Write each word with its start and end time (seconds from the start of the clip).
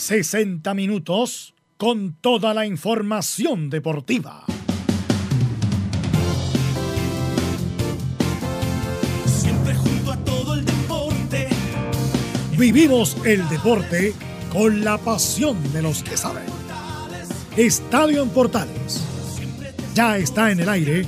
60 0.00 0.72
minutos 0.72 1.52
con 1.76 2.14
toda 2.14 2.54
la 2.54 2.64
información 2.64 3.68
deportiva. 3.68 4.46
Siempre 9.26 9.74
junto 9.74 10.12
a 10.12 10.16
todo 10.24 10.54
el 10.54 10.64
deporte. 10.64 11.48
Vivimos 12.56 13.14
el 13.26 13.46
deporte 13.50 14.14
con 14.50 14.82
la 14.82 14.96
pasión 14.96 15.70
de 15.74 15.82
los 15.82 16.02
que 16.02 16.16
saben. 16.16 16.44
Estadio 17.58 18.22
en 18.22 18.30
Portales. 18.30 19.04
Ya 19.94 20.16
está 20.16 20.50
en 20.50 20.60
el 20.60 20.70
aire 20.70 21.06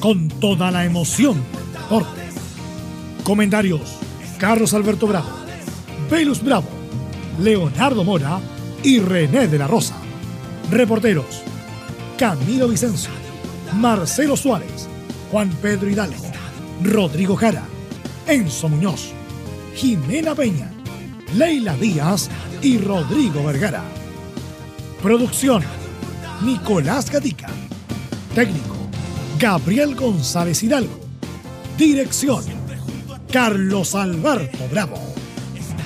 con 0.00 0.28
toda 0.28 0.70
la 0.70 0.84
emoción 0.84 1.42
del 1.54 1.72
deporte. 1.72 2.22
Comentarios: 3.24 3.96
Carlos 4.38 4.74
Alberto 4.74 5.06
Bravo, 5.06 5.30
Velus 6.10 6.42
Bravo, 6.42 6.73
Leonardo 7.38 8.04
Mora 8.04 8.40
y 8.82 9.00
René 9.00 9.48
de 9.48 9.58
la 9.58 9.66
Rosa. 9.66 9.96
Reporteros: 10.70 11.42
Camilo 12.18 12.68
Vicencio, 12.68 13.10
Marcelo 13.74 14.36
Suárez, 14.36 14.88
Juan 15.30 15.50
Pedro 15.60 15.90
Hidalgo, 15.90 16.24
Rodrigo 16.82 17.36
Jara, 17.36 17.64
Enzo 18.26 18.68
Muñoz, 18.68 19.12
Jimena 19.74 20.34
Peña, 20.34 20.70
Leila 21.34 21.76
Díaz 21.76 22.30
y 22.62 22.78
Rodrigo 22.78 23.44
Vergara. 23.44 23.82
Producción: 25.02 25.62
Nicolás 26.44 27.10
Gatica. 27.10 27.48
Técnico: 28.34 28.76
Gabriel 29.38 29.94
González 29.94 30.62
Hidalgo. 30.62 31.00
Dirección: 31.76 32.44
Carlos 33.30 33.94
Alberto 33.94 34.68
Bravo. 34.70 35.03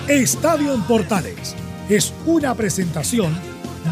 Estadio 0.08 0.72
en 0.72 0.80
Portales 0.84 1.54
es 1.90 2.14
una 2.24 2.54
presentación 2.54 3.36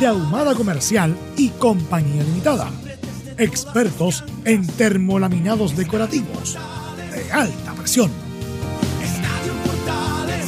de 0.00 0.06
Ahumada 0.06 0.54
Comercial 0.54 1.14
y 1.36 1.50
Compañía 1.50 2.22
Limitada. 2.22 2.70
Expertos 3.36 4.24
en 4.46 4.66
termolaminados 4.66 5.76
decorativos 5.76 6.56
de 7.12 7.32
alta 7.32 7.74
presión. 7.74 8.10
Estadio 9.02 9.52
Portales. 9.62 10.46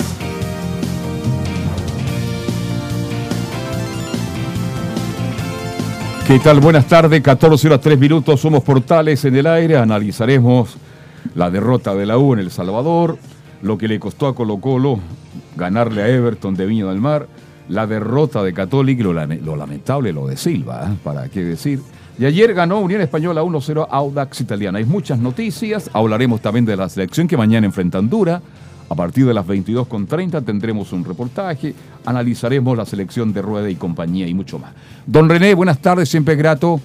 ¿Qué 6.27 6.39
tal? 6.39 6.61
Buenas 6.61 6.87
tardes, 6.87 7.21
14 7.21 7.67
horas 7.67 7.81
3 7.83 7.99
minutos, 7.99 8.41
somos 8.41 8.63
Portales 8.63 9.23
en 9.27 9.37
el 9.37 9.47
aire, 9.47 9.77
analizaremos 9.77 10.79
la 11.35 11.51
derrota 11.51 11.95
de 11.95 12.07
la 12.07 12.17
U 12.17 12.33
en 12.33 12.39
El 12.39 12.51
Salvador, 12.51 13.19
lo 13.61 13.77
que 13.77 13.87
le 13.87 14.01
costó 14.01 14.29
a 14.29 14.35
Colo 14.35 14.59
Colo 14.63 14.99
ganarle 15.59 16.03
a 16.03 16.09
Everton 16.09 16.55
de 16.55 16.65
Viña 16.65 16.87
del 16.87 17.01
Mar, 17.01 17.27
la 17.69 17.87
derrota 17.87 18.43
de 18.43 18.55
Católica 18.55 19.01
y 19.01 19.05
lo, 19.05 19.13
lame- 19.13 19.41
lo 19.43 19.57
lamentable 19.57 20.13
lo 20.13 20.27
de 20.27 20.39
Silva, 20.39 20.89
¿eh? 20.91 20.97
para 21.05 21.29
qué 21.29 21.45
decir. 21.45 21.81
Y 22.19 22.25
ayer 22.25 22.55
ganó 22.55 22.81
Unión 22.81 23.01
Española 23.03 23.43
1-0 23.43 23.87
a 23.91 23.97
Audax 23.97 24.41
Italiana. 24.41 24.79
Hay 24.79 24.85
muchas 24.85 25.19
noticias, 25.19 25.91
hablaremos 25.93 26.41
también 26.41 26.65
de 26.65 26.77
la 26.77 26.89
selección 26.89 27.29
que 27.29 27.37
mañana 27.37 27.67
enfrenta 27.67 27.99
Honduras. 27.99 28.41
A 28.91 28.95
partir 28.95 29.27
de 29.27 29.35
las 29.35 29.47
22.30 29.47 30.43
tendremos 30.47 30.93
un 30.95 31.05
reportaje, 31.05 31.75
analizaremos 32.07 32.75
la 32.75 32.87
selección 32.87 33.35
de 33.35 33.43
Rueda 33.43 33.69
y 33.69 33.75
compañía 33.77 34.27
y 34.27 34.33
mucho 34.33 34.59
más. 34.59 34.73
Don 35.07 35.29
René, 35.29 35.53
buenas 35.55 35.79
tardes, 35.79 36.09
siempre 36.09 36.33
es 36.35 36.39
grato. 36.39 36.81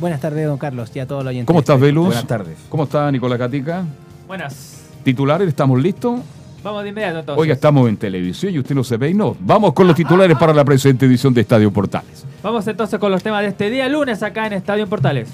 Buenas 0.00 0.20
tardes, 0.20 0.44
don 0.46 0.58
Carlos, 0.58 0.90
y 0.94 0.98
a 0.98 1.06
todos 1.06 1.22
los 1.22 1.30
oyentes. 1.30 1.46
¿Cómo 1.46 1.60
estás, 1.60 1.78
Velus? 1.80 2.06
Buenas 2.06 2.26
tardes. 2.26 2.56
¿Cómo 2.68 2.82
está 2.82 3.10
Nicolás 3.12 3.38
Catica? 3.38 3.84
Buenas. 4.26 4.82
¿Titulares? 5.04 5.46
¿Estamos 5.48 5.80
listos? 5.80 6.20
Vamos 6.66 6.82
de 6.82 6.88
inmediato 6.88 7.20
entonces. 7.20 7.40
Oiga, 7.40 7.54
estamos 7.54 7.88
en 7.88 7.96
televisión 7.96 8.52
y 8.52 8.58
usted 8.58 8.74
no 8.74 8.82
se 8.82 8.96
ve 8.96 9.10
y 9.10 9.14
no. 9.14 9.36
Vamos 9.38 9.72
con 9.72 9.86
los 9.86 9.94
titulares 9.94 10.36
para 10.36 10.52
la 10.52 10.64
presente 10.64 11.06
edición 11.06 11.32
de 11.32 11.42
Estadio 11.42 11.70
Portales. 11.70 12.26
Vamos 12.42 12.66
entonces 12.66 12.98
con 12.98 13.12
los 13.12 13.22
temas 13.22 13.42
de 13.42 13.48
este 13.50 13.70
día, 13.70 13.88
lunes, 13.88 14.20
acá 14.24 14.48
en 14.48 14.54
Estadio 14.54 14.88
Portales. 14.88 15.28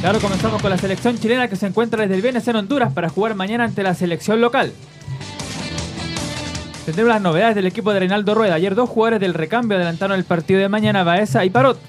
Claro, 0.00 0.20
comenzamos 0.20 0.62
con 0.62 0.70
la 0.70 0.78
selección 0.78 1.18
chilena 1.18 1.48
que 1.48 1.56
se 1.56 1.66
encuentra 1.66 2.02
desde 2.02 2.14
el 2.14 2.22
viernes 2.22 2.46
en 2.46 2.54
Honduras 2.54 2.92
para 2.92 3.08
jugar 3.08 3.34
mañana 3.34 3.64
ante 3.64 3.82
la 3.82 3.94
selección 3.94 4.40
local. 4.40 4.72
Tendremos 6.84 7.12
las 7.12 7.20
novedades 7.20 7.56
del 7.56 7.66
equipo 7.66 7.92
de 7.92 7.98
Reinaldo 7.98 8.32
Rueda. 8.32 8.54
Ayer 8.54 8.76
dos 8.76 8.88
jugadores 8.88 9.18
del 9.18 9.34
recambio 9.34 9.76
adelantaron 9.76 10.16
el 10.16 10.24
partido 10.24 10.60
de 10.60 10.68
mañana, 10.68 11.02
Baeza 11.02 11.44
y 11.44 11.50
Parot. 11.50 11.80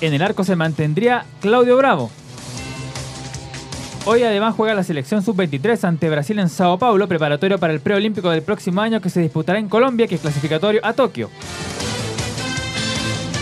En 0.00 0.14
el 0.14 0.22
arco 0.22 0.42
se 0.42 0.56
mantendría 0.56 1.26
Claudio 1.42 1.76
Bravo. 1.76 2.10
Hoy 4.10 4.22
además 4.22 4.54
juega 4.54 4.72
la 4.72 4.82
selección 4.84 5.22
sub-23 5.22 5.84
ante 5.84 6.08
Brasil 6.08 6.38
en 6.38 6.48
Sao 6.48 6.78
Paulo, 6.78 7.06
preparatorio 7.06 7.58
para 7.58 7.74
el 7.74 7.80
preolímpico 7.80 8.30
del 8.30 8.40
próximo 8.40 8.80
año 8.80 9.02
que 9.02 9.10
se 9.10 9.20
disputará 9.20 9.58
en 9.58 9.68
Colombia, 9.68 10.06
que 10.06 10.14
es 10.14 10.22
clasificatorio 10.22 10.80
a 10.82 10.94
Tokio. 10.94 11.28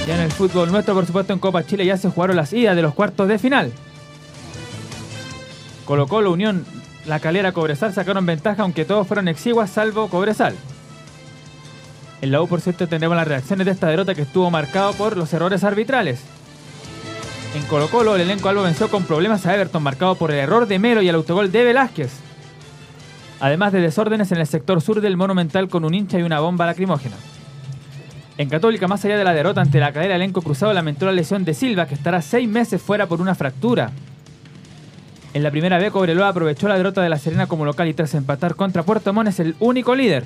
Ya 0.09 0.17
en 0.17 0.23
el 0.23 0.33
fútbol 0.33 0.73
nuestro, 0.73 0.93
por 0.93 1.07
supuesto, 1.07 1.33
en 1.33 1.39
Copa 1.39 1.65
Chile 1.65 1.87
ya 1.87 1.97
se 1.97 2.11
jugaron 2.11 2.35
las 2.35 2.53
idas 2.53 2.75
de 2.75 2.83
los 2.83 2.95
cuartos 2.95 3.29
de 3.29 3.39
final. 3.39 3.73
Colo 5.85 6.09
Colo, 6.09 6.33
Unión, 6.33 6.67
La 7.05 7.21
Calera, 7.21 7.53
Cobresal 7.53 7.95
sacaron 7.95 8.27
ventaja, 8.27 8.65
aunque 8.65 8.85
todos 8.85 9.07
fueron 9.07 9.29
exiguas, 9.29 9.71
salvo 9.71 10.09
Cobresal. 10.09 10.57
En 12.23 12.33
la 12.33 12.43
U, 12.43 12.49
por 12.49 12.61
cierto, 12.61 12.89
tendremos 12.89 13.17
las 13.17 13.29
reacciones 13.29 13.67
de 13.67 13.71
esta 13.71 13.87
derrota 13.87 14.17
que 14.17 14.23
estuvo 14.23 14.51
marcado 14.51 14.95
por 14.95 15.17
los 15.17 15.33
errores 15.33 15.63
arbitrales. 15.63 16.25
En 17.57 17.63
Colo 17.63 17.89
Colo, 17.89 18.15
el 18.15 18.21
elenco 18.21 18.51
albo 18.51 18.65
venció 18.65 18.91
con 18.91 19.05
problemas 19.05 19.47
a 19.47 19.55
Everton, 19.55 19.83
marcado 19.83 20.15
por 20.15 20.31
el 20.31 20.37
error 20.37 20.69
de 20.69 20.79
Melo 20.79 21.01
y 21.01 21.09
el 21.09 21.15
autogol 21.15 21.51
de 21.51 21.65
Velázquez. 21.65 22.13
Además 23.41 23.73
de 23.73 23.81
desórdenes 23.81 24.31
en 24.31 24.37
el 24.37 24.47
sector 24.47 24.83
sur 24.83 25.01
del 25.01 25.17
Monumental 25.17 25.71
con 25.71 25.87
un 25.87 25.95
hincha 25.95 26.19
y 26.19 26.23
una 26.23 26.41
bomba 26.41 26.67
lacrimógena. 26.67 27.17
En 28.37 28.51
Católica, 28.51 28.89
más 28.89 29.03
allá 29.07 29.17
de 29.17 29.25
la 29.25 29.33
derrota 29.33 29.63
ante 29.63 29.81
la 29.81 29.91
cadera, 29.95 30.17
el 30.17 30.21
elenco 30.21 30.43
cruzado 30.43 30.75
lamentó 30.75 31.07
la 31.07 31.13
lesión 31.13 31.47
de 31.47 31.55
Silva, 31.55 31.87
que 31.87 31.95
estará 31.95 32.21
seis 32.21 32.47
meses 32.47 32.83
fuera 32.83 33.07
por 33.07 33.23
una 33.23 33.35
fractura. 33.35 33.91
En 35.33 35.43
la 35.43 35.51
primera 35.51 35.79
B, 35.79 35.91
Cobreloa 35.91 36.29
aprovechó 36.29 36.69
la 36.69 36.77
derrota 36.77 37.01
de 37.01 37.09
la 37.09 37.19
Serena 37.19 37.47
como 37.47 37.65
local 37.65 37.89
y 37.89 37.95
tras 37.95 38.13
empatar 38.13 38.55
contra 38.55 38.83
Puerto 38.83 39.15
Montt 39.15 39.31
es 39.31 39.41
el 39.41 39.57
único 39.61 39.95
líder. 39.95 40.25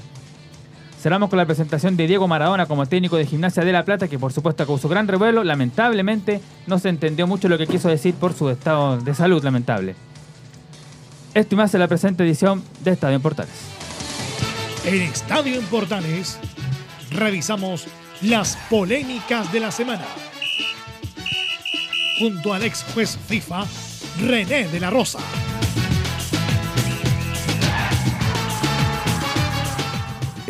Cerramos 1.01 1.31
con 1.31 1.39
la 1.39 1.47
presentación 1.47 1.97
de 1.97 2.07
Diego 2.07 2.29
Maradona 2.29 2.67
como 2.67 2.85
técnico 2.85 3.17
de 3.17 3.25
Gimnasia 3.25 3.65
de 3.65 3.73
La 3.73 3.87
Plata, 3.87 4.07
que 4.07 4.19
por 4.19 4.35
supuesto 4.35 4.67
causó 4.67 4.87
gran 4.87 5.09
revuelo. 5.09 5.43
Lamentablemente 5.43 6.43
no 6.67 6.79
se 6.79 6.91
entendió 6.91 7.27
mucho 7.27 7.49
lo 7.49 7.57
que 7.57 7.67
quiso 7.67 7.89
decir 7.89 8.15
por 8.15 8.35
su 8.35 8.51
estado 8.51 8.99
de 8.99 9.15
salud 9.15 9.43
lamentable. 9.43 9.95
Esto 11.33 11.55
y 11.55 11.57
más 11.57 11.73
en 11.73 11.81
la 11.81 11.89
presente 11.89 12.23
edición 12.23 12.63
de 12.85 12.91
Estadio 12.91 13.17
en 13.17 13.23
Portales. 13.23 13.55
En 14.85 15.01
Estadio 15.01 15.55
en 15.59 15.65
Portales 15.67 16.39
revisamos 17.13 17.87
las 18.21 18.59
polémicas 18.69 19.51
de 19.53 19.61
la 19.61 19.71
semana. 19.71 20.05
Junto 22.19 22.53
al 22.53 22.63
ex 22.63 22.85
juez 22.93 23.19
FIFA, 23.27 23.65
René 24.27 24.69
de 24.69 24.81
la 24.81 24.91
Rosa. 24.91 25.21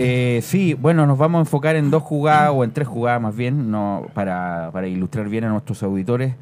Eh, 0.03 0.41
sí, 0.43 0.75
bueno, 0.75 1.07
nos 1.07 1.19
vamos 1.19 1.39
a 1.39 1.41
enfocar 1.43 1.77
en 1.77 1.91
dos 1.91 2.03
jugadas 2.03 2.51
o 2.55 2.65
en 2.65 2.71
tres 2.73 2.89
jugadas 2.89 3.21
más 3.21 3.37
bien, 3.37 3.71
no, 3.71 4.07
para, 4.15 4.71
para 4.73 4.87
ilustrar 4.87 5.29
bien 5.29 5.45
a 5.45 5.49
nuestros 5.51 5.83
auditores. 5.83 6.35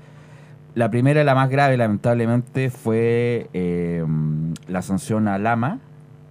La 0.74 0.90
primera, 0.90 1.24
la 1.24 1.34
más 1.34 1.48
grave, 1.50 1.76
lamentablemente, 1.76 2.70
fue 2.70 3.48
eh, 3.52 4.04
la 4.68 4.82
sanción 4.82 5.26
a 5.26 5.38
Lama. 5.38 5.78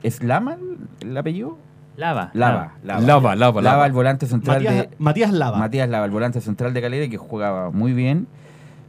¿Es 0.04 0.24
Lama 0.24 0.54
el- 1.02 1.10
el 1.10 1.18
apellido? 1.18 1.58
Lava. 1.98 2.30
Lava, 2.34 2.74
Lava. 2.84 3.02
Lava, 3.02 3.36
Lava, 3.36 3.62
Lava. 3.62 3.86
el 3.88 3.92
volante 3.92 4.28
central 4.28 4.58
Matías, 4.64 4.76
de, 4.76 4.90
Matías 5.00 5.32
Lava. 5.34 5.58
Matías 5.58 5.90
Lava, 5.90 6.06
el 6.06 6.12
volante 6.12 6.40
central 6.42 6.74
de 6.74 6.82
Calera, 6.82 7.10
que 7.10 7.18
jugaba 7.18 7.72
muy 7.72 7.92
bien, 7.94 8.28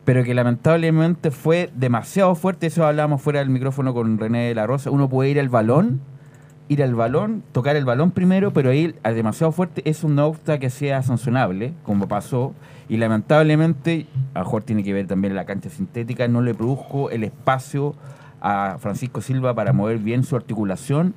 pero 0.04 0.22
que 0.22 0.34
lamentablemente 0.34 1.30
fue 1.30 1.70
demasiado 1.74 2.34
fuerte. 2.34 2.66
Eso 2.66 2.86
hablábamos 2.86 3.22
fuera 3.22 3.38
del 3.40 3.48
micrófono 3.48 3.94
con 3.94 4.18
René 4.18 4.48
de 4.48 4.54
la 4.54 4.66
Rosa. 4.66 4.90
Uno 4.90 5.08
puede 5.08 5.30
ir 5.30 5.40
al 5.40 5.48
balón, 5.48 6.00
ir 6.68 6.82
al 6.82 6.94
balón, 6.94 7.42
tocar 7.52 7.76
el 7.76 7.84
balón 7.84 8.10
primero, 8.10 8.52
pero 8.52 8.72
ir 8.72 8.96
demasiado 9.02 9.52
fuerte 9.52 9.82
es 9.88 10.04
un 10.04 10.14
nocta 10.16 10.58
que 10.58 10.70
sea 10.70 11.02
sancionable, 11.02 11.72
como 11.82 12.08
pasó. 12.08 12.54
Y 12.88 12.98
lamentablemente, 12.98 14.06
a 14.34 14.40
lo 14.40 14.44
mejor 14.44 14.62
tiene 14.62 14.82
que 14.82 14.92
ver 14.92 15.06
también 15.06 15.34
la 15.34 15.46
cancha 15.46 15.70
sintética, 15.70 16.28
no 16.28 16.42
le 16.42 16.54
produjo 16.54 17.10
el 17.10 17.24
espacio 17.24 17.94
a 18.40 18.76
Francisco 18.78 19.20
Silva 19.20 19.54
para 19.54 19.72
mover 19.72 19.98
bien 19.98 20.24
su 20.24 20.36
articulación 20.36 21.14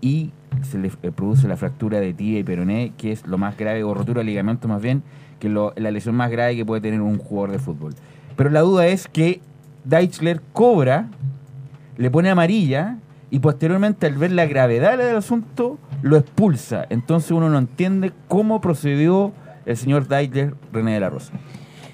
y 0.00 0.30
se 0.62 0.78
le 0.78 0.90
eh, 1.02 1.10
produce 1.10 1.48
la 1.48 1.56
fractura 1.56 2.00
de 2.00 2.12
tibia 2.12 2.38
y 2.38 2.44
peroné, 2.44 2.92
que 2.96 3.12
es 3.12 3.26
lo 3.26 3.38
más 3.38 3.56
grave, 3.56 3.84
o 3.84 3.94
rotura 3.94 4.20
de 4.20 4.24
ligamento 4.24 4.68
más 4.68 4.80
bien, 4.80 5.02
que 5.38 5.48
es 5.48 5.82
la 5.82 5.90
lesión 5.90 6.14
más 6.14 6.30
grave 6.30 6.56
que 6.56 6.64
puede 6.64 6.80
tener 6.80 7.00
un 7.00 7.18
jugador 7.18 7.52
de 7.52 7.58
fútbol. 7.58 7.94
Pero 8.36 8.50
la 8.50 8.60
duda 8.60 8.86
es 8.86 9.08
que 9.08 9.40
Deichler 9.84 10.40
cobra, 10.52 11.08
le 11.96 12.10
pone 12.10 12.30
amarilla 12.30 12.98
y 13.32 13.38
posteriormente 13.38 14.06
al 14.06 14.18
ver 14.18 14.30
la 14.30 14.44
gravedad 14.44 14.98
del 14.98 15.16
asunto 15.16 15.78
lo 16.02 16.18
expulsa. 16.18 16.84
Entonces 16.90 17.30
uno 17.30 17.48
no 17.48 17.56
entiende 17.56 18.12
cómo 18.28 18.60
procedió 18.60 19.32
el 19.64 19.78
señor 19.78 20.06
Deichler 20.06 20.54
René 20.70 20.92
de 20.92 21.00
la 21.00 21.08
Rosa. 21.08 21.32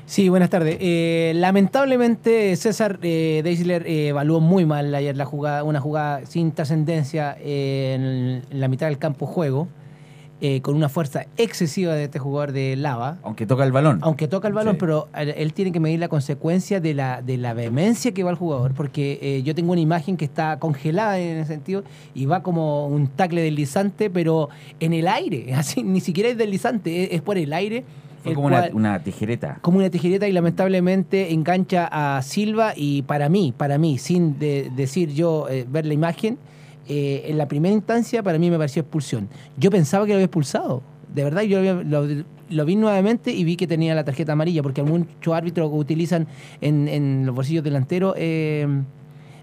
Sí, 0.04 0.28
buenas 0.28 0.50
tardes. 0.50 0.78
Eh, 0.80 1.30
lamentablemente 1.36 2.56
César 2.56 2.98
eh, 3.02 3.42
Deisler 3.44 3.86
eh, 3.86 4.08
evaluó 4.08 4.40
muy 4.40 4.66
mal 4.66 4.92
ayer 4.92 5.16
la 5.16 5.26
jugada, 5.26 5.62
una 5.62 5.80
jugada 5.80 6.26
sin 6.26 6.50
trascendencia 6.50 7.36
en, 7.40 8.42
la 8.50 8.66
mitad 8.66 8.88
del 8.88 8.98
campo 8.98 9.24
juego. 9.26 9.68
Eh, 10.40 10.60
con 10.60 10.76
una 10.76 10.88
fuerza 10.88 11.26
excesiva 11.36 11.94
de 11.94 12.04
este 12.04 12.18
jugador 12.18 12.52
de 12.52 12.76
Lava. 12.76 13.18
Aunque 13.22 13.44
toca 13.46 13.64
el 13.64 13.72
balón. 13.72 13.98
Aunque 14.02 14.28
toca 14.28 14.46
el 14.48 14.54
balón, 14.54 14.74
Sí. 14.74 14.78
pero 14.80 15.08
él, 15.16 15.34
él 15.36 15.52
tiene 15.52 15.72
que 15.72 15.80
medir 15.80 15.98
la 15.98 16.08
consecuencia 16.08 16.80
de 16.80 16.94
la, 16.94 17.22
de 17.22 17.36
la 17.38 17.54
vehemencia 17.54 18.12
que 18.12 18.22
va 18.22 18.30
el 18.30 18.36
jugador, 18.36 18.72
porque 18.74 19.18
eh, 19.20 19.42
yo 19.42 19.54
tengo 19.54 19.72
una 19.72 19.80
imagen 19.80 20.16
que 20.16 20.24
está 20.24 20.58
congelada 20.58 21.18
en 21.18 21.38
ese 21.38 21.52
sentido 21.54 21.82
y 22.14 22.26
va 22.26 22.42
como 22.42 22.86
un 22.86 23.08
tacle 23.08 23.42
deslizante, 23.42 24.10
pero 24.10 24.48
en 24.80 24.92
el 24.92 25.08
aire, 25.08 25.54
así 25.54 25.82
ni 25.82 26.00
siquiera 26.00 26.28
es 26.28 26.38
deslizante, 26.38 27.04
es, 27.04 27.12
es 27.14 27.22
por 27.22 27.36
el 27.38 27.52
aire. 27.52 27.84
Fue 28.22 28.30
el 28.32 28.34
como 28.34 28.48
una, 28.74 28.98
tijereta. 29.02 29.58
como 29.62 29.78
una 29.78 29.90
tijereta 29.90 30.26
y 30.26 30.32
lamentablemente 30.32 31.32
engancha 31.32 31.88
a 31.90 32.20
Silva 32.22 32.72
y 32.76 33.02
para 33.02 33.28
mí, 33.28 33.54
para 33.56 33.78
mí, 33.78 33.96
sin 33.98 34.38
de- 34.40 34.70
decir 34.74 35.12
yo 35.14 35.48
eh, 35.48 35.64
ver 35.70 35.86
la 35.86 35.94
imagen, 35.94 36.36
eh, 36.88 37.24
en 37.26 37.38
la 37.38 37.46
primera 37.48 37.74
instancia 37.74 38.22
para 38.22 38.38
mí 38.38 38.50
me 38.50 38.56
pareció 38.58 38.80
expulsión. 38.82 39.28
Yo 39.56 39.70
pensaba 39.70 40.04
que 40.06 40.10
lo 40.12 40.16
había 40.16 40.24
expulsado, 40.26 40.82
de 41.14 41.24
verdad, 41.24 41.42
yo 41.42 41.62
lo, 41.62 41.82
lo- 41.84 42.24
lo 42.50 42.64
vi 42.64 42.76
nuevamente 42.76 43.30
y 43.30 43.44
vi 43.44 43.56
que 43.56 43.66
tenía 43.66 43.94
la 43.94 44.04
tarjeta 44.04 44.32
amarilla, 44.32 44.62
porque 44.62 44.82
muchos 44.82 45.34
árbitros 45.34 45.68
utilizan 45.72 46.26
en, 46.62 46.88
en 46.88 47.26
los 47.26 47.34
bolsillos 47.34 47.62
delanteros 47.62 48.14
eh, 48.16 48.66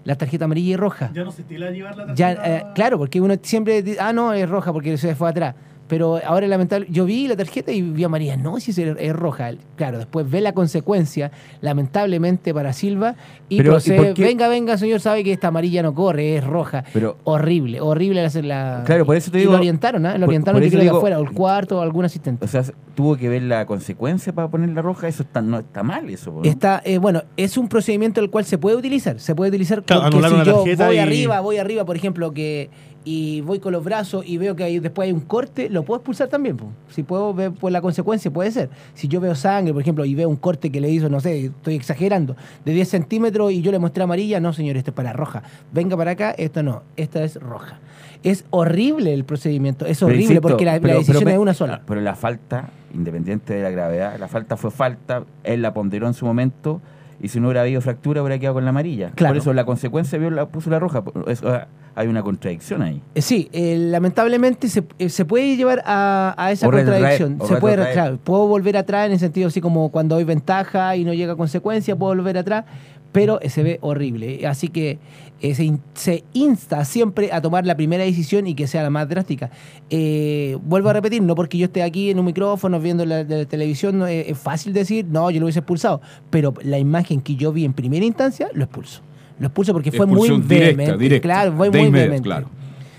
la 0.02 0.16
tarjeta 0.16 0.46
amarilla 0.46 0.72
y 0.74 0.76
roja. 0.76 1.10
Ya 1.14 1.22
no 1.24 1.30
se 1.30 1.42
estila 1.42 1.70
llevar 1.70 1.96
la 1.96 2.14
Ya, 2.14 2.34
tarjeta. 2.34 2.56
eh, 2.58 2.64
claro, 2.74 2.98
porque 2.98 3.20
uno 3.20 3.34
siempre 3.42 3.80
dice, 3.82 3.98
ah, 4.00 4.12
no, 4.12 4.32
es 4.32 4.48
roja 4.48 4.72
porque 4.72 4.96
se 4.98 5.14
fue 5.14 5.28
atrás. 5.28 5.54
Pero 5.88 6.20
ahora 6.26 6.46
lamentable, 6.48 6.86
yo 6.90 7.04
vi 7.04 7.28
la 7.28 7.36
tarjeta 7.36 7.70
y 7.70 7.80
vi 7.82 8.02
a 8.02 8.08
María, 8.08 8.36
no, 8.36 8.58
si 8.58 8.70
es, 8.72 8.78
es 8.78 9.12
roja. 9.14 9.50
Claro, 9.76 9.98
después 9.98 10.28
ve 10.28 10.40
la 10.40 10.52
consecuencia, 10.52 11.30
lamentablemente 11.60 12.52
para 12.54 12.72
Silva, 12.72 13.14
y 13.48 13.58
Pero, 13.58 13.70
¿y 13.70 13.72
procede, 13.74 14.14
venga, 14.14 14.48
venga, 14.48 14.76
señor, 14.78 15.00
sabe 15.00 15.22
que 15.22 15.32
esta 15.32 15.48
amarilla 15.48 15.82
no 15.82 15.94
corre, 15.94 16.36
es 16.36 16.44
roja. 16.44 16.84
Pero- 16.92 17.18
horrible, 17.24 17.80
horrible 17.80 18.24
hacer 18.24 18.44
la... 18.44 18.82
Claro, 18.86 19.04
por 19.06 19.16
eso 19.16 19.30
te 19.30 19.38
y 19.38 19.40
digo- 19.42 19.52
lo 19.52 19.58
orientaron, 19.58 20.06
¿ah? 20.06 20.18
Lo 20.18 20.26
orientaron 20.26 20.60
por 20.60 20.66
eso 20.66 20.76
creo 20.76 20.90
que 20.92 20.96
afuera, 20.96 21.18
o 21.20 21.22
el 21.22 21.30
cuarto, 21.32 21.78
o 21.78 21.82
algún 21.82 22.04
asistente. 22.04 22.44
O 22.44 22.48
sea, 22.48 22.64
tuvo 22.94 23.16
que 23.16 23.28
ver 23.28 23.42
la 23.42 23.66
consecuencia 23.66 24.32
para 24.32 24.48
poner 24.48 24.70
la 24.70 24.82
roja. 24.82 25.06
Eso 25.08 25.22
está, 25.22 25.40
no 25.42 25.58
está 25.58 25.82
mal, 25.82 26.08
eso. 26.10 26.32
¿no? 26.32 26.42
Está, 26.42 26.82
eh, 26.84 26.98
bueno, 26.98 27.22
es 27.36 27.56
un 27.56 27.68
procedimiento 27.68 28.20
el 28.20 28.30
cual 28.30 28.44
se 28.44 28.58
puede 28.58 28.76
utilizar. 28.76 29.20
Se 29.20 29.34
puede 29.34 29.50
utilizar 29.50 29.82
Claro, 29.84 30.10
porque 30.10 30.28
si 30.28 30.34
una 30.34 30.44
yo 30.44 30.54
tarjeta 30.56 30.86
voy 30.86 30.96
y- 30.96 30.98
arriba, 30.98 31.40
voy 31.40 31.58
arriba, 31.58 31.84
por 31.84 31.96
ejemplo, 31.96 32.32
que 32.32 32.70
y 33.08 33.40
voy 33.42 33.60
con 33.60 33.72
los 33.72 33.84
brazos 33.84 34.24
y 34.26 34.36
veo 34.36 34.56
que 34.56 34.64
hay- 34.64 34.80
después 34.80 35.06
hay 35.06 35.12
un 35.12 35.20
corte, 35.20 35.70
lo 35.70 35.84
puedo 35.84 35.98
expulsar 36.00 36.26
también. 36.26 36.56
po. 36.56 36.66
Si 36.88 37.04
puedo 37.04 37.32
ver 37.32 37.52
por 37.52 37.70
la 37.70 37.80
consecuencia, 37.80 38.32
puede 38.32 38.50
ser. 38.50 38.68
Si 38.94 39.06
yo 39.06 39.20
veo 39.20 39.36
sangre, 39.36 39.72
por 39.72 39.80
ejemplo, 39.80 40.04
y 40.04 40.16
veo 40.16 40.28
un 40.28 40.34
corte 40.34 40.70
que 40.72 40.80
le 40.80 40.90
hizo, 40.90 41.08
no 41.08 41.20
sé, 41.20 41.46
estoy 41.46 41.76
exagerando, 41.76 42.34
de 42.64 42.72
10 42.72 42.88
centímetros 42.88 43.52
y 43.52 43.62
yo 43.62 43.70
le 43.70 43.78
mostré 43.78 44.02
amarilla, 44.02 44.40
no, 44.40 44.52
señor, 44.52 44.76
esto 44.76 44.90
es 44.90 44.94
para 44.96 45.12
roja. 45.12 45.44
Venga 45.72 45.96
para 45.96 46.10
acá, 46.10 46.32
esto 46.32 46.64
no, 46.64 46.82
esta 46.96 47.22
es 47.22 47.36
roja. 47.40 47.78
Es 48.24 48.44
horrible 48.50 49.14
el 49.14 49.24
procedimiento, 49.24 49.86
es 49.86 50.02
horrible 50.02 50.22
insisto, 50.22 50.40
porque 50.42 50.64
la, 50.64 50.74
la 50.74 50.80
pero- 50.80 50.94
decisión 50.98 51.18
pero- 51.22 51.30
es 51.36 51.38
una 51.38 51.54
sola. 51.54 51.82
Pero 51.86 52.00
la 52.00 52.16
falta, 52.16 52.70
independiente 52.92 53.54
de 53.54 53.62
la 53.62 53.70
gravedad, 53.70 54.18
la 54.18 54.26
falta 54.26 54.56
fue 54.56 54.72
falta. 54.72 55.22
Él 55.44 55.62
la 55.62 55.72
ponderó 55.72 56.08
en 56.08 56.14
su 56.14 56.26
momento. 56.26 56.80
Y 57.20 57.28
si 57.28 57.40
no 57.40 57.48
hubiera 57.48 57.62
habido 57.62 57.80
fractura, 57.80 58.22
hubiera 58.22 58.38
quedado 58.38 58.54
con 58.54 58.64
la 58.64 58.70
amarilla. 58.70 59.10
Claro. 59.14 59.34
Por 59.34 59.40
eso 59.42 59.52
la 59.52 59.64
consecuencia 59.64 60.18
vio 60.18 60.30
la, 60.30 60.46
puso 60.46 60.70
la 60.70 60.78
roja. 60.78 61.02
Eso, 61.26 61.48
ah, 61.48 61.66
hay 61.94 62.08
una 62.08 62.22
contradicción 62.22 62.82
ahí. 62.82 63.02
Eh, 63.14 63.22
Sí, 63.22 63.48
eh, 63.52 63.76
lamentablemente 63.78 64.68
se, 64.68 64.84
eh, 64.98 65.08
se 65.08 65.24
puede 65.24 65.56
llevar 65.56 65.82
a, 65.86 66.34
a 66.36 66.52
esa 66.52 66.68
O 66.68 66.70
contradicción. 66.70 67.38
se 67.46 67.56
puede, 67.56 67.92
claro, 67.92 68.18
puedo 68.22 68.46
volver 68.46 68.76
atrás 68.76 69.06
en 69.06 69.12
el 69.12 69.18
sentido 69.18 69.48
así 69.48 69.60
como 69.62 69.90
cuando 69.90 70.16
hay 70.16 70.24
ventaja 70.24 70.94
y 70.96 71.04
no 71.04 71.14
llega 71.14 71.32
a 71.32 71.36
consecuencia, 71.36 71.96
puedo 71.96 72.14
volver 72.14 72.36
atrás, 72.36 72.66
pero 73.12 73.38
se 73.48 73.62
ve 73.62 73.78
horrible. 73.80 74.46
Así 74.46 74.68
que 74.68 74.98
eh, 75.40 75.54
se, 75.54 75.64
in- 75.64 75.80
se 75.94 76.24
insta 76.32 76.84
siempre 76.84 77.30
a 77.32 77.40
tomar 77.40 77.64
la 77.66 77.76
primera 77.76 78.04
decisión 78.04 78.46
y 78.46 78.54
que 78.54 78.66
sea 78.66 78.82
la 78.82 78.90
más 78.90 79.08
drástica. 79.08 79.50
Eh, 79.90 80.56
vuelvo 80.62 80.88
a 80.88 80.92
repetir, 80.92 81.22
no 81.22 81.34
porque 81.34 81.58
yo 81.58 81.66
esté 81.66 81.82
aquí 81.82 82.10
en 82.10 82.18
un 82.18 82.24
micrófono 82.26 82.80
viendo 82.80 83.04
la, 83.06 83.22
la 83.24 83.44
televisión, 83.46 83.98
no, 83.98 84.06
eh, 84.06 84.30
es 84.30 84.38
fácil 84.38 84.72
decir, 84.72 85.06
no, 85.08 85.30
yo 85.30 85.40
lo 85.40 85.46
hubiese 85.46 85.60
expulsado, 85.60 86.00
pero 86.30 86.52
la 86.62 86.78
imagen 86.78 87.20
que 87.20 87.36
yo 87.36 87.52
vi 87.52 87.64
en 87.64 87.72
primera 87.72 88.04
instancia, 88.04 88.48
lo 88.54 88.64
expulso. 88.64 89.02
Lo 89.38 89.46
expulso 89.48 89.72
porque 89.72 89.92
fue 89.92 90.06
muy 90.06 90.28
directa, 90.28 90.48
vehemente. 90.54 90.96
directa, 90.98 91.26
claro, 91.26 91.52
fue 91.56 91.68
muy 91.70 91.78
inmediato, 91.80 91.92
vehemente. 91.98 92.22
claro. 92.26 92.48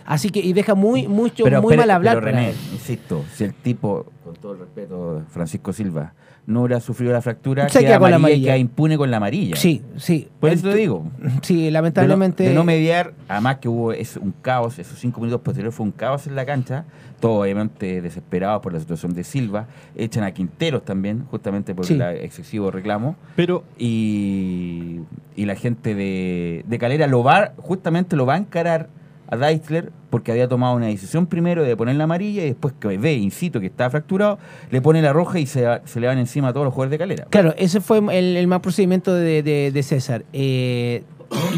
Así 0.06 0.30
que, 0.30 0.40
y 0.40 0.54
deja 0.54 0.74
muy, 0.74 1.06
mucho, 1.08 1.44
Pero, 1.44 1.62
muy 1.62 1.72
pero- 1.72 1.82
mal 1.82 1.92
hablar. 1.92 2.16
pero 2.20 2.28
René, 2.28 2.50
él. 2.52 2.56
insisto, 2.72 3.26
si 3.34 3.44
el 3.44 3.54
tipo, 3.54 4.06
con 4.24 4.36
todo 4.36 4.54
el 4.54 4.60
respeto, 4.60 5.24
Francisco 5.30 5.74
Silva, 5.74 6.14
no 6.48 6.62
hubiera 6.64 6.80
sufrido 6.80 7.12
la 7.14 7.22
fractura, 7.22 7.68
Se 7.70 7.80
queda, 7.80 7.90
queda 7.90 8.00
con 8.00 8.10
la 8.10 8.16
amarilla 8.16 8.46
queda 8.46 8.58
impune 8.58 8.98
con 8.98 9.12
la 9.12 9.18
amarilla. 9.18 9.56
Sí, 9.58 9.82
sí. 9.98 10.30
Por 10.40 10.50
eso 10.50 10.70
te 10.70 10.76
digo. 10.76 11.06
Sí, 11.42 11.58
De 11.58 11.66
no, 11.68 11.72
lamentablemente. 11.74 12.44
de 12.46 12.54
no 12.56 12.64
mediar, 12.64 13.14
además 13.28 13.58
que 13.58 13.68
hubo 13.68 13.92
es 13.92 14.16
un 14.18 14.34
caos, 14.42 14.80
esos 14.80 14.98
cinco 14.98 15.20
minutos 15.20 15.42
posteriores 15.42 15.76
fue 15.76 15.86
un 15.86 15.92
caos 15.92 16.26
en 16.26 16.36
la 16.36 16.46
cancha, 16.46 16.86
todos 17.20 17.42
obviamente 17.44 18.02
desesperados 18.02 18.62
por 18.62 18.72
la 18.74 18.80
situación 18.80 19.14
de 19.14 19.24
Silva, 19.26 19.68
echan 19.96 20.24
a 20.24 20.32
Quinteros 20.32 20.86
también, 20.86 21.26
justamente 21.30 21.76
por 21.76 21.86
Sí. 21.86 21.96
el 21.96 22.02
excesivo 22.02 22.72
reclamo, 22.72 23.18
Pero 23.36 23.64
y, 23.78 25.02
y 25.36 25.46
la 25.46 25.56
gente 25.56 25.96
de, 25.96 26.64
de 26.66 26.80
Calera 26.80 27.08
lo 27.08 27.24
va, 27.24 27.54
justamente 27.58 28.16
lo 28.16 28.26
va 28.26 28.36
a 28.36 28.38
encarar 28.38 28.88
a 29.30 29.38
Deisler 29.38 29.92
porque 30.10 30.32
había 30.32 30.48
tomado 30.48 30.76
una 30.76 30.88
decisión 30.88 31.26
primero 31.28 31.64
de 31.64 31.76
poner 31.76 31.96
la 31.96 32.06
amarilla 32.06 32.44
y 32.44 32.48
después 32.48 32.74
que 32.80 32.98
ve, 32.98 33.14
incito, 33.14 33.60
que 33.60 33.66
está 33.68 33.90
fracturado, 33.90 34.40
le 34.72 34.82
pone 34.82 35.02
la 35.02 35.12
roja 35.14 35.40
y 35.40 35.46
se, 35.46 35.66
se 35.86 36.00
le 36.00 36.08
van 36.08 36.18
encima 36.18 36.50
a 36.50 36.54
todos 36.54 36.66
los 36.66 36.74
jugadores 36.74 36.92
de 36.92 36.98
Calera. 36.98 37.26
Claro, 37.30 37.54
ese 37.58 37.82
fue 37.82 37.98
el, 38.18 38.38
el 38.38 38.48
mal 38.48 38.62
procedimiento 38.62 39.14
de, 39.14 39.44
de- 39.44 39.84
César. 39.84 40.24
Eh, 40.34 41.04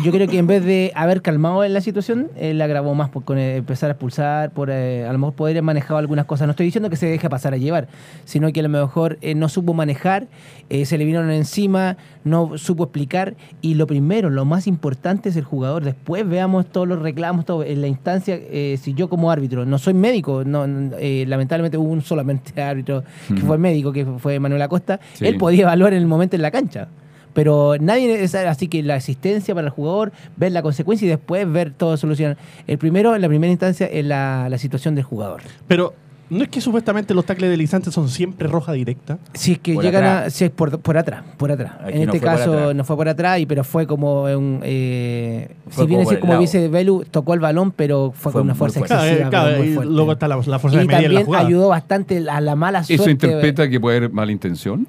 yo 0.03 0.11
creo 0.11 0.27
que 0.27 0.37
en 0.37 0.47
vez 0.47 0.63
de 0.63 0.91
haber 0.95 1.21
calmado 1.21 1.63
en 1.63 1.73
la 1.73 1.81
situación, 1.81 2.27
él 2.37 2.61
agravó 2.61 2.95
más 2.95 3.09
por 3.09 3.23
con, 3.23 3.37
eh, 3.37 3.57
empezar 3.57 3.89
a 3.89 3.93
expulsar, 3.93 4.51
por 4.51 4.69
eh, 4.71 5.05
a 5.07 5.11
lo 5.13 5.19
mejor 5.19 5.33
poder 5.35 5.53
haber 5.55 5.63
manejado 5.63 5.97
algunas 5.97 6.25
cosas. 6.25 6.47
No 6.47 6.51
estoy 6.51 6.65
diciendo 6.65 6.89
que 6.89 6.95
se 6.95 7.05
deje 7.07 7.29
pasar 7.29 7.53
a 7.53 7.57
llevar, 7.57 7.87
sino 8.25 8.51
que 8.51 8.59
a 8.61 8.63
lo 8.63 8.69
mejor 8.69 9.17
eh, 9.21 9.35
no 9.35 9.49
supo 9.49 9.73
manejar, 9.73 10.27
eh, 10.69 10.85
se 10.85 10.97
le 10.97 11.05
vinieron 11.05 11.29
encima, 11.31 11.97
no 12.23 12.57
supo 12.57 12.83
explicar. 12.85 13.35
Y 13.61 13.75
lo 13.75 13.87
primero, 13.87 14.29
lo 14.29 14.45
más 14.45 14.67
importante 14.67 15.29
es 15.29 15.35
el 15.35 15.43
jugador. 15.43 15.83
Después 15.83 16.27
veamos 16.27 16.65
todos 16.67 16.87
los 16.87 16.99
reclamos, 16.99 17.45
todo. 17.45 17.63
En 17.63 17.81
la 17.81 17.87
instancia, 17.87 18.35
eh, 18.39 18.77
si 18.81 18.93
yo 18.93 19.09
como 19.09 19.31
árbitro, 19.31 19.65
no 19.65 19.77
soy 19.77 19.93
médico, 19.93 20.43
no, 20.45 20.65
eh, 20.99 21.25
lamentablemente 21.27 21.77
hubo 21.77 21.89
un 21.91 22.01
solamente 22.01 22.61
árbitro 22.61 23.03
que 23.27 23.41
fue 23.41 23.57
médico, 23.57 23.91
que 23.91 24.05
fue 24.05 24.39
Manuel 24.39 24.61
Acosta, 24.61 24.99
Sí. 25.13 25.27
él 25.27 25.37
podía 25.37 25.63
evaluar 25.63 25.93
en 25.93 25.99
el 25.99 26.07
momento 26.07 26.35
en 26.35 26.41
la 26.41 26.51
cancha. 26.51 26.87
Pero 27.33 27.75
nadie 27.79 28.23
es 28.23 28.33
así 28.35 28.67
que 28.67 28.81
la 28.83 28.95
asistencia 28.95 29.53
para 29.55 29.67
el 29.67 29.71
jugador, 29.71 30.11
ver 30.35 30.51
la 30.51 30.61
consecuencia 30.61 31.05
y 31.05 31.09
después 31.09 31.51
ver 31.51 31.71
todo 31.71 31.95
solucionar. 31.97 32.37
El 32.67 32.77
primero, 32.77 33.15
en 33.15 33.21
la 33.21 33.27
primera 33.27 33.51
instancia, 33.51 33.85
es 33.87 34.05
la, 34.05 34.47
la 34.49 34.57
situación 34.57 34.95
del 34.95 35.03
jugador. 35.03 35.41
Pero 35.67 35.93
no 36.31 36.43
es 36.43 36.49
que 36.49 36.61
supuestamente 36.61 37.15
los 37.15 37.25
tacles 37.25 37.49
deslizantes 37.49 37.91
son 37.91 38.07
siempre 38.07 38.47
roja 38.47 38.71
directa. 38.73 39.17
Si 39.33 39.53
es 39.53 39.59
que 39.59 39.73
Por 39.73 39.83
llegan 39.83 40.03
atrás. 40.03 40.27
a. 40.27 40.29
Si 40.29 40.45
es 40.45 40.51
por, 40.51 40.79
por 40.79 40.95
atrás, 40.97 41.23
por 41.37 41.51
atrás. 41.51 41.73
Aquí 41.83 41.97
en 41.99 42.05
no 42.05 42.13
este 42.13 42.23
caso 42.23 42.53
atrás. 42.53 42.75
no 42.75 42.83
fue 42.83 42.95
por 42.97 43.09
atrás, 43.09 43.39
y, 43.39 43.45
pero 43.47 43.63
fue 43.63 43.87
como 43.87 44.23
un. 44.25 44.59
Eh, 44.63 45.49
Fue 45.69 45.85
si 45.85 45.87
bien 45.87 46.01
como 46.03 46.11
es 46.11 46.19
como 46.19 46.37
dice 46.39 46.67
Belu, 46.67 47.03
tocó 47.09 47.33
el 47.33 47.39
balón, 47.39 47.71
pero 47.71 48.11
fue, 48.15 48.31
Fue 48.31 48.41
con 48.41 48.47
una 48.47 48.53
fuerza 48.55 48.79
fuerte. 48.79 48.93
Excesiva. 48.95 49.25
eh, 49.27 49.29
claro, 49.29 49.63
y 49.63 49.73
luego 49.87 50.11
está 50.11 50.27
la, 50.27 50.35
la 50.37 50.59
fuerza 50.59 50.77
de 50.79 50.83
y 50.83 50.85
en 50.85 50.91
la 50.91 50.97
también 51.01 51.25
jugada. 51.25 51.47
ayudó 51.47 51.69
bastante 51.69 52.23
a 52.29 52.41
la 52.41 52.55
mala 52.55 52.83
suerte. 52.83 53.01
¿Eso 53.01 53.09
interpreta 53.09 53.67
que 53.67 53.79
puede 53.79 53.97
haber 53.97 54.11
mala 54.11 54.31
intención? 54.31 54.85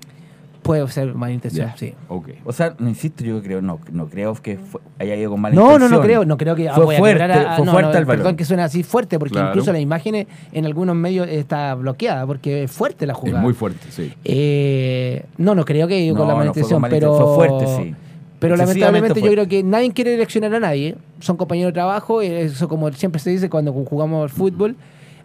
Puede 0.63 0.87
ser 0.89 1.15
mala 1.15 1.33
intención, 1.33 1.71
sí. 1.77 1.95
Ok. 2.09 2.29
O 2.45 2.53
sea, 2.53 2.75
no 2.79 2.89
insisto, 2.89 3.25
yo 3.25 3.43
creo, 3.43 3.63
no, 3.63 3.81
no 3.93 4.09
creo 4.09 4.35
que 4.35 4.59
fue- 4.59 4.81
haya 4.99 5.17
ido 5.17 5.31
con 5.31 5.41
mala 5.41 5.55
No, 5.55 5.63
no, 5.63 5.73
intención. 5.73 5.91
no 5.93 6.01
creo, 6.03 6.25
no 6.27 6.37
creo 6.37 6.55
que 6.55 6.69
Fue 6.71 6.85
voy 6.85 6.97
fuerte, 6.97 7.23
a- 7.23 7.57
fue 7.57 7.65
no, 7.65 7.73
fuerte 7.73 7.89
no, 8.01 8.07
balón. 8.07 8.07
Perdón 8.07 8.37
que 8.37 8.45
suena 8.45 8.65
así 8.65 8.83
fuerte, 8.83 9.19
porque 9.19 9.33
Claro. 9.33 9.49
incluso 9.49 9.73
las 9.73 9.81
imágenes 9.81 10.27
en 10.53 10.67
algunos 10.67 10.95
medios 10.97 11.27
está 11.29 11.75
bloqueada, 11.75 12.27
porque 12.27 12.65
es 12.65 12.71
fuerte 12.71 13.07
la 13.07 13.15
Es 13.15 13.19
jugada. 13.19 13.41
muy 13.41 13.55
fuerte, 13.55 13.87
sí. 13.91 14.13
Eh, 14.25 15.25
no, 15.39 15.55
no 15.55 15.65
creo 15.65 15.89
que 15.89 15.95
haya 15.95 16.05
ido 16.05 16.15
con 16.17 16.25
No, 16.27 16.29
la 16.29 16.35
mala 16.35 16.45
no 16.47 16.51
intención, 16.51 16.81
mala 16.81 16.93
pero 16.95 17.07
intención, 17.15 17.37
fue 17.37 17.49
fuerte, 17.49 17.83
sí. 17.91 17.95
Pero 18.39 18.57
lamentablemente 18.57 19.21
yo 19.21 19.31
creo 19.31 19.47
que 19.49 19.63
nadie 19.63 19.93
quiere 19.93 20.15
eleccionar 20.15 20.55
a 20.55 20.61
nadie. 20.61 20.95
Son 21.21 21.37
compañeros 21.37 21.71
de 21.71 21.75
trabajo, 21.75 22.23
eh, 22.23 22.43
eso 22.43 22.69
como 22.69 22.91
siempre 22.93 23.19
se 23.21 23.31
dice 23.31 23.51
cuando 23.51 23.73
jugamos 23.73 24.23
al 24.23 24.31
fútbol. 24.31 24.77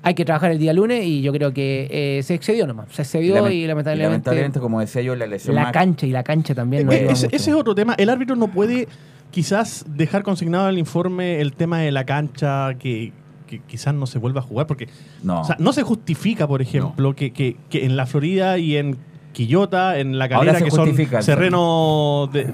Hay 0.05 0.13
que 0.13 0.23
trabajar 0.23 0.51
el 0.51 0.59
día 0.59 0.71
lunes 0.71 1.03
y 1.03 1.21
yo 1.21 1.33
creo 1.33 1.51
que 1.53 1.87
eh, 1.89 2.23
se 2.23 2.35
excedió 2.35 2.65
nomás. 2.67 2.87
Se 2.91 3.01
excedió 3.01 3.35
lament- 3.35 3.53
y 3.53 3.65
lamentablemente, 3.67 4.11
lamentablemente, 4.11 4.59
como 4.59 4.79
decía 4.79 5.01
yo, 5.01 5.15
la 5.15 5.25
lesión 5.25 5.55
la 5.55 5.63
más- 5.63 5.71
cancha 5.73 6.05
y 6.05 6.11
la 6.11 6.23
cancha 6.23 6.53
también 6.55 6.85
no 6.85 6.91
Eh, 6.91 7.07
ese, 7.09 7.27
es 7.31 7.47
otro 7.49 7.73
tema. 7.75 7.95
El 7.97 8.09
árbitro 8.09 8.35
no 8.35 8.47
puede 8.47 8.87
quizás 9.31 9.83
dejar 9.89 10.23
consignado 10.23 10.65
en 10.69 10.73
el 10.75 10.79
informe 10.79 11.41
el 11.41 11.53
tema 11.53 11.79
de 11.79 11.91
la 11.91 12.05
cancha 12.05 12.75
que, 12.79 13.11
que 13.47 13.59
quizás 13.59 13.93
no 13.95 14.05
se 14.05 14.19
vuelva 14.19 14.41
a 14.41 14.43
jugar 14.43 14.67
porque 14.67 14.87
No. 15.23 15.41
o 15.41 15.43
sea, 15.43 15.55
no 15.59 15.73
se 15.73 15.81
justifica, 15.83 16.47
por 16.47 16.61
ejemplo, 16.61 17.15
que, 17.15 17.31
que- 17.33 17.57
que 17.69 17.83
en 17.85 17.97
la 17.97 18.05
Florida 18.05 18.57
y 18.59 18.77
en 18.77 18.97
Quillota, 19.33 19.97
en 19.99 20.17
la 20.17 20.27
se 20.29 20.63
que 20.63 20.71
son 20.71 20.95
terrenos 21.25 22.31
de, 22.31 22.53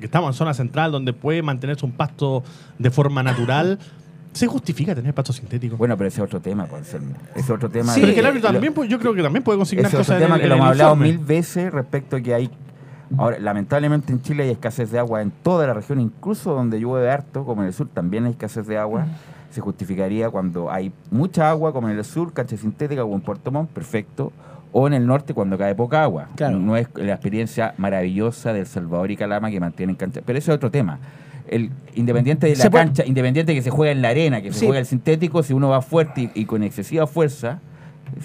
que 0.00 0.06
estamos 0.06 0.30
en 0.30 0.34
zona 0.34 0.52
central 0.54 0.90
donde 0.90 1.12
puede 1.12 1.42
mantenerse 1.42 1.86
un 1.86 1.92
pasto 1.92 2.42
de 2.78 2.90
forma 2.90 3.22
natural, 3.22 3.78
se 4.32 4.46
justifica 4.46 4.94
tener 4.94 5.12
pasto 5.14 5.32
sintético. 5.32 5.76
Bueno, 5.76 5.96
pero 5.96 6.08
ese 6.08 6.20
es 6.20 6.24
otro 6.24 6.40
tema, 6.40 6.66
pues, 6.66 6.82
Anselmo. 6.82 7.14
Ese 7.30 7.40
es 7.40 7.50
otro 7.50 7.68
tema. 7.68 7.92
Sí, 7.92 8.00
Pero 8.00 8.06
de- 8.06 8.10
es 8.12 8.14
que 8.14 8.20
el 8.20 8.26
árbitro 8.26 8.48
lo- 8.48 8.52
también, 8.54 8.74
pues, 8.74 8.88
yo 8.88 8.98
creo 8.98 9.14
que 9.14 9.22
también 9.22 9.42
puede 9.44 9.58
consignar 9.58 9.86
Ese 9.86 9.96
es 9.96 10.00
cosas 10.00 10.16
otro 10.16 10.16
en 10.16 10.22
tema 10.24 10.36
el- 10.36 10.42
que 10.42 10.48
lo 10.48 10.54
hemos 10.54 10.66
hablado 10.68 10.96
mil 10.96 11.18
veces 11.18 11.72
respecto 11.72 12.16
a 12.16 12.20
que 12.20 12.34
hay. 12.34 12.50
Ahora, 13.18 13.38
lamentablemente 13.38 14.10
en 14.12 14.22
Chile 14.22 14.44
hay 14.44 14.50
escasez 14.50 14.90
de 14.90 14.98
agua 14.98 15.20
en 15.20 15.30
toda 15.30 15.66
la 15.66 15.74
región, 15.74 16.00
incluso 16.00 16.54
donde 16.54 16.80
llueve 16.80 17.10
harto, 17.10 17.44
como 17.44 17.60
en 17.62 17.68
el 17.68 17.74
sur 17.74 17.86
también 17.92 18.24
hay 18.24 18.32
escasez 18.32 18.66
de 18.66 18.78
agua. 18.78 19.06
se 19.50 19.60
justificaría 19.60 20.30
cuando 20.30 20.70
hay 20.72 20.90
mucha 21.10 21.50
agua, 21.50 21.74
como 21.74 21.90
en 21.90 21.98
el 21.98 22.04
sur, 22.06 22.32
cancha 22.32 22.56
sintética 22.56 23.04
o 23.04 23.14
en 23.14 23.20
Puerto 23.20 23.50
Montt, 23.50 23.68
perfecto. 23.68 24.32
O 24.72 24.86
en 24.86 24.94
el 24.94 25.06
norte 25.06 25.34
cuando 25.34 25.58
cae 25.58 25.74
poca 25.74 26.02
agua. 26.02 26.28
Claro. 26.36 26.58
No 26.58 26.74
es 26.78 26.88
la 26.94 27.12
experiencia 27.12 27.74
maravillosa 27.76 28.54
del 28.54 28.64
Salvador 28.64 29.10
y 29.10 29.16
Calama 29.18 29.50
que 29.50 29.60
mantienen 29.60 29.94
cancha. 29.94 30.22
Pero 30.24 30.38
eso 30.38 30.52
es 30.52 30.56
otro 30.56 30.70
tema. 30.70 30.98
El 31.48 31.70
independiente 31.94 32.46
de 32.46 32.56
la 32.56 32.70
cancha, 32.70 33.04
independiente 33.04 33.54
que 33.54 33.62
se 33.62 33.70
juega 33.70 33.92
en 33.92 34.00
la 34.02 34.08
arena, 34.10 34.40
que 34.40 34.52
se 34.52 34.60
Sí. 34.60 34.66
juega 34.66 34.80
el 34.80 34.86
sintético, 34.86 35.42
si 35.42 35.52
uno 35.52 35.68
va 35.68 35.82
fuerte 35.82 36.30
y, 36.34 36.40
y 36.42 36.44
con 36.46 36.62
excesiva 36.62 37.06
fuerza, 37.06 37.60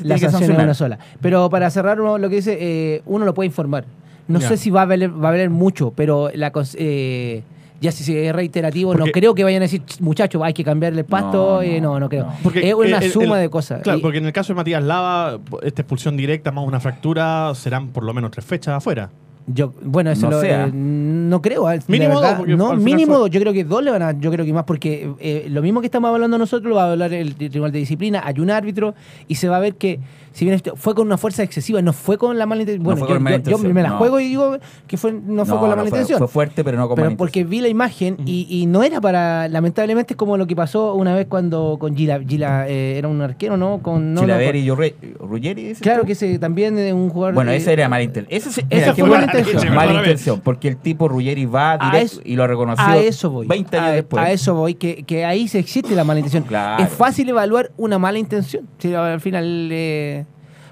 La 0.01 0.17
sanción 0.17 0.51
es 0.51 0.57
una 0.57 0.73
sola. 0.73 0.99
Pero 1.21 1.49
para 1.49 1.69
cerrar 1.69 1.99
uno, 2.01 2.17
lo 2.17 2.29
que 2.29 2.35
dice, 2.37 2.57
eh, 2.59 3.01
uno 3.05 3.25
lo 3.25 3.33
puede 3.33 3.47
informar. 3.47 3.85
No 4.27 4.41
sé 4.41 4.57
si 4.57 4.69
va 4.69 4.81
a 4.81 4.85
valer, 4.85 5.09
va 5.11 5.29
a 5.29 5.31
valer 5.31 5.49
mucho, 5.49 5.91
pero 5.95 6.29
la 6.33 6.51
eh, 6.77 7.43
ya 7.79 7.91
si 7.91 8.17
es 8.17 8.33
reiterativo, 8.35 8.93
no 8.95 9.05
creo 9.05 9.33
que 9.35 9.43
vayan 9.43 9.61
a 9.61 9.65
decir, 9.65 9.81
muchachos, 9.99 10.41
hay 10.43 10.53
que 10.53 10.63
cambiarle 10.63 11.01
el 11.01 11.05
pasto. 11.05 11.57
No, 11.57 11.61
eh, 11.61 11.79
no, 11.79 11.99
no, 11.99 12.09
creo. 12.09 12.25
no. 12.25 12.33
Porque 12.43 12.67
es 12.67 12.73
una 12.73 12.97
el- 12.97 13.11
suma 13.11 13.35
el- 13.37 13.43
de 13.43 13.49
cosas. 13.49 13.81
Claro, 13.83 13.99
Y- 13.99 14.01
porque 14.01 14.17
en 14.17 14.25
el 14.25 14.33
caso 14.33 14.51
de 14.53 14.55
Matías 14.57 14.83
Lava, 14.83 15.39
esta 15.63 15.81
expulsión 15.83 16.17
directa 16.17 16.51
más 16.51 16.65
una 16.65 16.79
fractura 16.79 17.53
serán 17.55 17.89
por 17.89 18.03
lo 18.03 18.13
menos 18.13 18.31
tres 18.31 18.45
fechas 18.45 18.73
afuera. 18.75 19.09
Yo, 19.49 19.73
bueno, 19.81 20.11
eso 20.11 20.25
No 20.25 20.31
lo- 20.31 20.41
sea. 20.41 20.65
eh, 20.65 20.71
no 20.73 21.41
creo. 21.41 21.65
Mínimo 21.87 22.19
verdad, 22.19 22.37
dos, 22.39 22.47
no, 22.49 22.75
mínimo 22.75 23.17
dos. 23.17 23.29
Yo 23.29 23.39
creo 23.39 23.53
que 23.53 23.63
dos 23.63 23.81
le 23.81 23.91
van 23.91 24.01
a. 24.01 24.11
Yo 24.19 24.29
creo 24.29 24.45
que 24.45 24.51
más, 24.51 24.65
porque 24.65 25.09
eh, 25.19 25.47
lo 25.49 25.61
mismo 25.61 25.79
que 25.79 25.87
estamos 25.87 26.09
hablando 26.13 26.37
nosotros 26.37 26.69
lo 26.69 26.75
va 26.75 26.83
a 26.87 26.91
hablar 26.91 27.13
el 27.13 27.33
Tribunal 27.35 27.71
de 27.71 27.79
Disciplina. 27.79 28.21
Hay 28.25 28.39
un 28.41 28.49
árbitro 28.51 28.93
y 29.29 29.35
se 29.35 29.47
va 29.47 29.55
a 29.57 29.59
ver 29.61 29.75
que, 29.75 29.99
si 30.31 30.45
bien 30.45 30.55
esto 30.55 30.75
fue 30.75 30.93
con 30.95 31.07
una 31.07 31.17
fuerza 31.17 31.43
excesiva, 31.43 31.81
no 31.81 31.93
fue 31.93 32.17
con 32.17 32.37
la 32.37 32.45
mala 32.45 32.61
intención. 32.61 32.83
Bueno, 32.83 32.99
fue 32.99 33.07
yo, 33.07 33.13
con 33.15 33.23
mala 33.23 33.37
yo- 33.37 33.43
yo 33.43 33.49
intención, 33.51 33.73
me 33.73 33.81
la 33.83 33.89
no. 33.89 33.97
juego 33.97 34.19
y 34.19 34.27
digo 34.27 34.57
que 34.87 34.97
fue, 34.97 35.11
no 35.13 35.45
fue 35.45 35.57
con 35.59 35.69
la 35.69 35.75
mala 35.75 35.89
fue, 35.89 35.99
intención. 35.99 36.19
Fue 36.19 36.27
fuerte, 36.27 36.63
pero 36.63 36.77
no 36.77 36.87
con 36.87 36.95
Pero 36.95 37.07
mala 37.07 37.17
porque 37.17 37.39
intención. 37.39 37.51
vi 37.59 37.61
la 37.61 37.67
imagen 37.69 38.17
y, 38.25 38.47
y 38.49 38.65
no 38.65 38.83
era 38.83 39.01
para. 39.01 39.47
Lamentablemente 39.47 40.13
es 40.13 40.17
como 40.17 40.37
lo 40.37 40.47
que 40.47 40.55
pasó 40.55 40.93
una 40.95 41.15
vez 41.15 41.27
cuando 41.27 41.77
con 41.79 41.95
Gila. 41.95 42.19
Gila 42.27 42.67
eh, 42.67 42.97
era 42.97 43.07
un 43.07 43.21
arquero, 43.21 43.57
¿no? 43.57 43.79
Con, 43.81 44.13
no, 44.13 44.21
no, 44.21 44.27
Chilaveri 44.27 44.67
con- 44.67 44.83
y 44.85 45.13
Ruggeri, 45.19 45.73
Claro 45.75 46.01
tú? 46.01 46.07
que 46.07 46.13
ese 46.13 46.39
también 46.39 46.77
es 46.77 46.93
un 46.93 47.09
jugador. 47.09 47.33
Bueno, 47.35 47.51
eh, 47.51 47.57
esa 47.57 47.71
era 47.71 47.89
mala 47.89 48.03
intención. 48.03 48.37
Eso 48.37 48.51
sí- 48.51 48.61
Esa 48.69 48.93
fue 48.93 49.07
mala 49.09 49.25
intención. 49.25 49.57
Mala 49.67 49.81
Perdóname. 49.81 49.99
intención, 50.07 50.41
porque 50.41 50.67
el 50.67 50.77
tipo 50.77 51.07
Ruggeri 51.07 51.45
va 51.45 51.77
directo 51.77 51.97
eso- 52.17 52.21
y 52.23 52.35
lo 52.35 52.45
reconoció 52.47 52.85
A 52.85 52.97
eso 52.97 53.29
voy. 53.31 53.47
20 53.47 53.77
años 53.77 53.89
a, 53.89 53.93
después. 53.93 54.23
a 54.23 54.31
eso 54.31 54.55
voy, 54.55 54.75
que, 54.75 55.03
que 55.03 55.25
ahí 55.25 55.47
se 55.47 55.59
existe 55.59 55.95
la 55.95 56.03
mala 56.03 56.19
intención. 56.19 56.43
Claro. 56.43 56.83
Es 56.83 56.89
fácil 56.89 57.27
evaluar 57.29 57.71
una 57.77 57.97
mala 57.97 58.19
intención. 58.19 58.67
Sí, 58.77 58.93
al 58.93 59.19
final. 59.21 59.69
eh, 59.71 60.25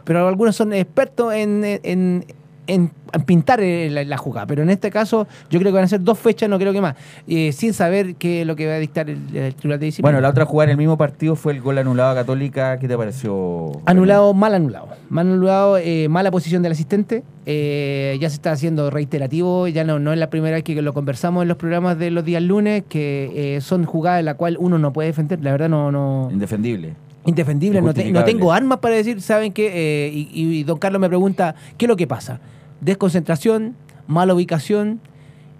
pero 0.06 0.26
algunos 0.28 0.56
son 0.56 0.72
expertos 0.72 1.34
en, 1.34 1.64
en, 1.84 2.26
en- 2.68 2.92
pintar 3.26 3.62
eh, 3.62 3.90
la, 3.90 4.04
la 4.04 4.18
jugada. 4.18 4.46
Pero 4.46 4.62
en 4.64 4.70
este 4.70 4.92
caso, 4.92 5.26
yo 5.50 5.58
creo 5.60 5.72
que 5.72 5.76
van 5.76 5.86
a 5.86 5.88
ser 5.88 6.02
dos 6.04 6.20
fechas, 6.20 6.50
no 6.50 6.60
creo 6.60 6.74
que 6.74 6.82
más. 6.82 6.96
eh, 7.28 7.54
sin 7.54 7.74
saber 7.74 8.16
qué 8.16 8.42
es 8.42 8.48
lo 8.48 8.58
que 8.58 8.68
va 8.68 8.74
a 8.74 8.78
dictar 8.80 9.10
el, 9.10 9.20
el 9.34 9.56
Tribunal 9.56 9.80
de 9.80 9.86
Disciplina. 9.86 10.08
Bueno, 10.08 10.20
la 10.22 10.30
otra 10.30 10.44
jugada 10.46 10.66
en 10.66 10.72
el 10.72 10.78
mismo 10.78 10.98
partido 10.98 11.38
fue 11.38 11.54
el 11.54 11.62
gol 11.62 11.78
anulado 11.78 12.10
a 12.12 12.16
Católica. 12.16 12.78
¿Qué 12.78 12.88
te 12.90 12.98
pareció? 12.98 13.72
Anulado, 13.86 14.34
mal 14.34 14.54
anulado. 14.54 14.90
Mal 15.10 15.28
anulado, 15.32 15.78
eh, 15.78 16.08
mala 16.10 16.30
posición 16.30 16.62
del 16.62 16.74
asistente. 16.74 17.24
eh, 17.46 18.18
ya 18.20 18.28
se 18.30 18.36
está 18.36 18.52
haciendo 18.52 18.90
reiterativo. 18.90 19.68
Ya 19.70 19.86
no, 19.86 20.00
no 20.00 20.12
es 20.12 20.20
la 20.20 20.30
primera 20.30 20.56
vez 20.56 20.64
que 20.66 20.82
lo 20.82 20.92
conversamos 20.94 21.44
en 21.44 21.48
los 21.48 21.58
programas 21.58 21.98
de 21.98 22.12
los 22.12 22.26
días 22.26 22.42
lunes, 22.44 22.84
que 22.90 23.60
son 23.62 23.86
jugadas 23.86 24.20
en 24.20 24.26
las 24.26 24.36
cuales 24.36 24.58
uno 24.62 24.78
no 24.78 24.92
puede 24.92 25.08
defender. 25.08 25.40
La 25.42 25.52
verdad, 25.52 25.70
no. 25.70 25.90
no 25.92 26.28
Indefendible. 26.32 26.96
Indefendible. 27.26 27.82
No, 27.82 27.94
te- 27.94 28.00
no 28.02 28.10
Injustificable. 28.10 28.32
tengo 28.34 28.52
armas 28.54 28.80
para 28.80 28.96
decir, 28.96 29.22
¿saben 29.22 29.52
qué? 29.54 29.72
Eh, 30.08 30.12
y, 30.14 30.30
y 30.60 30.64
don 30.64 30.78
Carlos 30.78 31.00
me 31.02 31.08
pregunta, 31.08 31.56
¿qué 31.78 31.86
es 31.86 31.90
lo 31.90 31.96
que 31.96 32.08
pasa? 32.08 32.40
Desconcentración, 32.82 33.76
mala 34.08 34.34
ubicación. 34.34 35.00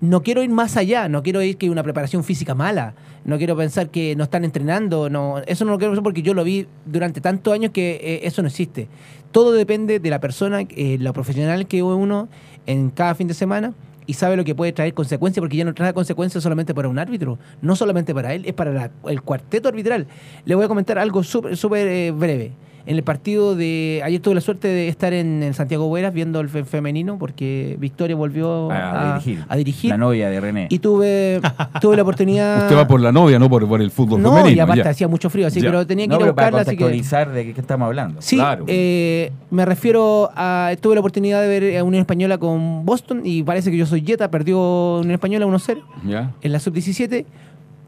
No 0.02 0.22
quiero 0.24 0.44
ir 0.44 0.50
más 0.50 0.78
allá, 0.78 1.08
no 1.10 1.24
quiero 1.24 1.42
ir 1.42 1.58
que 1.58 1.70
una 1.70 1.82
preparación 1.82 2.24
física 2.24 2.54
mala, 2.54 2.94
no 3.24 3.38
quiero 3.38 3.56
pensar 3.56 3.90
que 3.90 4.16
no 4.16 4.26
están 4.26 4.44
entrenando, 4.44 5.10
no, 5.10 5.40
eso 5.48 5.64
no 5.66 5.72
lo 5.72 5.78
quiero 5.78 5.92
pensar 5.94 6.04
porque 6.04 6.22
yo 6.22 6.34
lo 6.34 6.44
vi 6.44 6.68
durante 6.86 7.22
tantos 7.22 7.54
años 7.54 7.72
que 7.72 8.00
eh, 8.04 8.20
eso 8.24 8.42
no 8.42 8.50
existe. 8.50 8.88
Todo 9.32 9.54
depende 9.54 10.00
de 10.00 10.10
la 10.10 10.20
persona, 10.20 10.62
eh, 10.70 10.98
lo 11.00 11.14
profesional 11.14 11.66
que 11.66 11.82
uno 11.82 12.28
en 12.68 12.90
cada 12.90 13.16
fin 13.16 13.28
de 13.28 13.34
semana 13.34 13.74
y 14.08 14.14
sabe 14.14 14.36
lo 14.38 14.44
que 14.44 14.54
puede 14.56 14.72
traer 14.72 14.94
consecuencias, 14.94 15.42
porque 15.42 15.58
ya 15.58 15.66
no 15.66 15.74
trae 15.74 15.94
consecuencias 15.94 16.44
solamente 16.44 16.74
para 16.74 16.88
un 16.90 17.00
árbitro, 17.00 17.40
no 17.62 17.76
solamente 17.76 18.14
para 18.14 18.34
él, 18.34 18.44
es 18.46 18.54
para 18.54 18.72
la- 18.72 18.92
el 19.08 19.22
cuarteto 19.22 19.70
arbitral. 19.70 20.08
Le 20.46 20.56
voy 20.56 20.66
a 20.66 20.68
comentar 20.68 20.98
algo 21.00 21.24
súper 21.24 21.88
eh, 21.88 22.12
breve. 22.12 22.52
En 22.88 22.96
el 22.98 23.04
partido 23.04 23.56
de. 23.56 24.02
Ayer 24.04 24.22
tuve 24.22 24.36
la 24.36 24.42
suerte 24.42 24.68
de 24.68 24.88
estar 24.88 25.12
en, 25.14 25.42
en 25.42 25.54
Santiago 25.56 25.88
Bueras 25.88 26.14
viendo 26.14 26.40
el 26.40 26.50
fe- 26.50 26.66
femenino, 26.66 27.18
porque 27.18 27.78
Victoria 27.80 28.16
volvió 28.16 28.70
A, 28.72 29.16
a, 29.16 29.20
dirigir. 29.20 29.46
a 29.50 29.56
dirigir. 29.56 29.90
La 29.90 29.98
novia 29.98 30.30
de 30.30 30.40
René. 30.40 30.68
Y 30.70 30.80
tuve, 30.80 31.42
tuve 31.82 31.96
la 31.96 32.04
oportunidad. 32.04 32.58
Usted 32.64 32.78
va 32.78 32.88
por 32.88 33.02
la 33.02 33.12
novia, 33.12 33.40
no 33.40 33.50
por, 33.50 33.68
por 33.68 33.82
el 33.82 33.90
fútbol 33.90 34.22
No, 34.22 34.32
femenino. 34.36 34.56
y 34.56 34.60
aparte 34.60 34.84
ya. 34.84 34.90
hacía 34.92 35.08
mucho 35.08 35.30
frío, 35.32 35.48
así, 35.48 35.60
Ya. 35.62 35.70
pero 35.70 35.88
tenía 35.88 36.06
que 36.06 36.10
no, 36.10 36.16
ir 36.18 36.22
a 36.22 36.26
pero 36.26 36.36
para 36.36 36.48
buscarla, 36.52 36.62
así 36.62 36.78
que. 36.78 36.84
contextualizar 36.84 37.32
de 37.34 37.54
qué 37.54 37.60
estamos 37.62 37.86
hablando. 37.88 38.22
Sí, 38.22 38.36
Claro. 38.36 38.66
eh, 38.68 39.32
me 39.50 39.66
refiero 39.66 40.30
a. 40.36 40.72
Tuve 40.80 40.94
la 40.96 41.00
oportunidad 41.00 41.42
de 41.42 41.48
ver 41.48 41.78
a 41.78 41.84
Unión 41.84 42.02
Española 42.02 42.38
con 42.38 42.86
Boston 42.86 43.22
y 43.24 43.42
parece 43.44 43.72
que 43.72 43.78
yo 43.78 43.86
soy 43.88 44.02
Jetta, 44.06 44.30
perdió 44.30 44.98
Unión 45.00 45.14
Española 45.14 45.48
1-0 45.48 45.82
Ya. 46.08 46.34
en 46.42 46.52
la 46.52 46.60
sub-17 46.60 47.26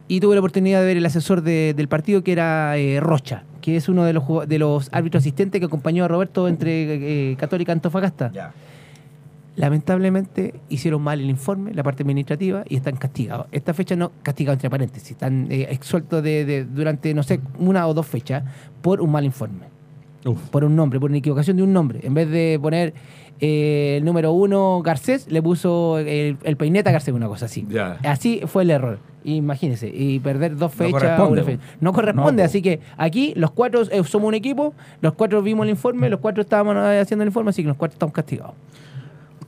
y 0.08 0.20
tuve 0.20 0.36
la 0.36 0.40
oportunidad 0.40 0.80
de 0.80 0.86
ver 0.86 0.98
el 0.98 1.06
asesor 1.06 1.42
de- 1.42 1.74
del 1.76 1.88
partido 1.88 2.24
que 2.24 2.32
era 2.32 2.78
eh, 2.78 3.00
Rocha, 3.00 3.44
que 3.62 3.76
es 3.76 3.90
uno 3.90 4.04
de 4.06 4.14
los, 4.14 4.24
de 4.48 4.60
los 4.60 4.90
árbitros 4.92 5.22
asistentes 5.24 5.60
que 5.60 5.66
acompañó 5.66 6.06
a 6.06 6.08
Roberto 6.08 6.48
entre 6.48 7.32
eh, 7.32 7.36
Católica 7.36 7.72
y 7.72 7.74
Antofagasta. 7.74 8.32
Lamentablemente 9.56 10.54
hicieron 10.70 11.02
mal 11.02 11.20
el 11.20 11.30
informe, 11.32 11.74
la 11.74 11.82
parte 11.82 12.04
administrativa, 12.04 12.64
y 12.70 12.76
están 12.76 12.96
castigados. 12.96 13.48
Esta 13.52 13.74
fecha 13.74 13.96
no, 13.96 14.12
castigados 14.22 14.58
entre 14.58 14.70
paréntesis, 14.70 15.12
están 15.12 15.48
eh, 15.52 15.68
exsueltos 15.72 16.22
de, 16.24 16.46
de- 16.46 16.64
durante, 16.66 17.12
no 17.16 17.24
sé, 17.24 17.40
una 17.58 17.88
o 17.88 17.94
dos 17.96 18.06
fechas 18.06 18.44
por 18.84 19.02
un 19.02 19.12
mal 19.12 19.26
informe 19.26 19.76
Uf. 20.27 20.50
por 20.50 20.63
un 20.63 20.75
nombre, 20.75 21.00
por 21.00 21.10
una 21.10 21.17
equivocación 21.19 21.57
de 21.57 21.63
un 21.63 21.74
nombre. 21.74 22.00
En 22.03 22.13
vez 22.13 22.29
de 22.29 22.60
poner 22.62 22.93
eh, 23.39 23.96
el 23.98 24.05
número 24.05 24.31
uno 24.31 24.81
Garcés, 24.84 25.27
le 25.31 25.41
puso 25.41 26.00
el, 26.00 26.38
el 26.43 26.57
peineta 26.57 26.91
Garcés, 26.91 27.13
una 27.13 27.27
cosa 27.27 27.46
así. 27.46 27.65
Ya. 27.69 27.98
Así 28.03 28.41
fue 28.48 28.63
el 28.63 28.72
error. 28.72 29.00
Imagínense, 29.24 29.89
y 29.93 30.19
perder 30.19 30.55
dos 30.55 30.72
No 30.72 30.77
fechas. 30.86 31.19
corresponde. 31.19 31.60
No 31.81 31.91
corresponde, 31.93 32.43
No, 32.43 32.46
po. 32.48 32.50
así 32.50 32.62
que 32.62 32.79
aquí 32.98 33.34
los 33.36 33.51
cuatro 33.51 33.81
eh, 33.91 34.01
somos 34.05 34.27
un 34.29 34.34
equipo, 34.36 34.74
los 35.01 35.13
cuatro 35.13 35.41
vimos 35.41 35.65
el 35.65 35.72
informe, 35.72 36.10
los 36.10 36.19
cuatro 36.22 36.41
estábamos 36.41 36.75
eh, 36.77 37.00
haciendo 37.00 37.24
el 37.24 37.29
informe, 37.29 37.50
así 37.50 37.62
que 37.62 37.67
los 37.67 37.75
cuatro 37.77 37.96
estamos 37.96 38.13
castigados. 38.13 38.53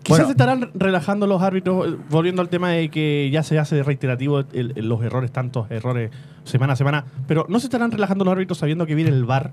Quizás 0.03 0.09
Bueno. 0.19 0.25
se 0.25 0.31
estarán 0.31 0.69
relajando 0.75 1.27
los 1.27 1.41
árbitros, 1.41 1.95
volviendo 2.09 2.41
al 2.41 2.49
tema 2.49 2.69
de 2.71 2.89
que 2.89 3.29
ya 3.31 3.43
se 3.43 3.59
hace 3.59 3.83
reiterativo 3.83 4.39
el- 4.53 4.73
el- 4.75 4.87
los 4.89 5.01
errores, 5.03 5.31
tantos 5.31 5.69
errores 5.71 6.09
semana 6.43 6.73
a 6.73 6.75
semana, 6.75 7.05
pero 7.27 7.45
¿no 7.49 7.59
se 7.59 7.67
estarán 7.67 7.91
relajando 7.91 8.23
los 8.25 8.31
árbitros 8.31 8.57
sabiendo 8.57 8.85
que 8.85 8.95
viene 8.95 9.11
el 9.11 9.25
VAR 9.25 9.51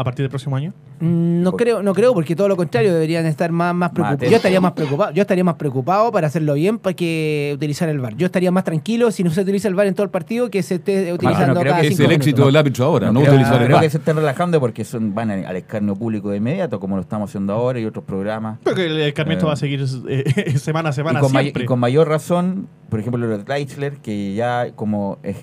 a 0.00 0.04
partir 0.04 0.22
del 0.24 0.30
próximo 0.30 0.56
año? 0.56 0.72
Mm, 1.00 1.42
No 1.42 1.52
creo, 1.52 1.82
no 1.82 1.92
creo, 1.94 2.14
porque 2.14 2.34
todo 2.34 2.48
lo 2.48 2.56
contrario 2.56 2.92
deberían 2.92 3.26
estar 3.26 3.52
más, 3.52 3.74
más 3.74 3.90
preocupados. 3.90 4.30
Yo 4.30 4.36
estaría 4.36 4.60
más 4.60 4.72
preocupado, 4.72 5.12
yo 5.12 5.20
estaría 5.22 5.44
más 5.44 5.54
preocupado 5.56 6.10
para 6.10 6.26
hacerlo 6.26 6.54
bien 6.54 6.78
para 6.78 6.94
que 6.94 7.52
utilizar 7.54 7.88
el 7.88 7.98
VAR. 8.00 8.16
Yo 8.16 8.26
estaría 8.26 8.50
más 8.50 8.64
tranquilo 8.64 9.10
si 9.10 9.22
no 9.22 9.30
se 9.30 9.40
utiliza 9.42 9.68
el 9.68 9.74
VAR 9.74 9.86
en 9.86 9.94
todo 9.94 10.04
el 10.04 10.10
partido 10.10 10.50
que 10.50 10.62
se 10.62 10.76
esté 10.76 11.12
utilizando 11.12 11.54
no 11.54 11.60
creo 11.60 11.72
cada 11.72 11.82
que 11.82 11.88
Es 11.88 11.94
cinco 11.96 12.02
el 12.04 12.08
minutos. 12.10 12.26
éxito 12.28 12.46
del 12.46 12.56
árbitro 12.56 12.84
ahora, 12.86 13.12
no, 13.12 13.20
creo, 13.20 13.32
utilizar 13.32 13.54
no 13.56 13.58
el 13.60 13.64
creo 13.66 13.76
VAR. 13.76 13.84
que 13.84 13.90
se 13.90 13.98
estén 13.98 14.16
relajando 14.16 14.60
porque 14.60 14.84
son, 14.84 15.14
van 15.14 15.30
al 15.30 15.56
escarnio 15.56 15.94
público 15.96 16.30
de 16.30 16.38
inmediato, 16.38 16.80
como 16.80 16.96
lo 16.96 17.02
estamos 17.02 17.30
haciendo 17.30 17.52
ahora 17.52 17.78
y 17.80 17.84
otros 17.84 18.04
programas. 18.04 18.58
Porque 18.64 18.86
el 18.86 19.00
escarmiento 19.02 19.44
Eh. 19.44 19.48
va 19.48 19.52
a 19.52 19.56
seguir 19.56 19.84
eh, 20.08 20.54
semana 20.58 20.88
a 20.88 20.92
semana 20.92 21.18
y, 21.18 21.22
con 21.22 21.32
may- 21.32 21.44
siempre. 21.44 21.64
y 21.64 21.66
con 21.66 21.78
mayor 21.78 22.08
razón, 22.08 22.68
por 22.88 23.00
ejemplo, 23.00 23.26
lo 23.26 23.36
de 23.38 23.44
Reichler, 23.44 23.98
que 23.98 24.34
ya 24.34 24.72
como 24.74 25.18
es, 25.22 25.36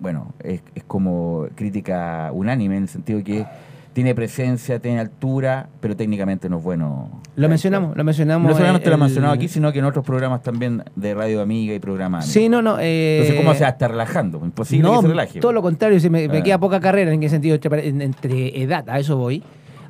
bueno, 0.00 0.32
es, 0.42 0.62
es 0.74 0.84
como 0.84 1.46
crítica 1.56 2.30
unánime 2.32 2.76
en 2.76 2.84
el 2.84 2.88
sentido 2.88 3.22
que 3.24 3.44
tiene 3.92 4.14
presencia, 4.14 4.78
tiene 4.78 5.00
altura, 5.00 5.68
pero 5.80 5.96
técnicamente 5.96 6.48
no 6.48 6.58
es 6.58 6.62
bueno. 6.62 7.20
Lo 7.34 7.48
mencionamos, 7.48 7.96
lo 7.96 8.04
mencionamos. 8.04 8.48
No 8.50 8.56
solamente 8.56 8.86
lo 8.86 8.92
he 8.92 8.94
el- 8.94 9.00
mencionado 9.00 9.32
aquí, 9.34 9.48
sino 9.48 9.72
que 9.72 9.80
en 9.80 9.84
otros 9.86 10.04
programas 10.04 10.42
también 10.42 10.84
de 10.94 11.14
Radio 11.14 11.40
Amiga 11.40 11.74
y 11.74 11.78
programas. 11.80 12.26
Sí, 12.26 12.48
no, 12.48 12.62
no. 12.62 12.78
eh, 12.80 13.18
Entonces, 13.20 13.40
¿cómo 13.44 13.54
se 13.54 13.60
va 13.62 13.66
a 13.68 13.70
estar 13.70 13.90
relajando? 13.90 14.40
Imposible 14.44 14.82
no, 14.88 14.96
que 14.96 15.02
se 15.02 15.08
relaje. 15.08 15.40
todo 15.40 15.52
lo 15.52 15.62
contrario, 15.62 15.98
si 16.00 16.10
me, 16.10 16.28
me 16.28 16.38
Ah. 16.38 16.42
queda 16.42 16.58
poca 16.58 16.78
carrera 16.80 17.12
en 17.12 17.20
qué 17.20 17.28
sentido, 17.28 17.54
entre, 17.56 17.88
en- 17.88 18.02
entre 18.02 18.60
edad, 18.62 18.88
a 18.88 18.98
eso 19.00 19.16
voy. 19.16 19.42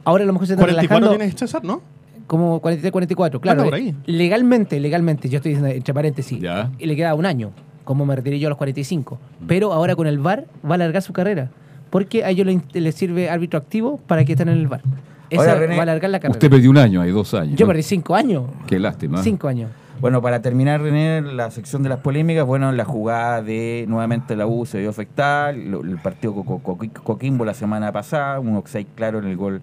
Ahora 0.05 0.25
a 0.25 0.27
lo 0.27 0.33
mejor 0.33 0.47
se 0.47 0.55
está 0.55 0.63
44 0.63 0.99
relajando 0.99 1.19
tiene 1.25 1.39
César, 1.39 1.65
¿no? 1.65 1.83
como 2.27 2.61
43, 2.61 2.93
44, 2.93 3.41
claro. 3.41 3.65
Por 3.65 3.75
ahí. 3.75 3.89
eh, 3.89 3.95
Legalmente, 4.05 4.79
legalmente, 4.81 5.29
yo 5.31 5.37
estoy 5.39 5.53
diciendo 5.53 5.75
entre 5.75 5.95
paréntesis, 5.95 6.39
Ya. 6.41 6.71
y 6.79 6.85
le 6.87 6.95
queda 6.95 7.15
un 7.15 7.25
año, 7.25 7.53
como 7.85 8.05
me 8.05 8.15
retiré 8.15 8.39
yo 8.39 8.49
a 8.49 8.51
los 8.51 8.59
45. 8.59 9.19
Pero 9.47 9.73
ahora 9.73 9.97
con 9.97 10.07
el 10.07 10.19
VAR 10.19 10.45
va 10.65 10.73
a 10.73 10.75
alargar 10.75 11.01
su 11.03 11.15
carrera, 11.15 11.51
porque 11.91 12.25
a 12.25 12.31
ellos 12.31 12.47
le, 12.47 12.61
le 12.81 12.93
sirve 12.93 13.31
árbitro 13.31 13.59
activo 13.59 13.99
para 14.07 14.25
que 14.25 14.33
estén 14.33 14.49
en 14.49 14.59
el 14.59 14.69
VAR. 14.69 14.83
Esa 15.31 15.43
Ahora, 15.43 15.55
René, 15.57 15.75
va 15.75 15.81
a 15.81 15.83
alargar 15.83 16.11
la 16.11 16.21
carrera. 16.21 16.37
Usted 16.37 16.51
perdió 16.51 16.71
un 16.71 16.79
año, 16.79 17.01
hay 17.03 17.11
dos 17.11 17.35
años. 17.35 17.57
yo 17.59 17.67
¿no? 17.67 17.69
perdí 17.69 17.83
cinco 17.83 18.15
años. 18.15 18.45
Qué 18.67 18.79
lástima. 18.79 19.23
Cinco 19.23 19.49
años. 19.49 19.71
Bueno, 20.01 20.23
para 20.23 20.41
terminar, 20.41 20.81
René, 20.81 21.21
la 21.23 21.51
sección 21.51 21.83
de 21.83 21.89
las 21.89 21.99
polémicas, 21.99 22.47
bueno, 22.47 22.71
la 22.73 22.85
jugada 22.85 23.43
de 23.43 23.85
nuevamente 23.89 24.37
la 24.37 24.47
U 24.47 24.65
se 24.65 24.79
vio 24.79 24.91
afectada, 24.91 25.51
el 25.51 25.99
partido 26.03 26.35
con 26.35 26.45
Co- 26.45 26.61
Co- 26.61 26.79
Coquimbo 27.03 27.45
la 27.45 27.53
semana 27.53 27.91
pasada, 27.93 28.39
un 28.41 28.57
offside 28.57 28.87
claro 28.95 29.19
en 29.19 29.27
el 29.27 29.37
gol 29.37 29.61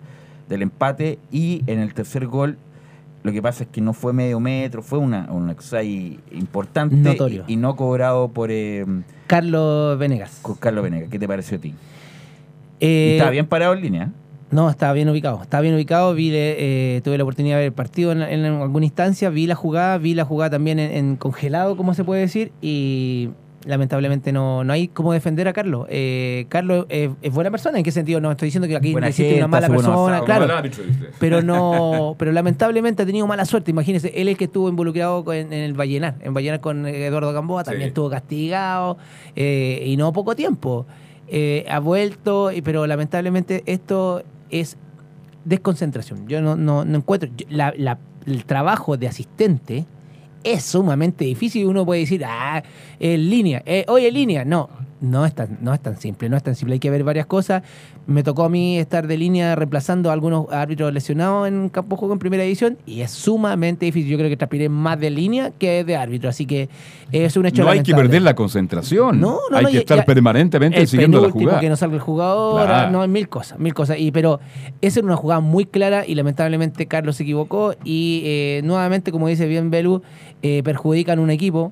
del 0.49 0.61
empate 0.61 1.19
y 1.31 1.63
en 1.67 1.79
el 1.79 1.93
tercer 1.93 2.27
gol 2.27 2.57
Lo 3.23 3.31
que 3.31 3.41
pasa 3.41 3.63
es 3.63 3.69
que 3.69 3.81
no 3.81 3.93
fue 3.93 4.13
medio 4.13 4.39
metro, 4.39 4.83
fue 4.83 4.99
una, 4.99 5.25
cosa 5.55 5.77
ahí 5.77 6.19
importante 6.31 6.95
Notorio. 6.95 7.45
y, 7.47 7.53
y 7.53 7.55
no 7.55 7.75
cobrado 7.75 8.27
por 8.27 8.51
eh, 8.51 8.85
Carlos 9.25 9.97
Venegas. 9.97 10.41
Carlos 10.59 10.83
Venegas. 10.83 11.09
¿Qué 11.09 11.17
te 11.17 11.27
pareció 11.27 11.57
a 11.57 11.61
ti? 11.61 11.73
Eh, 12.79 13.09
Y 13.09 13.13
estaba 13.13 13.31
bien 13.31 13.45
parado 13.47 13.73
en 13.73 13.81
línea. 13.81 14.11
No, 14.51 14.69
estaba 14.69 14.93
bien 14.93 15.09
ubicado. 15.09 15.41
Estaba 15.41 15.61
bien 15.61 15.75
ubicado. 15.75 16.13
Vi, 16.13 16.29
eh, 16.33 17.01
tuve 17.03 17.17
la 17.17 17.23
oportunidad 17.23 17.55
de 17.55 17.61
ver 17.61 17.65
el 17.67 17.73
partido 17.73 18.11
en, 18.11 18.21
en 18.21 18.45
alguna 18.45 18.85
instancia. 18.85 19.29
Vi 19.29 19.47
la 19.47 19.55
jugada, 19.55 19.97
vi 19.97 20.13
la 20.13 20.23
jugada 20.23 20.51
también 20.51 20.79
en, 20.79 20.91
en 20.91 21.15
congelado, 21.17 21.75
como 21.75 21.93
se 21.93 22.03
puede 22.03 22.21
decir. 22.21 22.51
Y 22.61 23.29
lamentablemente 23.65 24.31
no, 24.31 24.63
no 24.63 24.71
hay 24.71 24.87
cómo 24.87 25.11
defender 25.11 25.47
a 25.47 25.53
Carlos. 25.53 25.87
Eh, 25.89 26.45
Carlos 26.49 26.85
es, 26.89 27.09
es 27.21 27.33
buena 27.33 27.49
persona. 27.51 27.79
¿En 27.79 27.83
qué 27.83 27.91
sentido? 27.91 28.21
No 28.21 28.31
estoy 28.31 28.47
diciendo 28.47 28.67
que 28.67 28.75
aquí 28.77 28.91
Buena 28.91 29.07
existe 29.07 29.31
gente, 29.31 29.43
una 29.43 29.47
mala 29.49 29.67
persona. 29.67 30.21
Claro. 30.23 30.47
Pero 31.19 31.41
no, 31.41 32.15
pero 32.19 32.31
lamentablemente 32.31 33.03
ha 33.03 33.05
tenido 33.05 33.25
mala 33.27 33.43
suerte. 33.45 33.71
Imagínese, 33.71 34.09
él 34.15 34.27
es 34.27 34.33
el 34.33 34.37
que 34.37 34.45
estuvo 34.45 34.69
involucrado 34.69 35.25
con- 35.25 35.35
en, 35.35 35.51
el 35.51 35.73
Vallenar, 35.73 36.15
en 36.21 36.33
Vallenar 36.33 36.59
con 36.61 36.85
Eduardo 36.85 37.33
Gamboa, 37.33 37.63
también 37.63 37.85
Sí. 37.85 37.87
estuvo 37.89 38.09
castigado 38.11 38.97
eh, 39.35 39.83
y 39.85 39.97
no 39.97 40.13
poco 40.13 40.35
tiempo. 40.35 40.85
Eh, 41.27 41.65
ha 41.69 41.79
vuelto, 41.79 42.51
pero 42.63 42.85
lamentablemente 42.87 43.63
esto 43.65 44.23
es 44.49 44.77
desconcentración. 45.43 46.27
Yo 46.27 46.41
no, 46.41 46.55
no, 46.55 46.85
no 46.85 46.97
encuentro. 46.97 47.29
la- 47.49 47.73
la- 47.77 47.99
el 48.25 48.45
trabajo 48.45 48.97
de 48.97 49.07
asistente 49.07 49.85
es 50.43 50.63
sumamente 50.63 51.25
difícil 51.25 51.65
uno 51.65 51.85
puede 51.85 52.01
decir, 52.01 52.23
ah, 52.25 52.63
en 52.99 53.29
línea, 53.29 53.61
eh, 53.65 53.85
hoy 53.87 54.05
en 54.05 54.13
línea. 54.13 54.45
No, 54.45 54.69
no 55.05 55.25
es, 55.25 55.33
tan, 55.33 55.57
no 55.61 55.73
es 55.73 55.79
tan 55.79 55.97
simple, 55.97 56.29
no 56.29 56.37
es 56.37 56.43
tan 56.43 56.55
simple. 56.55 56.73
Hay 56.73 56.79
que 56.79 56.89
ver 56.89 57.03
varias 57.03 57.25
cosas. 57.25 57.63
Me 58.07 58.23
tocó 58.23 58.43
a 58.43 58.49
mí 58.49 58.77
estar 58.77 59.07
de 59.07 59.17
línea 59.17 59.55
reemplazando 59.55 60.09
a 60.09 60.13
algunos 60.13 60.51
árbitros 60.51 60.93
lesionados 60.93 61.47
en 61.47 61.69
campo 61.69 61.95
de 61.95 61.99
juego 61.99 62.13
en 62.13 62.19
primera 62.19 62.43
edición 62.43 62.77
y 62.85 63.01
es 63.01 63.11
sumamente 63.11 63.85
difícil. 63.85 64.09
Yo 64.11 64.17
creo 64.17 64.29
que 64.29 64.37
transpiré 64.37 64.69
más 64.69 64.99
de 64.99 65.09
línea 65.09 65.51
que 65.51 65.83
de 65.83 65.95
árbitro, 65.95 66.29
así 66.29 66.45
que 66.45 66.69
es 67.11 67.37
un 67.37 67.45
hecho 67.45 67.63
No 67.63 67.69
hay 67.69 67.83
que 67.83 67.93
perder 67.93 68.21
la 68.21 68.35
concentración. 68.35 69.19
No, 69.19 69.39
no, 69.49 69.57
hay 69.57 69.63
no, 69.63 69.69
que 69.71 69.77
estar 69.79 70.05
permanentemente 70.05 70.81
el 70.81 70.87
siguiendo 70.87 71.21
la 71.21 71.29
jugada. 71.31 71.59
que 71.59 71.69
no 71.69 71.75
salga 71.75 71.95
el 71.95 72.01
jugador, 72.01 72.65
Claro. 72.65 72.91
no, 72.91 73.07
mil 73.07 73.29
cosas, 73.29 73.59
mil 73.59 73.73
cosas. 73.73 73.99
Y, 73.99 74.11
pero 74.11 74.39
esa 74.81 74.99
era 74.99 75.05
una 75.05 75.15
jugada 75.15 75.39
muy 75.41 75.65
clara 75.65 76.05
y 76.05 76.15
lamentablemente 76.15 76.85
Carlos 76.87 77.15
se 77.17 77.23
equivocó 77.23 77.73
y 77.83 78.21
eh, 78.25 78.61
nuevamente, 78.63 79.11
como 79.11 79.27
dice 79.27 79.47
bien 79.47 79.69
Belu, 79.69 80.01
eh, 80.41 80.61
perjudican 80.63 81.19
un 81.19 81.29
equipo 81.29 81.71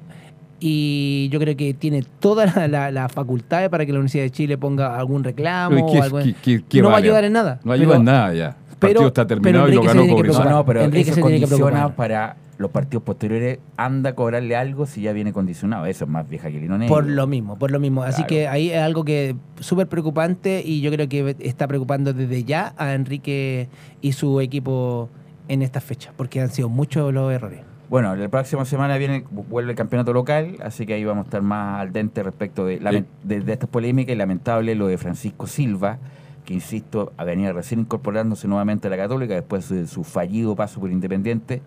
y 0.66 1.28
yo 1.30 1.40
creo 1.42 1.58
que 1.58 1.74
tiene 1.74 2.04
todas 2.22 2.56
las 2.56 2.70
la, 2.70 2.90
las 2.90 3.12
facultades 3.12 3.68
para 3.68 3.86
que 3.86 3.92
la 3.92 4.00
Universidad 4.00 4.24
de 4.24 4.30
Chile 4.32 4.58
ponga 4.58 4.98
algún 4.98 5.22
reclamo 5.24 5.76
Pero 5.76 5.90
¿y 5.90 5.92
qué- 5.92 6.00
o 6.00 6.04
algo. 6.04 6.18
qué- 6.20 6.36
qué- 6.42 6.64
qué 6.70 6.82
no 6.82 6.88
va 6.88 6.96
a 6.96 6.98
ayudar 7.00 7.26
en 7.26 7.34
nada. 7.34 7.60
No 7.66 7.74
ayuda 7.74 7.98
en 7.98 8.06
nada 8.06 8.34
ya. 8.34 8.48
El 8.48 8.56
pero- 8.80 9.02
partido 9.02 9.08
está 9.08 9.28
pero 9.28 9.42
terminado 9.42 9.68
y 9.68 9.72
lo 9.76 9.82
Enrique 9.82 9.92
se 9.92 9.98
ganó 9.98 10.08
que 10.08 10.12
Cobresal. 10.14 10.34
No, 10.38 10.44
preocupar. 10.44 10.56
no, 10.56 10.66
pero 10.66 10.82
Enrique 10.82 11.10
eso 11.10 11.16
se 11.16 11.22
tiene 11.22 11.36
que 11.36 11.42
condiciona 11.48 11.72
preocupar. 11.72 11.96
para 11.96 12.36
los 12.58 12.72
partidos 12.72 13.04
posteriores. 13.04 13.60
Anda 13.76 14.12
a 14.12 14.16
cobrarle 14.16 14.56
algo 14.56 14.86
si 14.86 15.02
ya 15.02 15.12
viene 15.12 15.34
condicionado. 15.34 15.86
Eso 15.86 16.06
es 16.06 16.10
más 16.10 16.30
vieja 16.30 16.50
que 16.50 16.60
negro. 16.62 16.88
Por 16.88 17.08
lo 17.08 17.28
mismo, 17.28 17.58
por 17.58 17.70
lo 17.72 17.80
mismo. 17.82 18.04
Así 18.04 18.18
Claro. 18.24 18.28
que 18.30 18.48
ahí 18.48 18.70
es 18.70 18.78
algo 18.82 19.04
que 19.04 19.36
súper 19.60 19.88
preocupante 19.88 20.62
y 20.66 20.80
yo 20.80 20.92
creo 20.92 21.10
que 21.10 21.36
está 21.40 21.68
preocupando 21.68 22.14
desde 22.14 22.46
ya 22.46 22.74
a 22.78 22.94
Enrique 22.94 23.68
y 24.02 24.14
su 24.14 24.40
equipo 24.40 25.10
en 25.50 25.62
esta 25.62 25.82
fecha, 25.82 26.14
porque 26.16 26.40
han 26.40 26.52
sido 26.52 26.70
muchos 26.70 27.14
los 27.14 27.34
errores. 27.34 27.60
Bueno, 27.94 28.16
la 28.16 28.28
próxima 28.28 28.66
semana 28.66 28.98
viene 28.98 29.24
vuelve 29.30 29.70
el 29.70 29.78
campeonato 29.78 30.14
local, 30.14 30.58
así 30.64 30.88
que 30.88 30.96
ahí 30.96 31.06
vamos 31.06 31.26
a 31.26 31.28
estar 31.28 31.44
más 31.44 31.80
al 31.80 31.94
dente 31.94 32.24
respecto 32.24 32.66
de, 32.66 32.82
lamen- 32.82 33.06
de, 33.22 33.42
de 33.42 33.54
estas 33.54 33.70
polémicas 33.70 34.16
y 34.16 34.18
lamentable 34.18 34.74
lo 34.74 34.88
de 34.88 34.98
Francisco 34.98 35.46
Silva, 35.46 36.00
que 36.44 36.56
insisto, 36.56 37.14
venía 37.24 37.54
recién 37.54 37.82
incorporándose 37.82 38.48
nuevamente 38.48 38.88
a 38.88 38.90
la 38.90 38.98
Católica 38.98 39.36
después 39.36 39.70
de 39.70 39.86
su 39.86 40.04
fallido 40.04 40.56
paso 40.56 40.80
por 40.80 40.90
Independiente. 40.90 41.62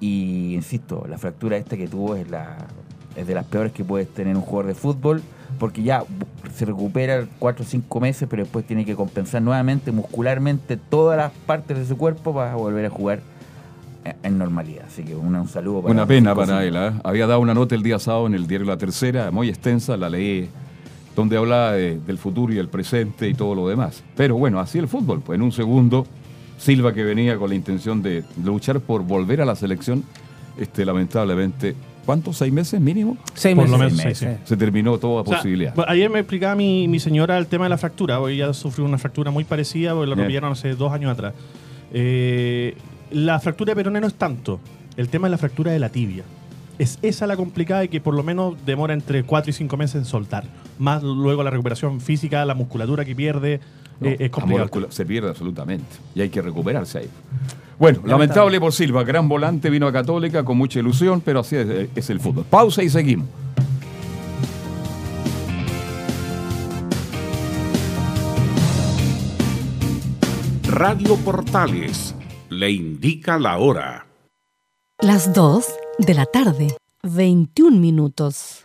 Y 0.00 0.54
insisto, 0.56 1.06
la 1.08 1.18
fractura 1.18 1.56
esta 1.56 1.76
que 1.76 1.86
tuvo 1.86 2.16
es, 2.16 2.28
la, 2.28 2.56
es 3.14 3.24
de 3.24 3.34
las 3.34 3.44
peores 3.44 3.70
que 3.70 3.84
puede 3.84 4.06
tener 4.06 4.34
un 4.34 4.42
jugador 4.42 4.66
de 4.66 4.74
fútbol, 4.74 5.22
porque 5.60 5.84
ya 5.84 6.02
se 6.52 6.64
recupera 6.64 7.26
cuatro 7.38 7.64
o 7.64 7.68
cinco 7.68 8.00
meses, 8.00 8.26
pero 8.28 8.42
después 8.42 8.66
tiene 8.66 8.84
que 8.84 8.96
compensar 8.96 9.40
nuevamente 9.40 9.92
muscularmente 9.92 10.76
todas 10.76 11.16
las 11.16 11.30
partes 11.46 11.78
de 11.78 11.86
su 11.86 11.96
cuerpo 11.96 12.34
para 12.34 12.56
volver 12.56 12.86
a 12.86 12.90
jugar 12.90 13.20
en- 14.22 14.38
normalidad. 14.38 14.84
Así 14.86 15.02
que 15.02 15.14
un, 15.14 15.34
un 15.34 15.48
saludo 15.48 15.82
para 15.82 15.92
Una 15.92 16.06
pena 16.06 16.34
para 16.34 16.64
él. 16.64 16.76
¿ah? 16.76 17.00
Había 17.04 17.26
dado 17.26 17.40
una 17.40 17.54
nota 17.54 17.74
el 17.74 17.82
día 17.82 17.98
sábado 17.98 18.26
en 18.26 18.34
el 18.34 18.46
diario 18.46 18.66
La 18.66 18.76
Tercera, 18.76 19.30
muy 19.30 19.48
extensa, 19.48 19.96
la 19.96 20.08
leí, 20.10 20.48
donde 21.16 21.36
hablaba 21.36 21.72
de- 21.72 21.98
del 22.00 22.18
futuro 22.18 22.52
y 22.52 22.58
el 22.58 22.68
presente 22.68 23.28
y 23.28 23.34
todo 23.34 23.54
lo 23.54 23.68
demás. 23.68 24.02
Pero 24.16 24.36
bueno, 24.36 24.60
así 24.60 24.78
el 24.78 24.88
fútbol. 24.88 25.20
Pues 25.20 25.36
en 25.36 25.42
un 25.42 25.52
segundo, 25.52 26.06
Silva 26.58 26.92
que 26.94 27.02
venía 27.02 27.36
con 27.36 27.48
la 27.48 27.54
intención 27.56 28.02
de 28.02 28.24
luchar 28.44 28.80
por 28.80 29.02
volver 29.02 29.40
a 29.40 29.44
la 29.44 29.56
selección, 29.56 30.04
este, 30.58 30.84
lamentablemente, 30.84 31.74
¿cuántos? 32.06 32.36
¿Seis 32.36 32.52
meses 32.52 32.80
mínimo? 32.80 33.16
Seis 33.34 33.56
Por 33.56 33.68
lo 33.68 33.76
meses. 33.76 33.98
menos, 33.98 34.18
sí, 34.18 34.24
sí. 34.26 34.32
Se 34.44 34.56
terminó 34.56 34.96
toda 34.98 35.22
O 35.22 35.24
sea, 35.26 35.36
posibilidad. 35.38 35.74
ayer 35.88 36.08
me 36.10 36.20
explicaba 36.20 36.54
mi, 36.54 36.86
mi 36.88 37.00
señora 37.00 37.36
el 37.38 37.48
tema 37.48 37.64
de 37.64 37.70
la 37.70 37.78
fractura. 37.78 38.20
Hoy 38.20 38.34
ella 38.34 38.52
sufrió 38.54 38.84
una 38.86 38.98
fractura 38.98 39.30
muy 39.32 39.42
parecida 39.44 39.92
porque 39.94 40.06
lo 40.10 40.14
Bien. 40.14 40.26
rompieron 40.26 40.52
hace 40.52 40.74
dos 40.76 40.92
años 40.92 41.10
atrás. 41.12 41.34
Eh, 41.92 42.76
la 43.14 43.38
fractura 43.38 43.70
de 43.70 43.76
peroné 43.76 44.00
no 44.00 44.08
es 44.08 44.14
tanto. 44.14 44.60
El 44.96 45.08
tema 45.08 45.28
es 45.28 45.30
la 45.30 45.38
fractura 45.38 45.72
de 45.72 45.78
la 45.78 45.88
tibia. 45.88 46.24
Es 46.78 46.98
esa 47.02 47.26
la 47.28 47.36
complicada 47.36 47.84
y 47.84 47.88
que 47.88 48.00
por 48.00 48.14
lo 48.14 48.24
menos 48.24 48.54
demora 48.66 48.92
entre 48.92 49.22
4 49.22 49.50
y 49.50 49.52
5 49.52 49.76
meses 49.76 49.94
en 49.96 50.04
soltar. 50.04 50.44
Más 50.78 51.02
luego 51.02 51.44
la 51.44 51.50
recuperación 51.50 52.00
física, 52.00 52.44
la 52.44 52.54
musculatura 52.54 53.04
que 53.04 53.14
pierde, 53.14 53.60
No, 54.00 54.08
eh, 54.08 54.14
es 54.14 54.20
la 54.20 54.30
complicado. 54.30 54.90
se 54.90 55.06
pierde 55.06 55.28
absolutamente. 55.28 55.86
Y 56.16 56.22
hay 56.22 56.28
que 56.28 56.42
recuperarse 56.42 56.98
ahí. 56.98 57.08
Bueno, 57.78 58.00
lamentable 58.04 58.58
por 58.60 58.72
Silva, 58.72 59.04
gran 59.04 59.28
volante, 59.28 59.70
vino 59.70 59.86
a 59.86 59.92
Católica 59.92 60.44
con 60.44 60.56
mucha 60.56 60.80
ilusión, 60.80 61.20
pero 61.20 61.40
así 61.40 61.56
es, 61.56 61.88
es 61.94 62.10
el 62.10 62.18
fútbol. 62.18 62.44
Pausa 62.50 62.82
y 62.82 62.88
seguimos. 62.88 63.28
Radio 70.68 71.16
Portales 71.16 72.14
le 72.54 72.70
indica 72.70 73.38
la 73.38 73.58
hora. 73.58 74.06
Las 75.00 75.32
2 75.34 75.66
de 75.98 76.14
la 76.14 76.26
tarde, 76.26 76.76
21 77.02 77.76
minutos. 77.78 78.64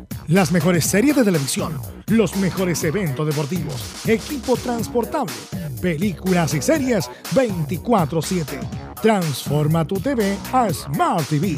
Las 0.31 0.51
mejores 0.53 0.85
series 0.85 1.17
de 1.17 1.25
televisión, 1.25 1.77
los 2.07 2.37
mejores 2.37 2.81
eventos 2.85 3.27
deportivos, 3.27 4.07
equipo 4.07 4.55
transportable, 4.55 5.33
películas 5.81 6.53
y 6.53 6.61
series 6.61 7.09
24/7. 7.35 8.57
Transforma 9.01 9.85
tu 9.85 9.99
TV 9.99 10.37
a 10.53 10.71
Smart 10.71 11.27
TV. 11.27 11.57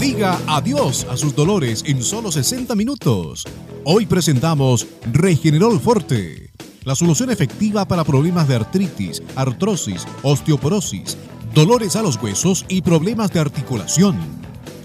Diga 0.00 0.36
adiós 0.48 1.06
a 1.08 1.16
sus 1.16 1.36
dolores 1.36 1.84
en 1.86 2.02
solo 2.02 2.32
60 2.32 2.74
minutos. 2.74 3.46
Hoy 3.84 4.06
presentamos 4.06 4.88
Regenerol 5.12 5.78
Forte, 5.78 6.49
la 6.84 6.94
solución 6.94 7.30
efectiva 7.30 7.84
para 7.84 8.04
problemas 8.04 8.48
de 8.48 8.56
artritis, 8.56 9.22
artrosis, 9.36 10.06
osteoporosis, 10.22 11.16
dolores 11.54 11.96
a 11.96 12.02
los 12.02 12.16
huesos 12.22 12.64
y 12.68 12.82
problemas 12.82 13.32
de 13.32 13.40
articulación. 13.40 14.18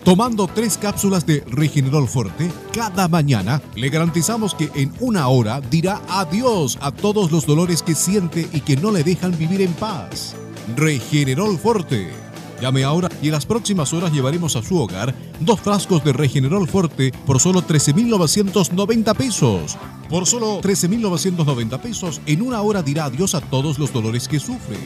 Tomando 0.03 0.47
tres 0.47 0.77
cápsulas 0.77 1.25
de 1.25 1.43
Regenerol 1.47 2.08
Forte 2.08 2.51
cada 2.71 3.08
mañana, 3.08 3.62
le 3.75 3.89
garantizamos 3.89 4.53
que 4.53 4.69
en 4.75 4.93
una 4.99 5.27
hora 5.29 5.62
dirá 5.62 5.99
adiós 6.08 6.77
a 6.81 6.91
todos 6.91 7.31
los 7.31 7.47
dolores 7.47 7.81
que 7.81 7.95
siente 7.95 8.47
y 8.53 8.62
que 8.62 8.77
no 8.77 8.91
le 8.91 9.03
dejan 9.03 9.36
vivir 9.36 9.62
en 9.62 9.73
paz. 9.73 10.36
Regenerol 10.75 11.58
Forte. 11.58 12.24
Llame 12.61 12.83
ahora 12.83 13.09
y 13.21 13.27
en 13.27 13.33
las 13.33 13.45
próximas 13.45 13.93
horas 13.93 14.13
llevaremos 14.13 14.55
a 14.55 14.63
su 14.63 14.79
hogar 14.79 15.13
dos 15.39 15.59
frascos 15.59 16.03
de 16.03 16.13
Regenerol 16.13 16.67
Forte 16.67 17.11
por 17.25 17.39
solo 17.39 17.61
13.990 17.61 19.15
pesos. 19.15 19.77
Por 20.09 20.25
solo 20.25 20.61
13.990 20.61 21.79
pesos, 21.79 22.21
en 22.25 22.41
una 22.41 22.61
hora 22.61 22.81
dirá 22.81 23.05
adiós 23.05 23.35
a 23.35 23.41
todos 23.41 23.77
los 23.79 23.91
dolores 23.91 24.27
que 24.27 24.39
sufre. 24.39 24.77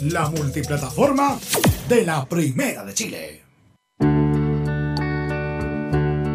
la 0.00 0.28
multiplataforma 0.28 1.38
de 1.88 2.04
la 2.04 2.24
Primera 2.26 2.84
de 2.84 2.94
Chile. 2.94 3.42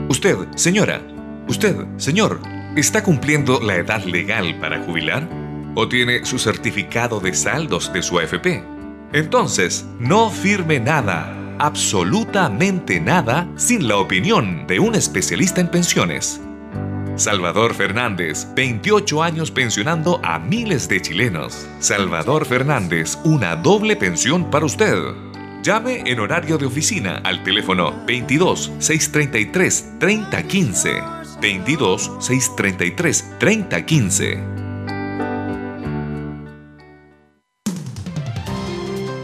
Usted, 0.09 0.37
señora, 0.55 1.01
usted, 1.47 1.75
señor, 1.97 2.41
¿está 2.75 3.03
cumpliendo 3.03 3.59
la 3.59 3.75
edad 3.75 4.03
legal 4.03 4.59
para 4.59 4.83
jubilar? 4.83 5.27
¿O 5.75 5.87
tiene 5.87 6.25
su 6.25 6.39
certificado 6.39 7.19
de 7.19 7.33
saldos 7.33 7.93
de 7.93 8.01
su 8.01 8.19
AFP? 8.19 8.63
Entonces, 9.13 9.85
no 9.99 10.29
firme 10.29 10.79
nada, 10.79 11.55
absolutamente 11.59 12.99
nada, 12.99 13.47
sin 13.55 13.87
la 13.87 13.97
opinión 13.97 14.67
de 14.67 14.79
un 14.79 14.95
especialista 14.95 15.61
en 15.61 15.69
pensiones. 15.69 16.41
Salvador 17.19 17.73
Fernández, 17.73 18.47
28 18.55 19.21
años 19.21 19.51
pensionando 19.51 20.19
a 20.23 20.39
miles 20.39 20.87
de 20.87 21.01
chilenos. 21.01 21.67
Salvador 21.79 22.45
Fernández, 22.45 23.17
una 23.25 23.55
doble 23.55 23.95
pensión 23.95 24.49
para 24.49 24.65
usted. 24.65 24.97
Llame 25.61 26.03
en 26.05 26.19
horario 26.19 26.57
de 26.57 26.65
oficina 26.65 27.19
al 27.23 27.43
teléfono 27.43 27.93
22 28.05 28.71
633 28.79 29.99
3015. 29.99 31.03
22 31.41 32.11
633 32.19 33.35
3015. 33.39 34.68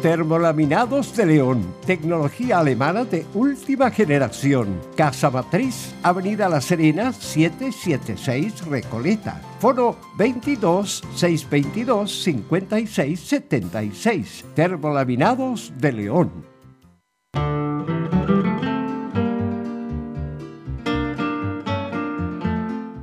Termolaminados 0.06 1.18
de 1.18 1.26
León, 1.26 1.66
tecnología 1.84 2.60
alemana 2.60 3.06
de 3.06 3.26
última 3.34 3.90
generación. 3.90 4.80
Casa 4.96 5.32
Matriz, 5.32 5.96
Avenida 6.04 6.48
La 6.48 6.62
Serena, 6.62 7.12
776 7.12 8.68
Recoleta. 8.68 9.42
Foro 9.60 9.98
22 10.16 11.02
622 11.16 12.22
56 12.22 13.20
76. 13.20 14.46
Termolaminados 14.54 15.74
de 15.76 15.92
León. 15.92 16.32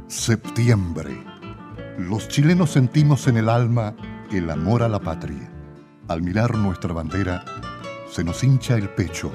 Septiembre. 0.07 1.21
Los 1.99 2.29
chilenos 2.29 2.71
sentimos 2.71 3.27
en 3.27 3.39
el 3.39 3.49
alma 3.49 3.97
el 4.31 4.49
amor 4.49 4.85
a 4.85 4.89
la 4.89 5.01
patria. 5.01 5.53
Al 6.13 6.21
mirar 6.21 6.59
nuestra 6.59 6.93
bandera, 6.93 7.43
se 8.11 8.23
nos 8.23 8.45
hincha 8.45 8.77
el 8.77 8.91
pecho 8.91 9.33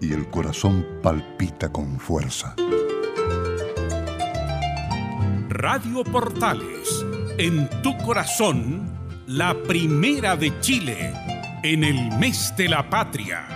y 0.00 0.14
el 0.14 0.30
corazón 0.30 0.86
palpita 1.02 1.70
con 1.70 2.00
fuerza. 2.00 2.54
Radio 5.50 6.02
Portales, 6.04 7.04
en 7.36 7.68
tu 7.82 7.94
corazón, 7.98 8.98
la 9.26 9.54
primera 9.64 10.36
de 10.36 10.58
Chile, 10.60 11.12
en 11.62 11.84
el 11.84 12.10
mes 12.16 12.54
de 12.56 12.70
la 12.70 12.88
patria. 12.88 13.46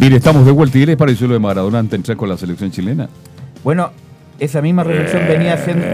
Bien, 0.00 0.12
estamos 0.14 0.44
de 0.44 0.50
vuelta. 0.50 0.76
¿Y 0.76 0.80
qué 0.80 0.86
les 0.86 0.96
pareció 0.96 1.28
lo 1.28 1.34
de 1.34 1.38
Maradona 1.38 1.78
antes 1.78 1.92
de 1.92 1.96
entrar 1.98 2.16
con 2.16 2.28
la 2.28 2.36
selección 2.36 2.72
chilena? 2.72 3.08
Bueno, 3.64 3.90
esa 4.38 4.60
misma 4.62 4.82
reflexión 4.84 5.22
venía 5.28 5.54
haciendo 5.54 5.86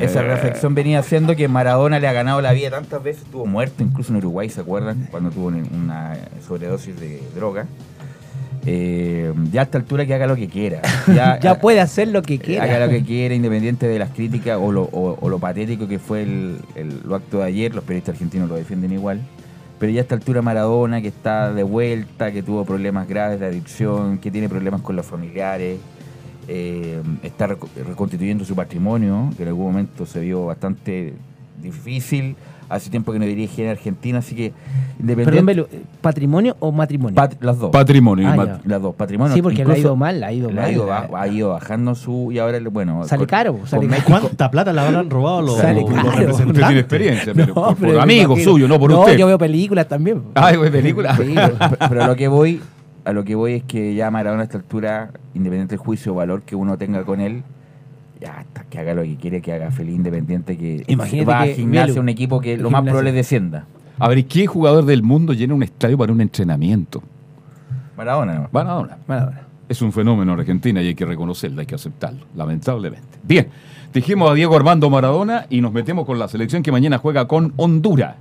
esa 0.00 0.22
reflexión 0.22 0.74
venía 0.74 1.00
haciendo 1.00 1.36
que 1.36 1.46
Maradona 1.48 1.98
le 1.98 2.08
ha 2.08 2.12
ganado 2.12 2.40
la 2.40 2.52
vida 2.52 2.70
tantas 2.70 3.02
veces, 3.02 3.22
estuvo 3.24 3.44
muerto 3.46 3.82
incluso 3.82 4.12
en 4.12 4.16
Uruguay, 4.18 4.48
¿se 4.48 4.60
acuerdan? 4.62 5.08
Cuando 5.10 5.30
tuvo 5.30 5.48
una 5.48 6.16
sobredosis 6.46 6.98
de 6.98 7.20
droga. 7.34 7.66
Eh, 8.66 9.32
ya 9.52 9.62
a 9.62 9.64
esta 9.64 9.78
altura 9.78 10.04
que 10.04 10.14
haga 10.14 10.26
lo 10.26 10.36
que 10.36 10.48
quiera. 10.48 10.82
Ya, 11.42 11.58
puede 11.58 11.80
hacer 11.80 12.08
lo 12.08 12.22
que 12.22 12.38
quiera. 12.38 12.64
Haga 12.64 12.86
lo 12.86 12.90
que 12.92 13.02
quiera, 13.02 13.34
independiente 13.34 13.88
de 13.88 13.98
las 13.98 14.10
críticas 14.10 14.58
o 14.60 14.70
lo, 14.70 14.82
o- 14.84 15.18
o 15.20 15.28
lo 15.28 15.38
patético 15.38 15.88
que 15.88 15.98
fue 15.98 16.22
el, 16.22 16.58
el- 16.74 17.00
lo 17.04 17.14
acto 17.16 17.38
de 17.38 17.44
ayer. 17.44 17.74
Los 17.74 17.84
periodistas 17.84 18.14
argentinos 18.14 18.48
lo 18.48 18.56
defienden 18.56 18.92
igual. 18.92 19.20
Pero 19.78 19.92
ya 19.92 20.00
a 20.00 20.02
esta 20.02 20.14
altura 20.14 20.42
Maradona, 20.42 21.00
que 21.00 21.08
está 21.08 21.52
de 21.54 21.62
vuelta, 21.62 22.32
que 22.32 22.42
tuvo 22.42 22.64
problemas 22.66 23.08
graves 23.08 23.40
de 23.40 23.46
adicción, 23.46 24.18
que 24.18 24.30
tiene 24.30 24.48
problemas 24.48 24.82
con 24.82 24.94
los 24.94 25.06
familiares, 25.06 25.78
eh, 26.52 27.00
está 27.22 27.46
reco- 27.48 27.68
reconstituyendo 27.86 28.44
su 28.44 28.56
patrimonio, 28.56 29.30
que 29.36 29.44
en 29.44 29.48
algún 29.50 29.66
momento 29.66 30.04
se 30.04 30.18
vio 30.20 30.46
bastante 30.46 31.14
difícil. 31.62 32.34
Hace 32.68 32.88
tiempo 32.88 33.12
que 33.12 33.18
no 33.18 33.24
dirige 33.24 33.64
en 33.64 33.70
Argentina, 33.70 34.18
así 34.20 34.36
que 34.36 34.50
Perdón, 34.52 35.00
independiente... 35.00 35.42
Belu, 35.44 35.66
¿patrimonio 36.00 36.56
o 36.60 36.70
matrimonio? 36.70 37.16
Pat- 37.16 37.34
las 37.42 37.58
dos. 37.58 37.70
Patrimonio 37.70 38.28
Ah, 38.28 38.36
mat-. 38.36 38.60
Las 38.64 38.80
dos, 38.80 38.94
patrimonio. 38.94 39.34
Sí, 39.34 39.42
porque 39.42 39.64
le 39.64 39.72
ha 39.72 39.78
ido 39.78 39.96
mal, 39.96 40.20
le 40.20 40.26
ha 40.26 40.32
ido 40.32 40.50
le 40.50 40.54
mal. 40.54 40.64
ha 40.66 40.70
ido, 40.70 40.86
ba- 40.86 41.08
ha 41.12 41.26
ido 41.26 41.48
bajando 41.48 41.96
su. 41.96 42.30
Y 42.30 42.38
ahora, 42.38 42.60
bueno. 42.70 43.02
Sale 43.08 43.18
con- 43.18 43.26
caro, 43.26 43.58
sale 43.66 43.88
caro. 43.88 44.02
¿Cuánta 44.06 44.50
plata 44.52 44.72
le 44.72 44.80
habrán 44.82 45.10
robado 45.10 45.42
los, 45.42 45.58
Sale 45.58 45.80
los 45.80 45.90
caro. 45.90 46.10
representantes? 46.12 46.46
Usted 46.46 46.66
tiene 46.66 46.78
experiencia, 46.80 47.32
pero 47.34 47.54
por, 47.54 47.64
por 47.64 47.76
pero 47.76 47.92
me 47.94 48.02
amigos 48.02 48.40
suyos, 48.44 48.68
no 48.68 48.78
por 48.78 48.90
no, 48.92 49.00
usted. 49.00 49.16
yo 49.16 49.26
veo 49.26 49.36
películas 49.38 49.88
también. 49.88 50.22
Ay, 50.34 50.56
güey, 50.56 50.70
película. 50.70 51.16
Sí, 51.16 51.32
pero- 51.34 51.56
pero, 51.58 51.76
pero 51.88 52.04
a 52.04 52.06
lo 52.06 52.14
que 52.14 52.28
voy, 52.28 52.60
a 53.10 53.12
lo 53.12 53.24
que 53.24 53.34
voy 53.34 53.54
es 53.54 53.62
que 53.64 53.94
ya 53.94 54.10
Maradona 54.10 54.42
a 54.42 54.44
esta 54.44 54.58
altura, 54.58 55.10
independiente 55.34 55.76
del 55.76 55.84
juicio 55.84 56.12
o 56.12 56.14
valor 56.16 56.42
que 56.42 56.56
uno 56.56 56.78
tenga 56.78 57.04
con 57.04 57.20
él, 57.20 57.42
ya 58.20 58.38
hasta 58.38 58.64
que 58.64 58.78
haga 58.78 58.94
lo 58.94 59.02
que 59.02 59.16
quiere, 59.16 59.40
que 59.40 59.52
haga 59.52 59.70
feliz, 59.70 59.96
independiente 59.96 60.56
que 60.56 60.84
Imagínate 60.86 61.30
va 61.30 61.44
que 61.44 61.52
a 61.52 61.54
gimnasia, 61.54 62.00
un 62.00 62.08
equipo 62.08 62.40
que 62.40 62.56
lo 62.56 62.70
más 62.70 62.82
probable 62.82 63.10
es 63.10 63.16
descienda. 63.16 63.66
A 63.98 64.08
ver, 64.08 64.18
¿y 64.18 64.24
qué 64.24 64.46
jugador 64.46 64.84
del 64.84 65.02
mundo 65.02 65.32
llena 65.32 65.54
un 65.54 65.62
estadio 65.62 65.98
para 65.98 66.12
un 66.12 66.20
entrenamiento? 66.20 67.02
Maradona, 67.96 68.34
¿no? 68.34 68.48
Maradona. 68.50 68.98
Maradona. 69.06 69.42
Es 69.68 69.82
un 69.82 69.92
fenómeno 69.92 70.32
en 70.32 70.40
Argentina 70.40 70.82
y 70.82 70.88
hay 70.88 70.94
que 70.94 71.04
reconocerlo, 71.04 71.60
hay 71.60 71.66
que 71.66 71.74
aceptarlo, 71.74 72.26
lamentablemente. 72.34 73.18
Bien, 73.22 73.48
dijimos 73.92 74.30
a 74.30 74.34
Diego 74.34 74.56
Armando 74.56 74.88
Maradona 74.90 75.46
y 75.50 75.60
nos 75.60 75.72
metemos 75.72 76.06
con 76.06 76.18
la 76.18 76.26
selección 76.28 76.62
que 76.62 76.72
mañana 76.72 76.98
juega 76.98 77.28
con 77.28 77.52
Honduras. 77.56 78.16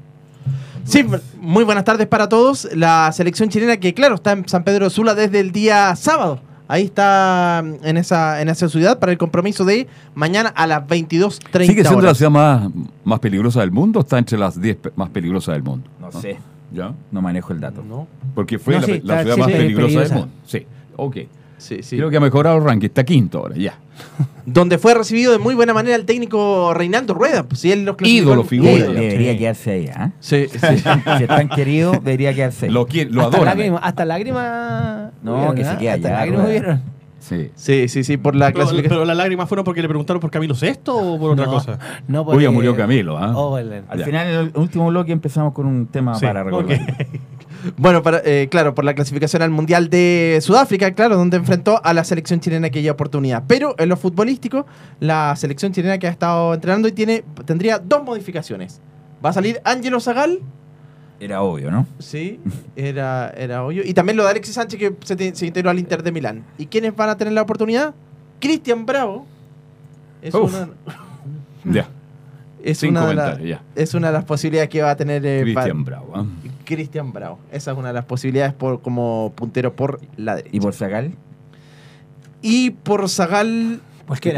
Sí, 0.86 1.06
muy 1.40 1.64
buenas 1.64 1.84
tardes 1.84 2.08
para 2.08 2.28
todos. 2.30 2.68
La 2.74 3.12
selección 3.12 3.50
chilena 3.50 3.78
que, 3.78 3.94
claro, 3.94 4.16
está 4.16 4.32
en 4.32 4.48
San 4.48 4.64
Pedro 4.64 4.90
Sula 4.90 5.14
desde 5.16 5.40
el 5.40 5.52
día 5.52 5.96
sábado. 5.96 6.40
Ahí 6.68 6.84
está 6.86 7.64
mm, 7.64 7.86
en 7.86 7.98
esa, 7.98 8.42
en 8.42 8.50
esa 8.50 8.70
ciudad 8.70 9.00
para 9.00 9.12
el 9.12 9.18
compromiso 9.18 9.66
de 9.66 9.88
mañana 10.16 10.50
a 10.50 10.68
las 10.68 10.84
22.30 10.88 11.66
¿Sigue 11.66 11.82
siendo 11.84 11.92
la 12.02 12.08
horas. 12.10 12.18
ciudad 12.18 12.32
más, 12.32 12.70
más 13.04 13.20
peligrosa 13.20 13.62
del 13.62 13.72
mundo 13.72 14.00
o 14.00 14.04
está 14.04 14.18
entre 14.20 14.38
las 14.38 14.60
10 14.60 14.76
pe- 14.78 14.92
más 14.96 15.10
peligrosas 15.10 15.54
del 15.56 15.64
mundo? 15.64 15.90
No 16.00 16.12
sé, 16.12 16.38
¿Ya? 16.72 16.94
no 17.12 17.22
manejo 17.22 17.54
el 17.54 17.60
dato. 17.60 17.84
¿no? 17.88 18.08
Porque 18.36 18.60
fue 18.60 18.76
No, 18.76 18.82
la, 18.82 18.86
sí, 18.86 19.02
la 19.04 19.22
ciudad 19.22 19.36
sí, 19.36 19.40
más 19.42 19.48
sí, 19.52 19.54
peligrosa 19.58 19.86
peligrosa. 19.88 20.14
del 20.16 20.24
mundo. 20.24 20.36
Sí, 20.46 20.68
ok. 20.96 21.18
Sí, 21.60 21.84
sí. 21.84 21.96
Creo 21.98 22.10
que 22.10 22.18
ha 22.18 22.20
mejorado 22.20 22.58
el 22.58 22.64
ranking, 22.64 22.88
está 22.88 23.04
quinto 23.04 23.38
ahora, 23.40 23.56
ya. 23.56 23.74
Donde 24.46 24.78
fue 24.80 24.94
recibido 24.96 25.32
de 25.32 25.38
muy 25.38 25.54
buena 25.54 25.74
manera 25.74 25.96
el 25.96 26.06
técnico 26.06 26.74
Reinaldo 26.74 27.14
Rueda. 27.14 27.44
Pues, 27.44 27.60
si 27.62 27.72
él 27.72 27.86
los 27.86 27.96
Ídolo, 28.02 28.44
figura. 28.44 28.72
De- 28.72 28.88
debería 28.94 29.38
quedarse 29.38 29.72
ahí, 29.72 29.90
¿ah? 29.94 30.12
Sí, 30.20 30.48
sí. 30.50 30.58
Si 31.18 31.24
es 31.24 31.28
tan 31.28 31.50
querido, 31.50 31.92
debería 31.92 32.34
quedarse 32.34 32.66
ahí. 32.66 32.72
Lo, 32.72 32.88
quiere- 32.88 33.12
lo 33.12 33.24
hasta 33.26 33.44
lágrimas, 33.44 33.82
hasta 33.84 34.06
lágrimas. 34.06 35.12
No, 35.22 35.54
que 35.54 35.64
se 35.64 35.70
¿ah? 35.70 35.78
quede 35.78 35.92
Hasta 35.92 36.08
allá, 36.08 36.18
lágrimas 36.20 36.46
hubieron. 36.48 36.82
Sí. 37.20 37.52
Sí, 37.54 37.90
sí, 37.90 38.04
sí, 38.06 38.16
por 38.18 38.34
la 38.34 38.48
Pero, 38.48 38.56
clasificación. 38.60 38.90
pero 39.00 39.06
las 39.06 39.18
lágrimas 39.18 39.48
fueron 39.50 39.66
porque 39.66 39.82
le 39.82 39.88
preguntaron 39.90 40.20
por 40.22 40.32
Camilo 40.32 40.56
Sesto 40.56 40.96
o 40.98 41.20
por 41.20 41.32
otra 41.32 41.46
No, 41.46 41.52
cosa. 41.52 41.78
No, 42.08 42.40
ya 42.40 42.50
murió 42.50 42.76
Camilo, 42.76 43.18
¿ah? 43.18 43.34
Oh, 43.38 43.58
el- 43.58 43.84
Al 43.88 44.00
Ya. 44.00 44.06
final, 44.06 44.28
en 44.28 44.34
el 44.40 44.52
último 44.56 44.88
bloque 44.88 45.12
empezamos 45.12 45.54
con 45.54 45.68
un 45.68 45.86
tema 45.88 46.16
Sí, 46.16 46.26
para 46.26 46.44
recordar. 46.44 46.80
Bueno, 47.78 48.02
para, 48.04 48.22
eh, 48.24 48.48
claro, 48.50 48.74
por 48.74 48.86
la 48.86 48.94
clasificación 48.94 49.42
al 49.42 49.50
Mundial 49.50 49.90
de 49.90 50.40
Sudáfrica, 50.42 50.92
claro, 50.94 51.18
donde 51.18 51.38
enfrentó 51.38 51.82
a 51.84 51.94
la 51.94 52.04
selección 52.04 52.40
chilena 52.40 52.68
aquella 52.68 52.92
oportunidad. 52.92 53.44
Pero 53.48 53.76
en 53.78 53.90
lo 53.90 53.98
futbolístico, 53.98 54.66
la 55.00 55.36
selección 55.36 55.72
chilena 55.74 55.98
que 55.98 56.08
ha 56.08 56.12
estado 56.12 56.54
entrenando 56.54 56.88
y 56.88 56.92
tiene, 56.94 57.24
tendría 57.46 57.80
dos 57.80 58.04
modificaciones. 58.04 58.80
Va 59.24 59.32
a 59.32 59.34
salir 59.34 59.60
Ángelo 59.66 60.00
Zagal, 60.00 60.40
Era 61.20 61.42
obvio, 61.42 61.70
¿no? 61.72 61.86
sí, 62.00 62.40
era, 62.78 63.30
era 63.36 63.64
obvio. 63.66 63.84
Y 63.86 63.94
también 63.94 64.16
lo 64.16 64.24
de 64.24 64.30
Alexis 64.30 64.56
Sánchez 64.56 64.80
que 64.80 64.94
se, 65.04 65.16
te- 65.18 65.36
se 65.36 65.46
integró 65.48 65.70
al 65.70 65.80
Inter 65.80 66.02
de 66.04 66.12
Milán. 66.14 66.46
¿Y 66.58 66.68
quiénes 66.68 66.96
van 66.96 67.10
a 67.10 67.18
tener 67.18 67.34
la 67.34 67.42
oportunidad? 67.42 67.94
Cristian 68.40 68.86
Bravo. 68.86 69.26
Es 70.22 70.34
Uf. 70.34 70.54
una, 70.54 70.70
Ya. 71.66 71.90
es, 72.64 72.78
Sin 72.80 72.90
una 72.92 73.08
de 73.08 73.16
la- 73.16 73.24
comentario, 73.24 73.48
ya. 73.58 73.64
es 73.76 73.94
una 73.94 74.08
de 74.08 74.14
las 74.14 74.26
posibilidades 74.26 74.70
que 74.70 74.82
va 74.82 74.92
a 74.92 74.96
tener 74.96 75.26
eh, 75.26 75.42
Cristian 75.44 75.84
Bravo. 75.84 76.12
¿ah? 76.16 76.26
Cristian 76.66 77.12
Bravo. 77.14 77.40
Esa 77.52 77.72
es 77.72 77.78
una 77.78 77.88
de 77.90 77.94
las 77.94 78.06
posibilidades 78.06 78.54
por, 78.54 78.82
como 78.82 79.34
puntero 79.36 79.76
por 79.76 80.00
la 80.18 80.36
derecha. 80.36 80.56
¿Y 80.56 80.60
por 80.60 80.74
Zagal? 80.74 81.14
Y 82.42 82.72
por 82.72 83.08
Zagal. 83.10 83.82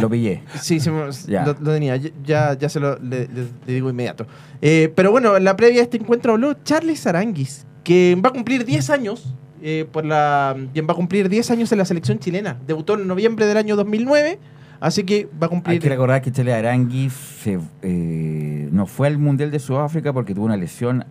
Lo 0.01 0.09
pillé. 0.09 0.43
Sí, 0.59 0.79
sí, 0.81 0.89
Ya. 1.27 1.45
Lo, 1.45 1.55
lo 1.59 1.71
tenía. 1.73 1.95
Ya, 2.25 2.57
ya 2.57 2.67
se 2.67 2.79
lo 2.81 2.97
le, 2.99 3.27
le- 3.27 3.47
le 3.65 3.73
digo 3.73 3.89
inmediato. 3.89 4.27
Eh, 4.61 4.91
pero 4.95 5.11
bueno, 5.11 5.37
en 5.37 5.45
la 5.45 5.55
previa 5.55 5.77
de 5.77 5.83
este 5.83 5.97
encuentro 5.97 6.33
habló 6.33 6.53
Charles 6.65 7.07
Aranguis, 7.07 7.65
que 7.83 8.17
va 8.23 8.29
a 8.29 8.33
cumplir 8.33 8.65
10 8.65 8.89
años. 8.89 9.33
eh, 9.63 9.85
por 9.91 10.03
la, 10.05 10.57
quien 10.73 10.87
va 10.87 10.93
a 10.93 10.95
cumplir 10.95 11.29
10 11.29 11.51
años 11.51 11.71
en 11.71 11.77
la 11.77 11.85
selección 11.85 12.17
chilena. 12.19 12.57
Debutó 12.67 12.95
en 12.95 13.07
noviembre 13.07 13.45
del 13.45 13.57
año 13.57 13.75
2009. 13.75 14.39
Así 14.81 15.03
que 15.03 15.25
va 15.41 15.45
a 15.45 15.45
Hay 15.45 15.49
cumplir. 15.49 15.79
que 15.79 15.87
recordar 15.89 16.21
que 16.21 16.31
Chele 16.31 16.53
Aranguis 16.53 17.13
se, 17.13 17.59
eh, 17.83 18.67
no 18.71 18.85
fue 18.87 19.07
al 19.07 19.17
Mundial 19.19 19.51
de 19.51 19.59
Sudáfrica 19.59 20.11
porque 20.11 20.33
tuvo 20.35 20.45
una 20.45 20.57
lesión 20.57 21.05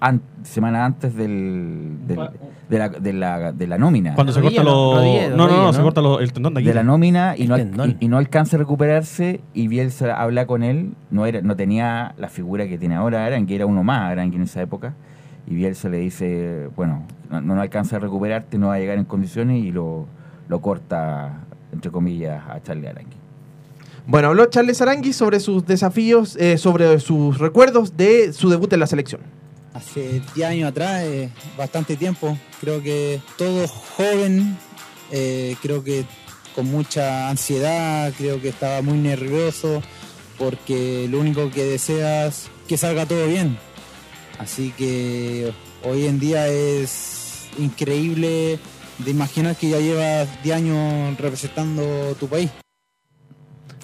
an- 0.00 0.22
semana 0.42 0.84
antes 0.86 1.14
del, 1.14 1.98
del- 2.06 2.30
de, 2.70 2.78
la, 2.78 2.88
de, 2.88 3.12
la, 3.12 3.52
de 3.52 3.66
la 3.66 3.76
nómina. 3.78 4.14
Cuando 4.14 4.32
se 4.32 4.40
corta 4.40 4.62
los. 4.62 5.04
no, 5.36 5.48
no, 5.48 5.64
no, 5.64 5.72
se 5.72 5.82
corta 5.82 6.00
el 6.20 6.32
tendón 6.32 6.54
de 6.54 6.60
aquí. 6.60 6.68
de 6.68 6.74
la 6.74 6.82
nómina 6.82 7.34
y 7.36 7.46
no, 7.46 7.54
al- 7.56 7.60
tendón. 7.60 7.96
y, 8.00 8.04
y 8.06 8.08
no 8.08 8.16
alcanza 8.16 8.56
a 8.56 8.58
recuperarse 8.60 9.40
y 9.54 9.68
Bielsa 9.68 10.18
habla 10.20 10.46
con 10.46 10.62
él, 10.62 10.94
no 11.10 11.26
era 11.26 11.42
no 11.42 11.56
tenía 11.56 12.14
la 12.16 12.28
figura 12.28 12.66
que 12.68 12.78
tiene 12.78 12.94
ahora 12.94 13.24
Arangui, 13.26 13.54
era 13.54 13.66
uno 13.66 13.84
más 13.84 14.10
Arangui 14.12 14.36
en 14.36 14.42
esa 14.42 14.62
época 14.62 14.94
y 15.46 15.54
Bielsa 15.54 15.88
le 15.90 15.98
dice, 15.98 16.68
bueno, 16.76 17.02
no, 17.30 17.40
no 17.42 17.60
alcanza 17.60 17.96
a 17.96 17.98
recuperarte, 17.98 18.56
no 18.58 18.68
va 18.68 18.74
a 18.74 18.78
llegar 18.78 18.96
en 18.98 19.04
condiciones 19.04 19.62
y 19.64 19.72
lo, 19.72 20.06
lo 20.48 20.60
corta, 20.60 21.40
entre 21.72 21.90
comillas, 21.90 22.42
a 22.48 22.62
Charlie 22.62 22.88
Arangui. 22.88 23.16
Bueno, 24.06 24.28
habló 24.28 24.46
Charles 24.46 24.80
Aranguis 24.80 25.16
sobre 25.16 25.38
sus 25.38 25.66
desafíos, 25.66 26.34
eh, 26.36 26.56
sobre 26.56 26.98
sus 26.98 27.36
recuerdos 27.38 27.96
de 27.96 28.32
su 28.32 28.48
debut 28.48 28.72
en 28.72 28.80
la 28.80 28.86
selección. 28.86 29.20
Hace 29.74 30.22
10 30.34 30.48
años 30.48 30.70
atrás, 30.70 31.02
eh, 31.04 31.28
bastante 31.58 31.94
tiempo, 31.94 32.38
creo 32.58 32.82
que 32.82 33.20
todo 33.36 33.68
joven, 33.68 34.56
eh, 35.12 35.56
creo 35.60 35.84
que 35.84 36.06
con 36.54 36.70
mucha 36.70 37.28
ansiedad, 37.28 38.10
creo 38.16 38.40
que 38.40 38.48
estaba 38.48 38.80
muy 38.80 38.96
nervioso, 38.96 39.82
porque 40.38 41.06
lo 41.10 41.20
único 41.20 41.50
que 41.50 41.64
deseas 41.64 42.44
es 42.44 42.50
que 42.66 42.78
salga 42.78 43.04
todo 43.04 43.26
bien. 43.26 43.58
Así 44.38 44.72
que 44.76 45.52
hoy 45.84 46.06
en 46.06 46.18
día 46.18 46.48
es 46.48 47.48
increíble 47.58 48.58
de 48.98 49.10
imaginar 49.10 49.56
que 49.56 49.70
ya 49.70 49.78
llevas 49.78 50.28
10 50.42 50.56
años 50.56 51.18
representando 51.18 51.82
tu 52.18 52.26
país. 52.28 52.50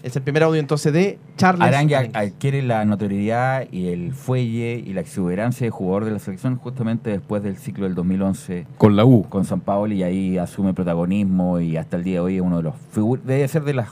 Es 0.03 0.15
el 0.17 0.23
primer 0.23 0.43
audio 0.43 0.61
entonces 0.61 0.93
de 0.93 1.19
Charles 1.39 1.67
Aranguis. 1.67 2.11
adquiere 2.13 2.61
la 2.61 2.85
notoriedad 2.85 3.67
y 3.73 3.89
el 3.89 4.13
fuelle 4.13 4.75
y 4.75 4.93
la 4.93 5.01
exuberancia 5.01 5.67
de 5.67 5.71
jugador 5.71 6.05
de 6.05 6.11
la 6.11 6.19
selección 6.19 6.57
justamente 6.57 7.09
después 7.09 7.43
del 7.43 7.57
ciclo 7.57 7.87
del 7.87 7.95
2011 7.95 8.67
Con 8.77 8.97
la 8.97 9.07
U. 9.07 9.27
con 9.31 9.47
San 9.47 9.61
Paolo 9.61 9.95
y 9.95 10.03
ahí 10.03 10.37
asume 10.37 10.75
protagonismo 10.75 11.59
y 11.59 11.79
hasta 11.79 11.97
el 11.97 12.05
día 12.05 12.17
de 12.17 12.21
hoy 12.21 12.37
es 12.37 12.43
uno 12.43 12.59
de 12.59 12.65
los 12.65 12.75
debe 13.25 13.49
ser 13.49 13.65
de 13.65 13.73
las 13.73 13.89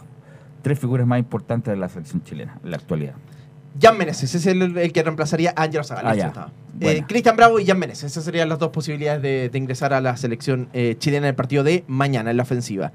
tres 0.61 0.79
figuras 0.79 1.07
más 1.07 1.19
importantes 1.19 1.73
de 1.73 1.79
la 1.79 1.89
selección 1.89 2.23
chilena 2.23 2.59
en 2.63 2.71
la 2.71 2.77
actualidad. 2.77 3.15
Jan 3.81 3.97
Meneses 3.97 4.35
es 4.35 4.47
el, 4.47 4.77
el 4.77 4.93
que 4.93 5.03
reemplazaría 5.03 5.53
a 5.57 5.63
Ángelo 5.63 5.85
Zagal. 5.85 6.21
Ah. 6.37 6.49
Eh, 6.81 7.05
Cristian 7.07 7.37
Bravo 7.37 7.59
y 7.61 7.67
Jan 7.67 7.79
Meneses. 7.79 8.05
Esas 8.11 8.25
serían 8.25 8.49
las 8.49 8.59
dos 8.59 8.71
posibilidades 8.71 9.23
de, 9.23 9.49
de 9.49 9.59
ingresar 9.59 9.93
a 9.95 10.01
la 10.01 10.17
selección 10.17 10.69
eh, 10.73 10.97
chilena 10.99 11.27
en 11.27 11.31
el 11.31 11.35
partido 11.35 11.63
de 11.65 11.85
mañana 11.87 12.31
en 12.31 12.37
la 12.37 12.43
ofensiva. 12.43 12.93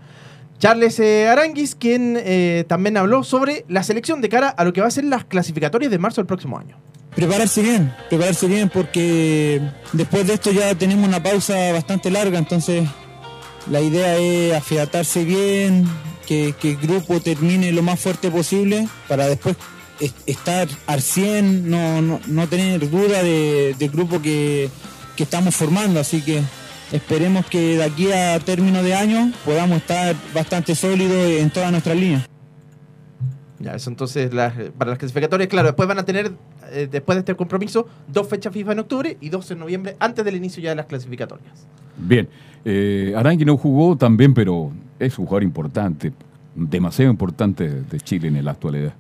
Charles 0.60 1.00
eh, 1.00 1.28
Aranguis, 1.28 1.76
quien 1.76 2.18
eh, 2.20 2.66
también 2.68 2.98
habló 2.98 3.24
sobre 3.24 3.64
la 3.70 3.84
selección 3.84 4.22
de 4.22 4.30
cara 4.30 4.50
a 4.50 4.64
lo 4.66 4.74
que 4.74 4.82
va 4.82 4.88
a 4.88 4.92
ser 4.92 5.04
las 5.06 5.24
clasificatorias 5.26 5.92
de 5.92 6.00
marzo 6.00 6.22
del 6.22 6.26
próximo 6.28 6.58
año. 6.58 6.76
prepararse 7.16 7.62
bien, 7.62 7.94
prepararse 8.10 8.48
bien 8.48 8.70
porque 8.74 9.62
después 9.94 10.26
de 10.28 10.34
esto 10.34 10.52
ya 10.52 10.74
tenemos 10.76 11.08
una 11.08 11.22
pausa 11.22 11.72
bastante 11.74 12.10
larga, 12.10 12.40
entonces 12.40 12.88
la 13.70 13.82
idea 13.82 14.16
es 14.18 14.54
afiatarse 14.56 15.24
bien, 15.26 15.86
que, 16.28 16.54
que 16.60 16.72
el 16.72 16.78
grupo 16.78 17.20
termine 17.22 17.72
lo 17.72 17.84
más 17.84 18.00
fuerte 18.00 18.30
posible 18.32 18.88
para 19.08 19.28
después 19.28 19.56
es- 19.56 19.77
estar 20.26 20.68
al 20.86 21.02
100, 21.02 21.70
no, 21.70 22.02
no, 22.02 22.20
no 22.28 22.48
tener 22.48 22.90
duda 22.90 23.24
de- 23.24 23.76
del 23.78 23.90
grupo 23.90 24.22
que, 24.22 24.70
que 25.16 25.24
estamos 25.24 25.56
formando, 25.56 26.00
así 26.00 26.22
que 26.22 26.42
esperemos 26.92 27.46
que 27.48 27.78
de 27.78 27.84
aquí 27.84 28.12
a 28.12 28.40
término 28.40 28.84
de 28.84 28.94
año 28.94 29.32
podamos 29.46 29.78
estar 29.78 30.16
bastante 30.34 30.76
sólidos 30.76 31.32
en 31.42 31.50
todas 31.50 31.72
nuestras 31.72 31.98
líneas. 31.98 32.28
Ya, 33.60 33.74
eso 33.74 33.90
entonces 33.90 34.32
las- 34.34 34.54
para 34.78 34.92
las 34.92 35.00
clasificatorias, 35.00 35.50
claro, 35.50 35.68
después 35.70 35.88
van 35.90 35.98
a 35.98 36.06
tener, 36.06 36.32
eh, 36.72 36.88
después 36.90 37.16
de 37.16 37.20
este 37.22 37.36
compromiso, 37.36 37.88
dos 38.08 38.28
fechas 38.28 38.54
FIFA 38.54 38.74
en 38.74 38.80
octubre 38.80 39.18
y 39.20 39.30
dos 39.30 39.50
en 39.50 39.60
noviembre, 39.60 39.96
antes 40.00 40.24
del 40.24 40.36
inicio 40.36 40.62
ya 40.62 40.70
de 40.70 40.76
las 40.76 40.86
clasificatorias. 40.86 41.54
Bien. 41.98 42.30
Eh, 42.64 43.14
Arangui 43.18 43.46
no 43.46 43.58
jugó 43.58 43.96
también, 43.98 44.34
pero 44.36 44.72
es 45.00 45.18
un 45.18 45.26
jugador 45.26 45.44
importante. 45.44 46.14
Demasiado 46.54 47.10
importante 47.10 47.68
de 47.84 48.00
Chile 48.00 48.28
en 48.28 48.44
la 48.46 48.52
actualidad. 48.52 48.94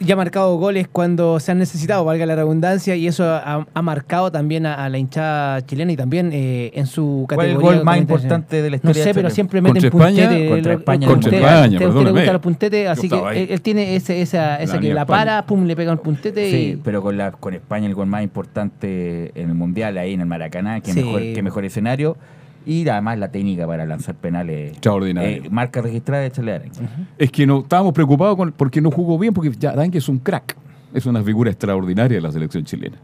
Ya 0.00 0.14
ha 0.14 0.16
marcado 0.16 0.56
goles 0.58 0.88
cuando 0.90 1.40
se 1.40 1.52
han 1.52 1.58
necesitado, 1.58 2.04
valga 2.04 2.26
la 2.26 2.36
redundancia, 2.36 2.96
y 2.96 3.06
eso 3.06 3.24
ha, 3.24 3.66
ha 3.72 3.82
marcado 3.82 4.30
también 4.30 4.66
a, 4.66 4.74
a 4.84 4.88
la 4.88 4.98
hinchada 4.98 5.64
chilena 5.64 5.92
y 5.92 5.96
también 5.96 6.30
eh, 6.32 6.70
en 6.74 6.86
su 6.86 7.24
¿Cuál 7.28 7.46
es 7.48 7.52
categoría. 7.54 7.70
el 7.70 7.76
gol 7.78 7.84
más 7.84 7.98
importante 7.98 8.62
de 8.62 8.70
la 8.70 8.76
No 8.82 8.90
historia 8.90 9.02
sé, 9.02 9.08
de 9.10 9.14
pero 9.14 9.30
siempre 9.30 9.60
meten 9.60 9.90
¿Contra 9.90 10.08
España? 10.08 10.28
puntete. 10.28 10.48
Contra 10.50 10.72
España, 10.74 11.06
Contra. 11.08 11.36
España, 11.36 11.78
usted- 11.88 12.04
le 12.04 12.10
gustan 12.12 12.32
los 12.32 12.42
puntetes, 12.42 12.88
así 12.88 13.08
que 13.08 13.16
él, 13.42 13.48
él 13.50 13.60
tiene 13.62 13.96
ese, 13.96 14.20
esa, 14.22 14.56
esa 14.62 14.74
La 14.74 14.80
que 14.80 14.94
la 14.94 15.00
España. 15.02 15.18
para, 15.18 15.46
pum, 15.46 15.64
le 15.64 15.74
pega 15.76 15.92
un 15.92 15.98
puntete 15.98 16.50
Sí, 16.50 16.56
y... 16.72 16.76
pero 16.76 17.02
con 17.02 17.16
la 17.16 17.32
con 17.32 17.54
España 17.54 17.86
el 17.86 17.94
gol 17.94 18.06
más 18.06 18.22
importante 18.22 19.32
en 19.34 19.48
el 19.48 19.54
Mundial, 19.54 19.96
ahí 19.98 20.14
en 20.14 20.20
el 20.20 20.26
Maracaná, 20.26 20.80
que, 20.80 20.92
Sí. 20.92 21.02
mejor, 21.02 21.20
que 21.20 21.42
mejor 21.42 21.64
escenario. 21.64 22.16
Y 22.66 22.86
además 22.88 23.16
la 23.18 23.30
técnica 23.30 23.64
para 23.66 23.86
lanzar 23.86 24.16
penales. 24.16 24.72
Extraordinario. 24.72 25.44
Eh, 25.44 25.50
marca 25.50 25.80
registrada 25.80 26.24
de 26.24 26.32
Chile 26.32 26.52
Aranguis. 26.52 26.80
Es 27.16 27.30
que 27.30 27.46
no 27.46 27.60
estábamos 27.60 27.92
preocupados 27.94 28.36
con, 28.36 28.50
porque 28.50 28.80
no 28.80 28.90
jugó 28.90 29.18
bien, 29.18 29.32
porque 29.32 29.52
ya 29.52 29.70
Arangui 29.70 29.98
es 29.98 30.08
un 30.08 30.18
crack. 30.18 30.56
Es 30.92 31.06
una 31.06 31.22
figura 31.22 31.50
extraordinaria 31.50 32.16
de 32.16 32.20
la 32.20 32.32
selección 32.32 32.64
chilena. 32.64 32.96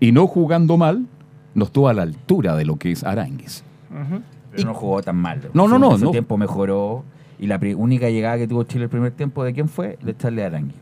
Y 0.00 0.12
no 0.12 0.26
jugando 0.26 0.76
mal, 0.76 1.06
no 1.54 1.64
estuvo 1.64 1.88
a 1.88 1.94
la 1.94 2.02
altura 2.02 2.56
de 2.56 2.66
lo 2.66 2.76
que 2.76 2.92
es 2.92 3.02
Aranguis. 3.04 3.64
Pero 4.54 4.68
no 4.68 4.74
jugó 4.74 5.02
tan 5.02 5.16
mal. 5.16 5.40
No, 5.54 5.66
no, 5.66 5.78
no, 5.78 5.96
Su 5.96 6.04
no. 6.06 6.10
tiempo 6.10 6.36
mejoró. 6.36 7.04
Y 7.38 7.46
la 7.46 7.58
única 7.76 8.10
llegada 8.10 8.36
que 8.36 8.46
tuvo 8.46 8.64
Chile 8.64 8.84
el 8.84 8.90
primer 8.90 9.12
tiempo, 9.12 9.42
¿de 9.44 9.54
quién 9.54 9.68
fue? 9.68 9.98
De 10.02 10.14
Charlie 10.16 10.42
Aranguis. 10.42 10.76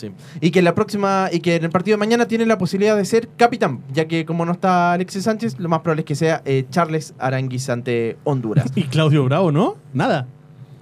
Sí. 0.00 0.10
Y 0.40 0.50
que 0.50 0.60
en 0.60 0.64
la 0.64 0.74
próxima, 0.74 1.28
y 1.32 1.40
que 1.40 1.56
en 1.56 1.64
el 1.64 1.70
partido 1.70 1.96
de 1.96 1.98
mañana 1.98 2.26
tiene 2.26 2.46
la 2.46 2.56
posibilidad 2.58 2.96
de 2.96 3.04
ser 3.04 3.28
capitán, 3.36 3.80
ya 3.92 4.06
que 4.06 4.24
como 4.24 4.44
no 4.46 4.52
está 4.52 4.92
Alexis 4.92 5.24
Sánchez, 5.24 5.58
lo 5.58 5.68
más 5.68 5.80
probable 5.80 6.00
es 6.00 6.06
que 6.06 6.14
sea 6.14 6.42
eh, 6.44 6.64
Charles 6.70 7.14
Aranguis 7.18 7.68
ante 7.68 8.16
Honduras. 8.24 8.70
Y 8.74 8.84
Claudio 8.84 9.24
Bravo, 9.24 9.52
¿no? 9.52 9.76
Nada. 9.92 10.26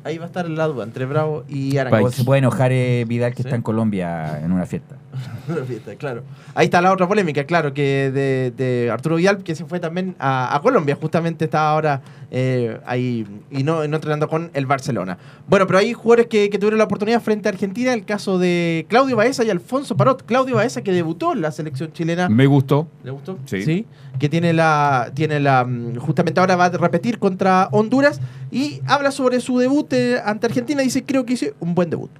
Ahí 0.04 0.16
va 0.16 0.24
a 0.24 0.28
estar 0.28 0.48
la 0.48 0.66
duda 0.68 0.84
entre 0.84 1.04
Bravo 1.04 1.44
y 1.48 1.76
O 1.76 1.80
Aranguis. 1.80 2.14
se 2.14 2.24
puede 2.24 2.38
enojar 2.38 2.70
eh, 2.72 3.04
Vidal 3.06 3.32
que 3.34 3.42
Sí. 3.42 3.48
está 3.48 3.56
en 3.56 3.62
Colombia 3.62 4.40
en 4.42 4.52
una 4.52 4.64
fiesta. 4.64 4.96
Una 5.48 5.64
fiesta, 5.64 5.94
claro. 5.96 6.22
Ahí 6.54 6.66
está 6.66 6.80
la 6.80 6.92
otra 6.92 7.08
polémica, 7.08 7.44
claro, 7.44 7.72
que 7.74 8.10
de, 8.12 8.52
de 8.56 8.90
Arturo 8.90 9.16
Vidal, 9.16 9.38
que 9.42 9.54
se 9.54 9.64
fue 9.64 9.80
también 9.80 10.14
a, 10.18 10.54
a 10.54 10.60
Colombia, 10.60 10.96
justamente 11.00 11.46
está 11.46 11.68
ahora 11.70 12.00
eh, 12.30 12.78
ahí 12.84 13.26
y 13.50 13.62
no, 13.62 13.86
no 13.88 13.96
entrenando 13.96 14.28
con 14.28 14.50
el 14.52 14.66
Barcelona. 14.66 15.18
Bueno, 15.48 15.66
pero 15.66 15.78
hay 15.78 15.92
jugadores 15.94 16.26
que, 16.26 16.50
que 16.50 16.58
tuvieron 16.58 16.78
la 16.78 16.84
oportunidad 16.84 17.22
frente 17.22 17.48
a 17.48 17.52
Argentina, 17.52 17.94
el 17.94 18.04
caso 18.04 18.38
de 18.38 18.86
Claudio 18.88 19.16
Baeza 19.16 19.44
y 19.44 19.50
Alfonso 19.50 19.96
Parot. 19.96 20.24
Claudio 20.26 20.56
Baeza 20.56 20.82
que 20.82 20.92
debutó 20.92 21.32
en 21.32 21.40
la 21.40 21.52
selección 21.52 21.92
chilena. 21.92 22.28
Me 22.28 22.46
gustó. 22.46 22.88
¿Le 23.02 23.10
gustó? 23.10 23.38
Sí. 23.46 23.86
Que 24.18 24.28
tiene 24.28 24.52
la. 24.52 25.10
tiene 25.14 25.40
la 25.40 25.64
mm, 25.64 25.96
Justamente 25.96 26.40
ahora 26.40 26.56
va 26.56 26.66
a 26.66 26.70
repetir 26.70 27.18
contra 27.18 27.68
Honduras. 27.72 28.20
Y 28.50 28.80
habla 28.86 29.10
sobre 29.10 29.40
su 29.40 29.58
debut 29.58 29.92
eh, 29.92 30.18
ante 30.24 30.46
Argentina. 30.46 30.82
Dice, 30.82 31.04
creo 31.04 31.24
que 31.24 31.34
hice 31.34 31.54
un 31.60 31.74
buen 31.74 31.90
debut. 31.90 32.10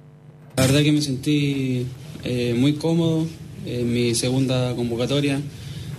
La 0.55 0.65
verdad 0.65 0.81
que 0.81 0.91
me 0.91 1.01
sentí 1.01 1.87
eh, 2.23 2.55
muy 2.57 2.73
cómodo 2.73 3.25
en 3.65 3.93
mi 3.93 4.15
segunda 4.15 4.75
convocatoria. 4.75 5.39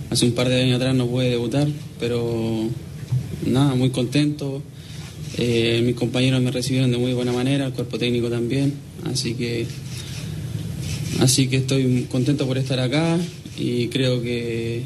Hace 0.09 0.25
un 0.25 0.33
par 0.33 0.49
de 0.49 0.61
años 0.61 0.75
atrás 0.75 0.93
no 0.93 1.07
pude 1.07 1.29
debutar, 1.29 1.67
pero 1.99 2.67
nada, 3.45 3.75
muy 3.75 3.89
contento. 3.89 4.61
Eh, 5.37 5.81
mis 5.85 5.95
compañeros 5.95 6.41
me 6.41 6.51
recibieron 6.51 6.91
de 6.91 6.97
muy 6.97 7.13
buena 7.13 7.31
manera, 7.31 7.65
el 7.65 7.73
cuerpo 7.73 7.97
técnico 7.97 8.29
también, 8.29 8.73
así 9.05 9.33
que 9.33 9.65
así 11.19 11.47
que 11.47 11.57
estoy 11.57 12.07
contento 12.11 12.45
por 12.45 12.57
estar 12.57 12.79
acá 12.79 13.17
y 13.57 13.87
creo 13.87 14.21
que 14.21 14.83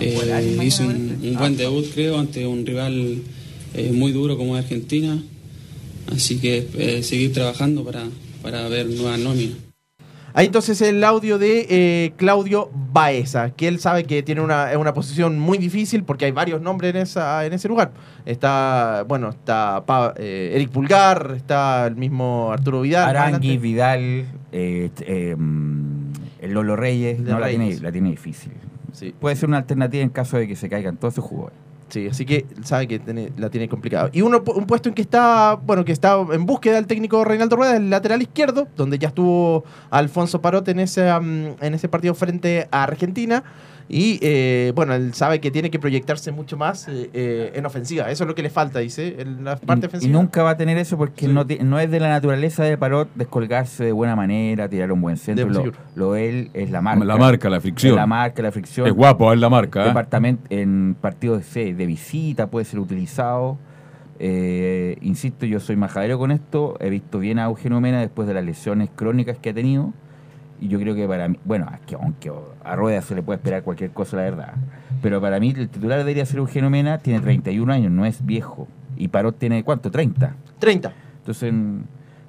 eh, 0.00 0.58
hice 0.64 0.84
un, 0.84 1.18
un 1.22 1.34
buen 1.36 1.56
debut 1.56 1.84
creo 1.92 2.18
ante 2.18 2.46
un 2.46 2.64
rival 2.64 3.22
eh, 3.76 3.92
muy 3.92 4.12
duro 4.12 4.38
como 4.38 4.56
es 4.56 4.64
Argentina, 4.64 5.22
así 6.10 6.38
que 6.38 6.66
eh, 6.78 7.02
seguir 7.02 7.32
trabajando 7.34 7.84
para, 7.84 8.08
para 8.42 8.68
ver 8.68 8.86
nuevas 8.86 9.18
nóminas. 9.18 9.65
Ahí 10.38 10.44
entonces 10.46 10.82
el 10.82 11.02
audio 11.02 11.38
de 11.38 11.66
eh, 11.70 12.12
Claudio 12.16 12.70
Baeza, 12.92 13.48
que 13.52 13.68
él 13.68 13.80
sabe 13.80 14.04
que 14.04 14.22
tiene 14.22 14.42
una, 14.42 14.70
es 14.70 14.76
una 14.76 14.92
posición 14.92 15.38
muy 15.38 15.56
difícil 15.56 16.04
porque 16.04 16.26
hay 16.26 16.30
varios 16.32 16.60
nombres 16.60 16.94
en, 16.94 17.00
esa, 17.00 17.46
en 17.46 17.54
ese 17.54 17.68
lugar. 17.68 17.92
Está, 18.26 19.06
bueno, 19.08 19.30
está 19.30 19.82
Pa- 19.86 20.12
eh, 20.18 20.50
Eric 20.54 20.68
Pulgar, 20.68 21.32
está 21.36 21.86
el 21.86 21.96
mismo 21.96 22.50
Arturo 22.52 22.82
Vidal. 22.82 23.08
Arangui. 23.16 23.56
Vidal, 23.56 24.26
eh, 24.52 25.34
mm, 25.38 26.12
el 26.42 26.52
Lolo 26.52 26.76
Reyes, 26.76 27.18
no, 27.18 27.38
la, 27.40 27.48
tiene, 27.48 27.80
la 27.80 27.90
tiene 27.90 28.10
difícil. 28.10 28.52
Puede 29.18 29.36
ser 29.36 29.48
una 29.48 29.56
alternativa 29.56 30.02
en 30.02 30.10
caso 30.10 30.36
de 30.36 30.46
que 30.46 30.54
se 30.54 30.68
caigan 30.68 30.98
todos 30.98 31.14
sus 31.14 31.24
jugadores. 31.24 31.56
Sí, 31.88 32.08
así 32.08 32.26
que 32.26 32.46
sabe 32.64 32.88
que 32.88 32.98
tiene- 32.98 33.30
la 33.36 33.48
tiene 33.48 33.68
complicado. 33.68 34.10
Y 34.12 34.22
uno, 34.22 34.42
un 34.56 34.66
puesto 34.66 34.88
en 34.88 34.94
que 34.94 35.02
está, 35.02 35.54
bueno, 35.54 35.84
que 35.84 35.92
está 35.92 36.18
en 36.32 36.44
búsqueda 36.44 36.74
del 36.74 36.86
técnico 36.88 37.24
Reinaldo 37.24 37.54
Rueda, 37.56 37.76
el 37.76 37.90
lateral 37.90 38.20
izquierdo, 38.22 38.66
donde 38.76 38.98
ya 38.98 39.08
estuvo 39.08 39.64
Alfonso 39.90 40.40
Parot 40.40 40.66
en 40.68 40.80
ese, 40.80 41.08
am, 41.08 41.54
en 41.60 41.74
ese 41.74 41.88
partido 41.88 42.14
frente 42.14 42.66
a 42.72 42.82
Argentina. 42.82 43.44
Y 43.88 44.18
eh, 44.20 44.72
bueno, 44.74 44.94
él 44.94 45.14
sabe 45.14 45.40
que 45.40 45.52
tiene 45.52 45.70
que 45.70 45.78
proyectarse 45.78 46.32
mucho 46.32 46.56
más 46.56 46.88
eh, 46.88 47.08
eh, 47.14 47.52
en 47.54 47.66
ofensiva. 47.66 48.10
Eso 48.10 48.24
es 48.24 48.28
lo 48.28 48.34
que 48.34 48.42
le 48.42 48.50
falta, 48.50 48.80
dice, 48.80 49.16
en 49.20 49.44
la 49.44 49.56
parte 49.56 49.82
Y, 49.82 49.84
y 49.84 49.88
ofensiva. 49.88 50.12
nunca 50.12 50.42
va 50.42 50.50
a 50.50 50.56
tener 50.56 50.76
eso 50.76 50.96
porque 50.98 51.28
no, 51.28 51.44
no 51.64 51.78
es 51.78 51.90
de 51.90 52.00
la 52.00 52.08
naturaleza 52.08 52.64
de 52.64 52.76
Parot 52.76 53.08
descolgarse 53.14 53.84
de 53.84 53.92
buena 53.92 54.16
manera, 54.16 54.68
tirar 54.68 54.90
un 54.90 55.00
buen 55.00 55.16
centro. 55.16 55.48
Lo, 55.48 55.72
lo 55.94 56.16
él 56.16 56.50
es 56.52 56.70
la 56.70 56.82
marca. 56.82 57.04
La 57.04 57.16
marca, 57.16 57.48
la 57.48 57.60
fricción. 57.60 57.92
Es 57.92 57.96
la 57.96 58.06
marca, 58.06 58.42
la 58.42 58.50
fricción. 58.50 58.86
Es 58.88 58.92
guapo, 58.92 59.32
es 59.32 59.38
la 59.38 59.48
marca, 59.48 59.84
¿eh? 59.84 59.88
Departamento, 59.88 60.42
en 60.50 60.96
partidos 61.00 61.54
de 61.54 61.86
visita 61.86 62.48
puede 62.48 62.64
ser 62.64 62.80
utilizado. 62.80 63.56
Eh, 64.18 64.96
insisto, 65.02 65.46
yo 65.46 65.60
soy 65.60 65.76
majadero 65.76 66.18
con 66.18 66.30
esto. 66.32 66.76
He 66.80 66.90
visto 66.90 67.18
bien 67.18 67.38
a 67.38 67.44
Eugenio 67.44 67.80
Mena 67.80 68.00
después 68.00 68.26
de 68.26 68.34
las 68.34 68.44
lesiones 68.44 68.88
crónicas 68.94 69.38
que 69.38 69.50
ha 69.50 69.54
tenido. 69.54 69.92
Y 70.60 70.68
yo 70.68 70.78
creo 70.78 70.94
que 70.94 71.06
para 71.06 71.28
mí, 71.28 71.38
bueno, 71.44 71.66
aunque 72.00 72.32
a 72.64 72.76
Rueda 72.76 73.02
se 73.02 73.14
le 73.14 73.22
puede 73.22 73.36
esperar 73.38 73.62
cualquier 73.62 73.90
cosa, 73.90 74.16
la 74.16 74.22
verdad. 74.22 74.54
Pero 75.02 75.20
para 75.20 75.38
mí 75.40 75.54
el 75.56 75.68
titular 75.68 75.98
debería 75.98 76.24
ser 76.24 76.38
Eugenio 76.38 76.70
Mena, 76.70 76.98
tiene 76.98 77.20
31 77.20 77.72
años, 77.72 77.92
no 77.92 78.06
es 78.06 78.24
viejo. 78.24 78.68
Y 78.96 79.08
Parot 79.08 79.38
tiene 79.38 79.62
cuánto, 79.64 79.90
30. 79.90 80.34
30. 80.58 80.92
Entonces, 81.18 81.52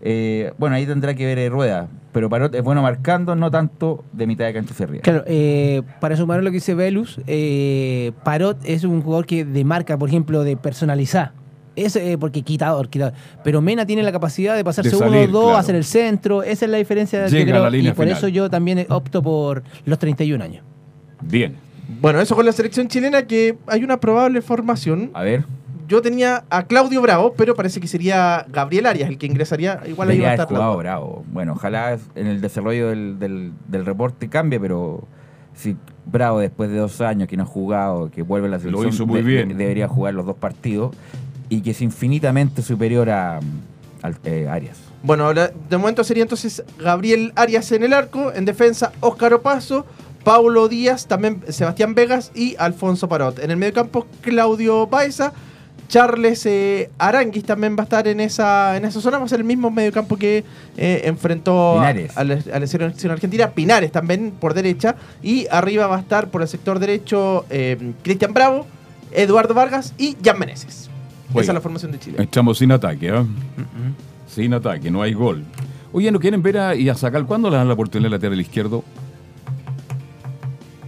eh, 0.01 0.53
bueno, 0.57 0.75
ahí 0.75 0.85
tendrá 0.85 1.13
que 1.13 1.25
ver 1.25 1.39
eh, 1.39 1.49
Rueda. 1.49 1.87
Pero 2.11 2.29
Parot 2.29 2.55
es 2.55 2.63
bueno 2.63 2.81
marcando, 2.81 3.35
no 3.35 3.51
tanto 3.51 4.03
de 4.11 4.25
mitad 4.25 4.45
de 4.45 4.53
cancha 4.53 4.73
hacia 4.73 4.85
arriba. 4.85 5.01
Claro, 5.03 5.23
eh, 5.27 5.83
para 5.99 6.17
sumar 6.17 6.39
a 6.39 6.41
lo 6.41 6.49
que 6.49 6.55
dice 6.55 6.73
Velus, 6.73 7.21
eh, 7.27 8.11
Parot 8.23 8.57
es 8.63 8.83
un 8.83 9.01
jugador 9.01 9.25
que 9.25 9.45
de 9.45 9.63
marca, 9.63 9.97
por 9.97 10.09
ejemplo, 10.09 10.43
de 10.43 10.57
personalizar. 10.57 11.33
Es 11.77 11.95
eh, 11.95 12.17
porque 12.19 12.41
quitador, 12.41 12.89
quitador. 12.89 13.13
Pero 13.43 13.61
Mena 13.61 13.85
tiene 13.85 14.03
la 14.03 14.11
capacidad 14.11 14.55
de 14.55 14.63
pasarse 14.63 14.89
De 14.91 14.97
uno 14.97 15.05
salir, 15.11 15.31
dos, 15.31 15.43
claro. 15.45 15.57
hacer 15.59 15.75
el 15.75 15.83
centro. 15.85 16.43
Esa 16.43 16.65
es 16.65 16.71
la 16.71 16.77
diferencia. 16.77 17.23
que 17.25 17.31
Llega 17.31 17.43
a 17.43 17.53
creo, 17.53 17.63
la 17.63 17.69
línea 17.69 17.91
y 17.91 17.93
por 17.93 18.05
final. 18.05 18.17
eso 18.17 18.27
yo 18.27 18.49
también 18.49 18.85
opto 18.89 19.21
por 19.21 19.63
los 19.85 19.99
31 19.99 20.43
años. 20.43 20.63
Bien. 21.21 21.55
Bueno, 22.01 22.19
eso 22.19 22.35
con 22.35 22.45
la 22.45 22.51
selección 22.51 22.87
chilena, 22.87 23.23
que 23.27 23.57
hay 23.67 23.83
una 23.83 23.99
probable 23.99 24.41
formación. 24.41 25.11
A 25.13 25.23
ver. 25.23 25.45
Yo 25.87 26.01
tenía 26.01 26.43
a 26.49 26.63
Claudio 26.67 27.01
Bravo, 27.01 27.33
pero 27.37 27.55
parece 27.55 27.79
que 27.79 27.87
sería 27.87 28.45
Gabriel 28.51 28.87
Arias 28.87 29.07
el 29.09 29.17
que 29.17 29.25
ingresaría. 29.25 29.79
Igual 29.87 30.09
ahí 30.09 30.19
va 30.19 30.29
a 30.29 30.31
estar 30.33 30.47
jugado 30.49 30.75
Bravo. 30.75 31.23
Bueno, 31.31 31.53
ojalá 31.53 31.97
en 32.15 32.27
el 32.27 32.41
desarrollo 32.41 32.89
del, 32.89 33.19
del- 33.19 33.53
del 33.69 33.85
reporte 33.85 34.27
cambie, 34.27 34.59
pero 34.59 35.07
si 35.53 35.77
Bravo 36.05 36.39
después 36.39 36.69
de 36.69 36.77
dos 36.77 36.99
años 36.99 37.29
que 37.29 37.37
no 37.37 37.43
ha 37.43 37.45
jugado, 37.45 38.11
que 38.11 38.21
vuelve 38.21 38.47
a 38.47 38.51
la 38.51 38.59
selección, 38.59 38.89
hizo 38.89 39.07
muy 39.07 39.21
bien. 39.21 39.57
debería 39.57 39.87
jugar 39.87 40.13
los 40.13 40.25
dos 40.25 40.35
partidos 40.35 40.93
y 41.49 41.62
que 41.62 41.71
es 41.71 41.81
infinitamente 41.81 42.62
superior 42.62 43.10
a, 43.10 43.39
al- 44.01 44.17
eh, 44.25 44.47
Arias. 44.49 44.77
Bueno, 45.03 45.25
ahora, 45.25 45.51
de 45.69 45.77
momento 45.77 46.03
sería 46.03 46.23
entonces 46.23 46.63
Gabriel 46.79 47.31
Arias 47.36 47.71
en 47.71 47.83
el 47.83 47.93
arco, 47.93 48.33
en 48.33 48.45
defensa 48.45 48.91
Óscar 48.99 49.33
Opaso, 49.33 49.86
Paulo 50.23 50.67
Díaz, 50.67 51.07
también 51.07 51.41
Sebastián 51.49 51.95
Vegas 51.95 52.31
y 52.36 52.55
Alfonso 52.57 53.07
Parot. 53.07 53.39
En 53.39 53.51
el 53.51 53.57
mediocampo 53.57 54.07
Claudio 54.21 54.88
Baeza, 54.88 55.31
Charles 55.88 56.45
eh, 56.45 56.89
Aranguis 56.97 57.45
también 57.45 57.77
va 57.77 57.81
a 57.81 57.83
estar 57.83 58.07
en 58.10 58.19
esa, 58.19 58.75
en 58.75 58.83
esa 58.83 58.99
zona, 58.99 59.19
va 59.19 59.25
a 59.25 59.29
ser 59.29 59.39
el 59.39 59.45
mismo 59.45 59.71
mediocampo 59.71 60.17
que 60.17 60.43
eh, 60.75 61.01
enfrentó 61.05 61.79
a, 61.79 61.93
a 62.15 62.23
la, 62.25 62.39
a 62.53 62.60
la 62.60 62.67
selección 62.67 63.13
argentina, 63.13 63.51
Pinares 63.51 63.91
también 63.93 64.31
por 64.38 64.53
derecha, 64.53 64.95
y 65.23 65.47
arriba 65.49 65.88
va 65.88 65.95
a 65.95 65.99
estar 66.01 66.27
por 66.29 66.41
el 66.41 66.49
sector 66.49 66.79
derecho 66.79 67.45
eh, 67.49 67.93
Cristian 68.03 68.33
Bravo, 68.33 68.65
Eduardo 69.13 69.53
Vargas 69.53 69.93
y 69.97 70.17
Jan 70.21 70.38
Meneses. 70.39 70.89
Esa 71.31 71.41
es 71.41 71.53
la 71.53 71.61
formación 71.61 71.91
de 71.91 71.99
Chile. 71.99 72.17
Estamos 72.19 72.57
sin 72.57 72.71
ataque, 72.71 73.09
¿ah? 73.09 73.25
Sin 74.27 74.53
ataque, 74.53 74.89
no 74.91 75.01
hay 75.01 75.13
gol. 75.13 75.43
Oye, 75.93 76.11
¿no 76.11 76.19
quieren 76.19 76.41
ver 76.41 76.57
a, 76.57 76.75
y 76.75 76.89
a 76.89 76.95
sacar 76.95 77.25
cuándo 77.25 77.49
le 77.49 77.57
dan 77.57 77.67
la 77.67 77.73
oportunidad 77.73 78.11
lateral 78.11 78.39
izquierdo? 78.39 78.83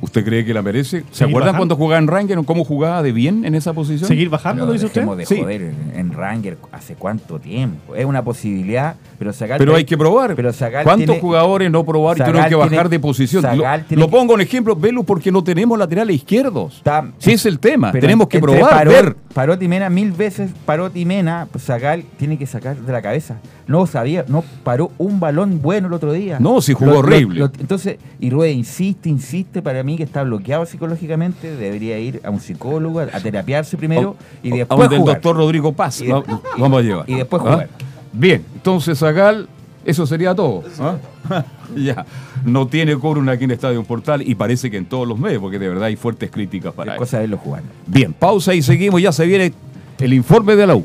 ¿Usted 0.02 0.24
cree 0.24 0.46
que 0.46 0.54
la 0.54 0.62
merece? 0.62 1.04
¿Se 1.12 1.24
acuerdan 1.24 1.54
bajando. 1.54 1.58
cuando 1.58 1.76
jugaba 1.76 2.00
en 2.00 2.08
Ranger? 2.08 2.40
¿Cómo 2.46 2.64
jugaba 2.64 3.04
de 3.04 3.12
bien 3.12 3.46
en 3.46 3.56
esa 3.56 3.74
posición? 3.74 4.08
¿Seguir 4.08 4.30
bajando, 4.30 4.66
lo 4.66 4.74
dice 4.74 4.86
usted? 4.86 5.06
De 5.06 5.26
Sí. 5.26 5.38
joder 5.42 5.74
en, 5.96 6.14
Ranger 6.14 6.58
hace 6.72 6.96
cuánto 6.96 7.40
tiempo. 7.40 7.96
Es 7.96 8.06
una 8.06 8.24
posibilidad, 8.24 8.96
pero 9.18 9.32
Zagal 9.34 9.58
Pero 9.58 9.76
hay 9.76 9.86
que 9.86 9.98
probar. 9.98 10.36
Pero 10.36 10.52
Zagal 10.54 10.84
¿Cuántos 10.84 11.06
tiene- 11.06 11.22
jugadores 11.22 11.72
no 11.72 11.84
probar 11.86 12.18
y 12.18 12.20
Zagal 12.20 12.32
tuvieron 12.34 12.50
que 12.50 12.56
bajar 12.56 12.70
tiene- 12.72 12.90
de 12.90 13.00
posición? 13.00 13.44
Lo, 13.44 13.50
Zagal 13.50 13.86
lo 13.90 14.10
pongo 14.10 14.36
en 14.36 14.42
ejemplo, 14.42 14.76
Velo, 14.76 15.04
porque 15.04 15.32
no 15.32 15.44
tenemos 15.44 15.78
laterales 15.78 16.16
izquierdos. 16.16 16.82
Sí, 17.18 17.32
es 17.34 17.46
el 17.46 17.60
tema. 17.60 17.92
Tenemos 17.92 18.28
que 18.28 18.40
probar, 18.40 18.70
Parot, 18.72 18.94
ver. 18.94 19.16
Parot 19.34 19.62
y 19.62 19.68
Mena, 19.68 19.90
mil 19.90 20.12
veces 20.12 20.52
Parot 20.66 20.96
y 20.96 21.06
Mena, 21.06 21.48
pues 21.52 21.64
Zagal 21.66 22.04
tiene 22.18 22.38
que 22.38 22.46
sacar 22.46 22.78
de 22.78 22.92
la 22.92 23.02
cabeza. 23.02 23.38
No 23.70 23.86
sabía, 23.86 24.26
no 24.28 24.44
paró 24.64 24.92
un 24.98 25.20
balón 25.20 25.62
bueno 25.62 25.88
el 25.88 25.94
otro 25.94 26.12
día. 26.12 26.40
No, 26.40 26.60
sí 26.60 26.74
jugó 26.74 26.98
horrible. 27.00 27.50
entonces, 27.60 27.98
y 28.20 28.30
Rueda 28.32 28.52
insiste, 28.52 29.08
insiste 29.10 29.62
para 29.62 29.84
mí 29.84 29.96
que 29.96 30.04
está 30.04 30.24
bloqueado 30.24 30.66
psicológicamente, 30.66 31.56
debería 31.56 32.00
ir 32.00 32.20
a 32.24 32.32
un 32.32 32.40
psicólogo, 32.40 33.00
a, 33.00 33.04
a 33.04 33.20
terapiarse 33.22 33.78
primero 33.78 34.16
y 34.42 34.52
A 34.52 34.56
después 34.58 34.80
donde 34.80 34.96
el 34.96 35.02
jugar. 35.02 35.16
doctor 35.18 35.38
Rodrigo 35.38 35.72
Paz. 35.74 36.02
Y 36.02 36.08
vamos 36.58 36.80
a 36.80 36.82
llevar. 36.82 37.06
y 37.08 37.14
después 37.16 37.42
¿Ah? 37.46 37.52
jugar. 37.52 37.70
Bien, 38.12 38.44
entonces 38.56 38.98
Zagal, 38.98 39.48
eso 39.86 40.08
sería 40.08 40.34
todo. 40.34 40.64
¿ah? 40.80 41.44
ya. 41.76 42.06
No 42.44 42.66
tiene 42.68 42.98
Coruna 42.98 43.34
aquí 43.34 43.44
en 43.44 43.52
Estadio 43.52 43.84
Portal 43.84 44.24
y 44.28 44.34
parece 44.34 44.72
que 44.72 44.78
en 44.78 44.86
todos 44.86 45.08
los 45.08 45.20
medios, 45.20 45.42
porque 45.42 45.60
de 45.60 45.68
verdad 45.70 45.84
hay 45.86 45.96
fuertes 45.96 46.32
críticas 46.32 46.74
para 46.74 46.94
Es 46.94 46.96
él. 46.96 47.00
cosa 47.00 47.18
de 47.18 47.22
verlo 47.24 47.38
jugar. 47.38 47.62
Bien, 47.86 48.14
pausa 48.14 48.56
y 48.56 48.64
seguimos. 48.64 49.00
Ya 49.00 49.12
se 49.12 49.28
viene 49.28 49.54
el 50.00 50.14
informe 50.14 50.56
de 50.56 50.66
la 50.66 50.76
U. 50.76 50.84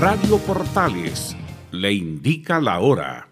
Radio 0.00 0.38
Portales 0.38 1.36
le 1.72 1.92
indica 1.92 2.58
la 2.58 2.80
hora. 2.80 3.28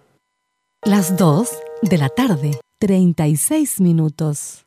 Las 0.85 1.17
2 1.17 1.49
de 1.81 1.97
la 1.97 2.11
tarde, 2.11 2.61
36 2.79 3.81
minutos. 3.81 4.67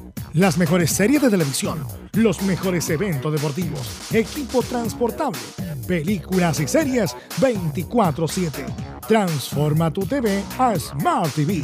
Las 0.33 0.57
mejores 0.57 0.91
series 0.91 1.21
de 1.21 1.29
televisión, 1.29 1.85
los 2.13 2.41
mejores 2.43 2.89
eventos 2.89 3.33
deportivos, 3.33 3.81
equipo 4.13 4.63
transportable, 4.63 5.41
películas 5.85 6.61
y 6.61 6.69
series 6.69 7.13
24/7. 7.41 8.65
Transforma 9.05 9.91
tu 9.91 10.05
TV 10.05 10.41
a 10.57 10.79
Smart 10.79 11.33
TV. 11.33 11.61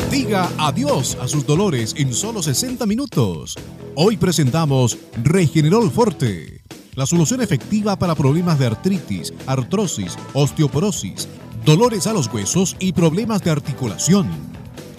Diga 0.09 0.49
adiós 0.57 1.17
a 1.19 1.27
sus 1.27 1.45
dolores 1.45 1.93
en 1.97 2.13
solo 2.13 2.41
60 2.41 2.85
minutos. 2.85 3.57
Hoy 3.95 4.15
presentamos 4.15 4.97
Regenerol 5.21 5.91
Forte, 5.91 6.63
la 6.95 7.05
solución 7.05 7.41
efectiva 7.41 7.95
para 7.97 8.15
problemas 8.15 8.57
de 8.57 8.67
artritis, 8.67 9.33
artrosis, 9.45 10.17
osteoporosis, 10.33 11.27
dolores 11.63 12.07
a 12.07 12.13
los 12.13 12.31
huesos 12.33 12.75
y 12.79 12.93
problemas 12.93 13.43
de 13.43 13.51
articulación. 13.51 14.27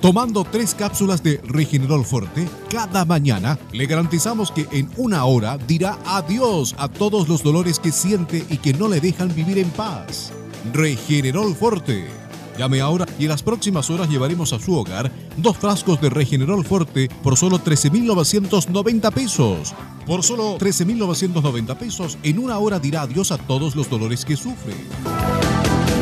Tomando 0.00 0.44
tres 0.44 0.74
cápsulas 0.74 1.22
de 1.22 1.40
Regenerol 1.44 2.04
Forte 2.04 2.46
cada 2.70 3.04
mañana, 3.04 3.58
le 3.72 3.86
garantizamos 3.86 4.52
que 4.52 4.68
en 4.70 4.90
una 4.96 5.24
hora 5.24 5.58
dirá 5.58 5.98
adiós 6.04 6.74
a 6.78 6.88
todos 6.88 7.28
los 7.28 7.42
dolores 7.42 7.80
que 7.80 7.92
siente 7.92 8.44
y 8.50 8.58
que 8.58 8.74
no 8.74 8.88
le 8.88 9.00
dejan 9.00 9.34
vivir 9.34 9.58
en 9.58 9.70
paz. 9.70 10.32
Regenerol 10.72 11.54
Forte. 11.54 12.25
Llame 12.58 12.80
ahora 12.80 13.06
y 13.18 13.24
en 13.24 13.30
las 13.30 13.42
próximas 13.42 13.90
horas 13.90 14.08
llevaremos 14.08 14.52
a 14.52 14.58
su 14.58 14.74
hogar 14.74 15.10
dos 15.36 15.56
frascos 15.58 16.00
de 16.00 16.10
Regenerol 16.10 16.64
Forte 16.64 17.08
por 17.22 17.36
solo 17.36 17.58
13.990 17.58 19.12
pesos. 19.12 19.74
Por 20.06 20.22
solo 20.22 20.58
13.990 20.58 21.76
pesos, 21.76 22.18
en 22.22 22.38
una 22.38 22.58
hora 22.58 22.78
dirá 22.78 23.02
adiós 23.02 23.32
a 23.32 23.38
todos 23.38 23.76
los 23.76 23.90
dolores 23.90 24.24
que 24.24 24.36
sufre. 24.36 24.74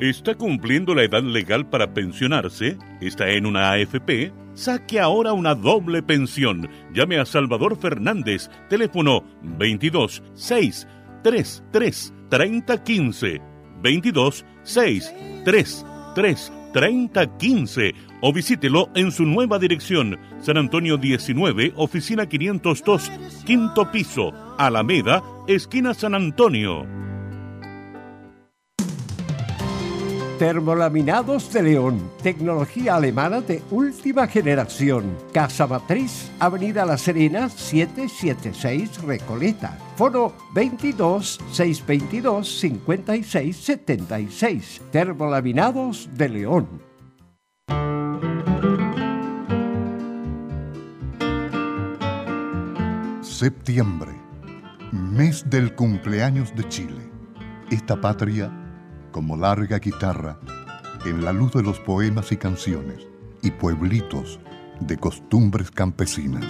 ¿Está 0.00 0.36
cumpliendo 0.36 0.94
la 0.94 1.02
edad 1.02 1.24
legal 1.24 1.68
para 1.68 1.92
pensionarse? 1.92 2.78
¿Está 3.00 3.30
en 3.30 3.46
una 3.46 3.72
AFP? 3.72 4.32
Saque 4.54 5.00
ahora 5.00 5.32
una 5.32 5.56
doble 5.56 6.04
pensión. 6.04 6.70
Llame 6.94 7.18
a 7.18 7.24
Salvador 7.24 7.76
Fernández, 7.76 8.48
teléfono 8.68 9.24
22 9.42 10.22
6 10.34 10.86
3 11.24 11.64
3 11.72 12.14
30 12.30 12.84
15 12.84 13.40
22 13.82 14.44
6 14.62 15.14
3 15.44 15.86
3 16.14 16.52
30 16.72 17.38
15 17.38 17.94
o 18.20 18.32
visítelo 18.32 18.90
en 18.94 19.12
su 19.12 19.24
nueva 19.24 19.58
dirección, 19.58 20.18
San 20.40 20.56
Antonio 20.56 20.96
19, 20.96 21.72
oficina 21.76 22.26
502, 22.26 23.10
quinto 23.44 23.90
piso, 23.90 24.32
Alameda, 24.58 25.22
esquina 25.46 25.94
San 25.94 26.14
Antonio. 26.14 26.86
Termolaminados 30.38 31.52
de 31.52 31.64
León, 31.64 32.12
tecnología 32.22 32.94
alemana 32.94 33.40
de 33.40 33.60
última 33.72 34.28
generación. 34.28 35.16
Casa 35.32 35.66
Matriz, 35.66 36.30
Avenida 36.38 36.86
La 36.86 36.96
Serena, 36.96 37.48
776 37.48 39.02
Recoleta. 39.02 39.76
Foro 39.96 40.32
22 40.54 41.40
622 41.50 42.60
56 42.60 43.56
76. 43.56 44.82
Termolaminados 44.92 46.08
de 46.16 46.28
León. 46.28 46.87
Septiembre, 53.38 54.10
mes 54.90 55.48
del 55.48 55.76
cumpleaños 55.76 56.52
de 56.56 56.68
Chile. 56.68 57.08
Esta 57.70 58.00
patria, 58.00 58.50
como 59.12 59.36
larga 59.36 59.78
guitarra, 59.78 60.40
en 61.04 61.24
la 61.24 61.32
luz 61.32 61.52
de 61.52 61.62
los 61.62 61.78
poemas 61.78 62.32
y 62.32 62.36
canciones 62.36 63.06
y 63.40 63.52
pueblitos 63.52 64.40
de 64.80 64.96
costumbres 64.96 65.70
campesinas. 65.70 66.46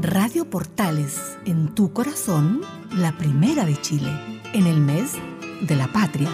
Radio 0.00 0.48
Portales, 0.48 1.38
en 1.44 1.74
tu 1.74 1.92
corazón, 1.92 2.60
la 2.94 3.18
primera 3.18 3.64
de 3.64 3.80
Chile, 3.80 4.12
en 4.52 4.68
el 4.68 4.80
mes 4.80 5.14
de 5.62 5.74
la 5.74 5.88
patria. 5.88 6.28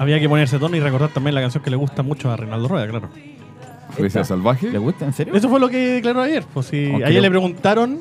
Había 0.00 0.18
que 0.18 0.28
ponerse 0.28 0.58
tono 0.58 0.76
y 0.76 0.80
recordar 0.80 1.10
también 1.10 1.34
la 1.34 1.42
canción 1.42 1.62
que 1.62 1.70
le 1.70 1.76
gusta 1.76 2.02
mucho 2.02 2.30
a 2.30 2.36
Reinaldo 2.36 2.68
Rueda, 2.68 2.88
claro. 2.88 3.10
¿Fresa 3.90 4.24
salvaje? 4.24 4.70
¿Le 4.70 4.78
gusta? 4.78 5.04
¿En 5.04 5.12
serio? 5.12 5.34
Eso 5.34 5.48
fue 5.48 5.60
lo 5.60 5.68
que 5.68 5.76
declaró 5.76 6.22
ayer. 6.22 6.44
Pues 6.54 6.66
sí, 6.66 6.86
Aunque 6.90 7.04
ayer 7.04 7.20
le 7.20 7.28
preguntaron, 7.28 7.98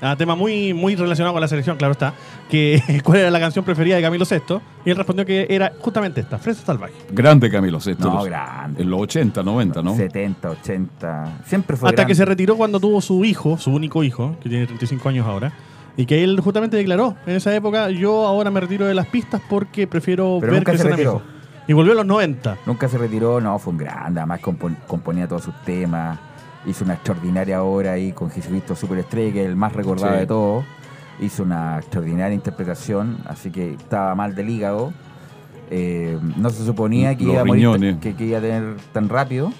a 0.00 0.16
tema 0.16 0.34
muy, 0.34 0.72
muy 0.72 0.94
relacionado 0.96 1.34
con 1.34 1.40
la 1.42 1.48
selección, 1.48 1.76
claro 1.76 1.92
está, 1.92 2.14
que 2.48 2.80
cuál 3.04 3.18
era 3.18 3.30
la 3.30 3.38
canción 3.38 3.64
preferida 3.64 3.96
de 3.96 4.02
Camilo 4.02 4.24
VI, 4.24 4.60
y 4.86 4.90
él 4.90 4.96
respondió 4.96 5.26
que 5.26 5.46
era 5.50 5.72
justamente 5.80 6.20
esta, 6.22 6.38
Fresa 6.38 6.64
Salvaje. 6.64 6.94
Grande 7.10 7.50
Camilo 7.50 7.80
Sesto. 7.80 8.08
No, 8.08 8.14
los- 8.16 8.24
grande. 8.24 8.82
En 8.82 8.88
los 8.90 9.00
80, 9.02 9.42
90, 9.42 9.82
¿no? 9.82 9.94
70, 9.94 10.50
80. 10.50 11.38
Siempre 11.44 11.76
fue 11.76 11.88
Hasta 11.90 12.06
que 12.06 12.14
se 12.14 12.24
retiró 12.24 12.56
cuando 12.56 12.80
tuvo 12.80 13.00
su 13.02 13.24
hijo, 13.24 13.58
su 13.58 13.72
único 13.72 14.02
hijo, 14.04 14.36
que 14.42 14.48
tiene 14.48 14.66
35 14.66 15.08
años 15.08 15.26
ahora, 15.26 15.52
y 15.96 16.06
que 16.06 16.24
él 16.24 16.40
justamente 16.40 16.76
declaró 16.78 17.16
en 17.26 17.36
esa 17.36 17.54
época, 17.54 17.90
yo 17.90 18.26
ahora 18.26 18.50
me 18.50 18.60
retiro 18.60 18.86
de 18.86 18.94
las 18.94 19.06
pistas 19.08 19.42
porque 19.50 19.86
prefiero 19.86 20.38
Pero 20.40 20.52
ver 20.52 20.60
nunca 20.60 20.72
se 20.72 20.78
crecer 20.78 20.92
a 20.92 20.96
mi 20.96 21.02
retiró. 21.04 21.16
hijo. 21.16 21.41
Y 21.68 21.72
volvió 21.74 21.92
a 21.92 21.96
los 21.96 22.06
90. 22.06 22.58
Nunca 22.66 22.88
se 22.88 22.98
retiró, 22.98 23.40
no, 23.40 23.58
fue 23.58 23.72
un 23.72 23.78
grande. 23.78 24.20
Además 24.20 24.40
compon- 24.40 24.76
componía 24.86 25.28
todos 25.28 25.42
sus 25.44 25.54
temas. 25.64 26.18
Hizo 26.66 26.84
una 26.84 26.94
extraordinaria 26.94 27.62
obra 27.62 27.92
ahí 27.92 28.12
con 28.12 28.30
Jesucristo 28.30 28.74
Superestrella, 28.74 29.32
que 29.32 29.40
es 29.42 29.46
el 29.48 29.56
más 29.56 29.72
recordado 29.72 30.14
Sí. 30.14 30.20
de 30.20 30.26
todos. 30.26 30.64
Hizo 31.20 31.42
una 31.44 31.78
extraordinaria 31.78 32.34
interpretación, 32.34 33.18
así 33.26 33.50
que 33.50 33.74
estaba 33.74 34.14
mal 34.14 34.34
del 34.34 34.48
hígado. 34.50 34.92
Eh, 35.70 36.18
no 36.36 36.50
se 36.50 36.64
suponía 36.64 37.14
que 37.16 37.24
Los 37.24 37.32
iba, 37.34 37.42
a 37.42 37.44
morir, 37.44 37.62
riñones. 37.64 37.96
que, 37.98 38.14
que 38.14 38.24
iba 38.24 38.38
a 38.38 38.40
tener 38.40 38.76
tan 38.92 39.08
rápido. 39.08 39.52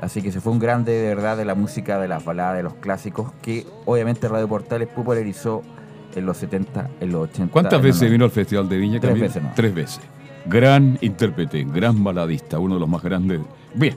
Así 0.00 0.20
que 0.20 0.30
se 0.30 0.40
fue 0.40 0.52
un 0.52 0.58
grande 0.58 0.92
de 0.92 1.08
verdad 1.14 1.36
de 1.38 1.44
la 1.46 1.54
música, 1.54 1.98
de 1.98 2.06
las 2.08 2.24
baladas, 2.24 2.56
de 2.58 2.62
los 2.62 2.74
clásicos, 2.74 3.32
que 3.40 3.66
obviamente 3.86 4.28
Radio 4.28 4.46
Portales 4.46 4.88
popularizó 4.88 5.62
en 6.14 6.26
los 6.26 6.36
70, 6.36 6.90
en 7.00 7.12
los 7.12 7.22
80. 7.30 7.52
¿Cuántas 7.52 7.74
en 7.74 7.82
veces 7.82 8.02
90. 8.02 8.12
vino 8.12 8.24
al 8.26 8.30
Festival 8.30 8.68
de 8.68 8.76
Viña? 8.76 9.00
Tres 9.00 9.10
Camilo? 9.12 9.26
veces, 9.26 9.42
¿no? 9.42 9.52
Tres 9.54 9.74
veces. 9.74 10.00
Gran 10.48 10.98
intérprete, 11.00 11.64
gran 11.64 12.02
baladista, 12.04 12.58
uno 12.58 12.74
de 12.74 12.80
los 12.80 12.88
más 12.88 13.02
grandes. 13.02 13.40
Bien. 13.74 13.96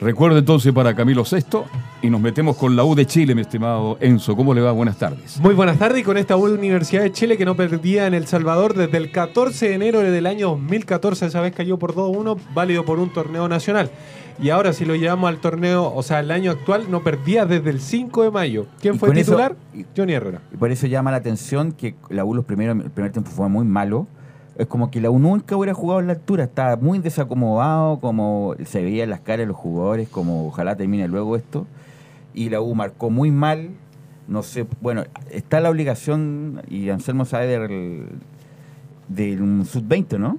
Recuerdo 0.00 0.38
entonces 0.38 0.72
para 0.72 0.94
Camilo 0.94 1.24
Sexto 1.24 1.64
y 2.02 2.08
nos 2.08 2.20
metemos 2.20 2.56
con 2.56 2.76
la 2.76 2.84
U 2.84 2.94
de 2.94 3.04
Chile, 3.04 3.34
mi 3.34 3.40
estimado 3.40 3.98
Enzo. 4.00 4.36
¿Cómo 4.36 4.54
le 4.54 4.60
va? 4.60 4.70
Buenas 4.70 4.96
tardes. 4.96 5.40
Muy 5.40 5.54
buenas 5.54 5.76
tardes 5.76 6.00
y 6.00 6.04
con 6.04 6.16
esta 6.16 6.36
Universidad 6.36 7.02
de 7.02 7.10
Chile 7.10 7.36
que 7.36 7.44
no 7.44 7.56
perdía 7.56 8.06
en 8.06 8.14
El 8.14 8.28
Salvador 8.28 8.74
desde 8.74 8.96
el 8.96 9.10
14 9.10 9.70
de 9.70 9.74
enero 9.74 9.98
del 10.00 10.26
año 10.26 10.50
2014, 10.50 11.26
esa 11.26 11.40
vez 11.40 11.52
cayó 11.52 11.80
por 11.80 11.96
2-1, 11.96 12.38
válido 12.54 12.84
por 12.84 13.00
un 13.00 13.12
torneo 13.12 13.48
nacional. 13.48 13.90
Y 14.40 14.50
ahora 14.50 14.72
si 14.72 14.84
lo 14.84 14.94
llevamos 14.94 15.28
al 15.30 15.38
torneo, 15.38 15.92
o 15.92 16.02
sea, 16.04 16.20
el 16.20 16.30
año 16.30 16.52
actual, 16.52 16.88
no 16.92 17.02
perdía 17.02 17.44
desde 17.44 17.70
el 17.70 17.80
5 17.80 18.22
de 18.22 18.30
mayo. 18.30 18.66
¿Quién 18.80 19.00
fue 19.00 19.08
con 19.08 19.18
eso- 19.18 19.32
titular? 19.32 19.56
Johnny 19.96 20.12
Herrera. 20.12 20.42
Y 20.54 20.56
por 20.56 20.70
eso 20.70 20.86
llama 20.86 21.10
la 21.10 21.16
atención 21.16 21.72
que 21.72 21.96
la 22.08 22.24
U 22.24 22.34
los 22.34 22.44
primeros, 22.44 22.76
el 22.84 22.90
primer 22.92 23.10
tiempo 23.10 23.32
fue 23.32 23.48
muy 23.48 23.64
malo. 23.64 24.06
Es 24.58 24.66
como 24.66 24.90
que 24.90 25.00
la 25.00 25.08
U 25.10 25.20
nunca 25.20 25.56
hubiera 25.56 25.72
jugado 25.72 26.00
en 26.00 26.08
la 26.08 26.14
altura, 26.14 26.44
estaba 26.44 26.76
muy 26.76 26.98
desacomodado, 26.98 28.00
como 28.00 28.56
se 28.64 28.82
veía 28.82 29.04
en 29.04 29.10
las 29.10 29.20
caras 29.20 29.40
de 29.40 29.46
los 29.46 29.56
jugadores, 29.56 30.08
como 30.08 30.48
ojalá 30.48 30.74
termine 30.74 31.06
luego 31.06 31.36
esto. 31.36 31.66
Y 32.34 32.50
la 32.50 32.60
U 32.60 32.74
marcó 32.74 33.08
muy 33.08 33.30
mal, 33.30 33.70
no 34.26 34.42
sé, 34.42 34.66
bueno, 34.80 35.04
está 35.30 35.60
la 35.60 35.70
obligación, 35.70 36.62
y 36.68 36.90
Anselmo 36.90 37.24
sabe 37.24 37.46
del, 37.46 38.06
del 39.06 39.42
un 39.42 39.64
sub-20, 39.64 40.18
¿no? 40.18 40.38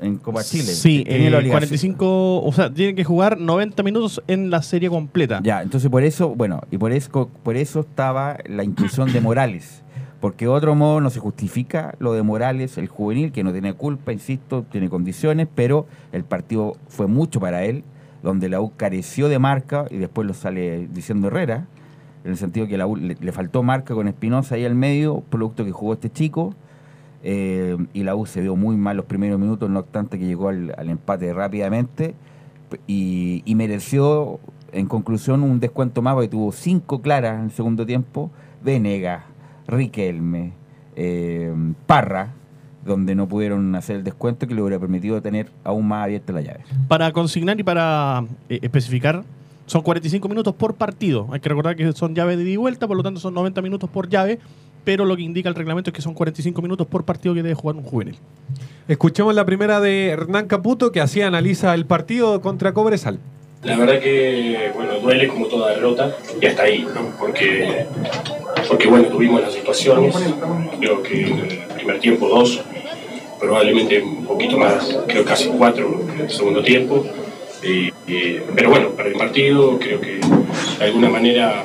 En 0.00 0.18
Copa 0.18 0.44
Chile. 0.44 0.62
Sí, 0.62 1.02
Tiene 1.04 1.26
eh, 1.26 1.30
la 1.30 1.38
obligación. 1.38 1.68
45, 1.68 2.42
o 2.44 2.52
sea, 2.52 2.72
tienen 2.72 2.94
que 2.94 3.02
jugar 3.02 3.40
90 3.40 3.82
minutos 3.82 4.22
en 4.28 4.50
la 4.50 4.62
serie 4.62 4.88
completa. 4.88 5.40
Ya, 5.42 5.62
entonces 5.62 5.90
por 5.90 6.04
eso, 6.04 6.34
bueno, 6.34 6.60
y 6.70 6.78
por 6.78 6.92
eso, 6.92 7.28
por 7.42 7.56
eso 7.56 7.80
estaba 7.80 8.38
la 8.46 8.62
inclusión 8.62 9.12
de 9.12 9.20
Morales. 9.20 9.82
Porque 10.20 10.46
de 10.46 10.50
otro 10.50 10.74
modo 10.74 11.00
no 11.00 11.10
se 11.10 11.20
justifica 11.20 11.94
lo 12.00 12.12
de 12.12 12.22
Morales, 12.22 12.76
el 12.76 12.88
juvenil, 12.88 13.30
que 13.30 13.44
no 13.44 13.52
tiene 13.52 13.74
culpa, 13.74 14.12
insisto, 14.12 14.64
tiene 14.64 14.88
condiciones, 14.88 15.46
pero 15.54 15.86
el 16.12 16.24
partido 16.24 16.76
fue 16.88 17.06
mucho 17.06 17.38
para 17.38 17.64
él, 17.64 17.84
donde 18.22 18.48
la 18.48 18.60
U 18.60 18.72
careció 18.76 19.28
de 19.28 19.38
marca 19.38 19.86
y 19.90 19.98
después 19.98 20.26
lo 20.26 20.34
sale 20.34 20.88
diciendo 20.88 21.28
Herrera, 21.28 21.66
en 22.24 22.32
el 22.32 22.36
sentido 22.36 22.66
que 22.66 22.76
la 22.76 22.88
U 22.88 22.96
le, 22.96 23.32
faltó 23.32 23.62
marca 23.62 23.94
con 23.94 24.08
Espinosa 24.08 24.56
ahí 24.56 24.64
al 24.64 24.74
medio, 24.74 25.22
producto 25.30 25.64
que 25.64 25.70
jugó 25.70 25.92
este 25.92 26.10
chico, 26.10 26.54
eh, 27.22 27.76
y 27.92 28.02
la 28.02 28.16
U 28.16 28.26
se 28.26 28.40
vio 28.40 28.56
muy 28.56 28.76
mal 28.76 28.96
los 28.96 29.06
primeros 29.06 29.38
minutos, 29.38 29.70
no 29.70 29.78
obstante 29.78 30.18
que 30.18 30.26
llegó 30.26 30.48
al, 30.48 30.88
empate 30.88 31.32
rápidamente 31.32 32.16
y, 32.88 33.42
y 33.44 33.54
mereció, 33.54 34.40
en 34.72 34.86
conclusión, 34.86 35.44
un 35.44 35.60
descuento 35.60 36.02
más, 36.02 36.14
porque 36.14 36.28
tuvo 36.28 36.50
cinco 36.50 37.02
claras 37.02 37.38
en 37.38 37.44
el 37.44 37.50
segundo 37.52 37.86
tiempo, 37.86 38.32
Venega, 38.64 39.24
Riquelme, 39.68 40.52
eh, 40.96 41.52
Parra, 41.86 42.32
donde 42.84 43.14
no 43.14 43.28
pudieron 43.28 43.74
hacer 43.74 43.96
el 43.96 44.04
descuento 44.04 44.46
que 44.48 44.54
le 44.54 44.62
hubiera 44.62 44.80
permitido 44.80 45.20
tener 45.22 45.50
aún 45.62 45.86
más 45.86 46.04
abierta 46.04 46.32
la 46.32 46.40
llave. 46.40 46.60
Para 46.88 47.12
consignar 47.12 47.60
y 47.60 47.62
para 47.62 48.24
eh, 48.48 48.58
especificar, 48.62 49.22
son 49.66 49.82
45 49.82 50.28
minutos 50.28 50.54
por 50.54 50.74
partido. 50.74 51.28
Hay 51.30 51.40
que 51.40 51.48
recordar 51.48 51.76
que 51.76 51.92
son 51.92 52.14
llaves 52.14 52.38
de 52.38 52.44
ida 52.44 52.52
y 52.52 52.56
vuelta, 52.56 52.88
por 52.88 52.96
lo 52.96 53.02
tanto 53.02 53.20
son 53.20 53.34
90 53.34 53.60
minutos 53.60 53.90
por 53.90 54.08
llave, 54.08 54.38
pero 54.84 55.04
lo 55.04 55.14
que 55.14 55.22
indica 55.22 55.50
el 55.50 55.54
reglamento 55.54 55.90
es 55.90 55.94
que 55.94 56.02
son 56.02 56.14
45 56.14 56.62
minutos 56.62 56.86
por 56.86 57.04
partido 57.04 57.34
que 57.34 57.42
debe 57.42 57.54
jugar 57.54 57.76
un 57.76 57.82
juvenil. 57.82 58.16
Escuchemos 58.88 59.34
la 59.34 59.44
primera 59.44 59.80
de 59.80 60.08
Hernán 60.08 60.46
Caputo 60.46 60.90
que 60.90 61.02
así 61.02 61.20
analiza 61.20 61.74
el 61.74 61.84
partido 61.84 62.40
contra 62.40 62.72
Cobresal. 62.72 63.20
La 63.64 63.76
verdad 63.76 64.00
que, 64.00 64.70
bueno, 64.74 65.00
duele 65.00 65.28
como 65.28 65.46
toda 65.46 65.70
derrota 65.70 66.16
y 66.40 66.46
hasta 66.46 66.62
ahí, 66.62 66.86
¿no? 66.94 67.10
Porque, 67.18 67.86
porque 68.68 68.88
bueno, 68.88 69.08
tuvimos 69.08 69.40
las 69.40 69.52
situaciones, 69.52 70.14
creo 70.78 71.02
que 71.02 71.22
en 71.22 71.38
el 71.40 71.58
primer 71.74 71.98
tiempo 72.00 72.28
dos, 72.28 72.60
probablemente 73.40 74.02
un 74.02 74.26
poquito 74.26 74.58
más, 74.58 74.98
creo 75.06 75.24
casi 75.24 75.48
cuatro 75.48 76.00
en 76.12 76.20
el 76.20 76.30
segundo 76.30 76.62
tiempo. 76.62 77.04
Pero 78.54 78.70
bueno, 78.70 78.90
para 78.90 79.08
el 79.08 79.16
partido 79.16 79.78
creo 79.78 80.00
que 80.00 80.20
de 80.78 80.84
alguna 80.84 81.08
manera 81.08 81.64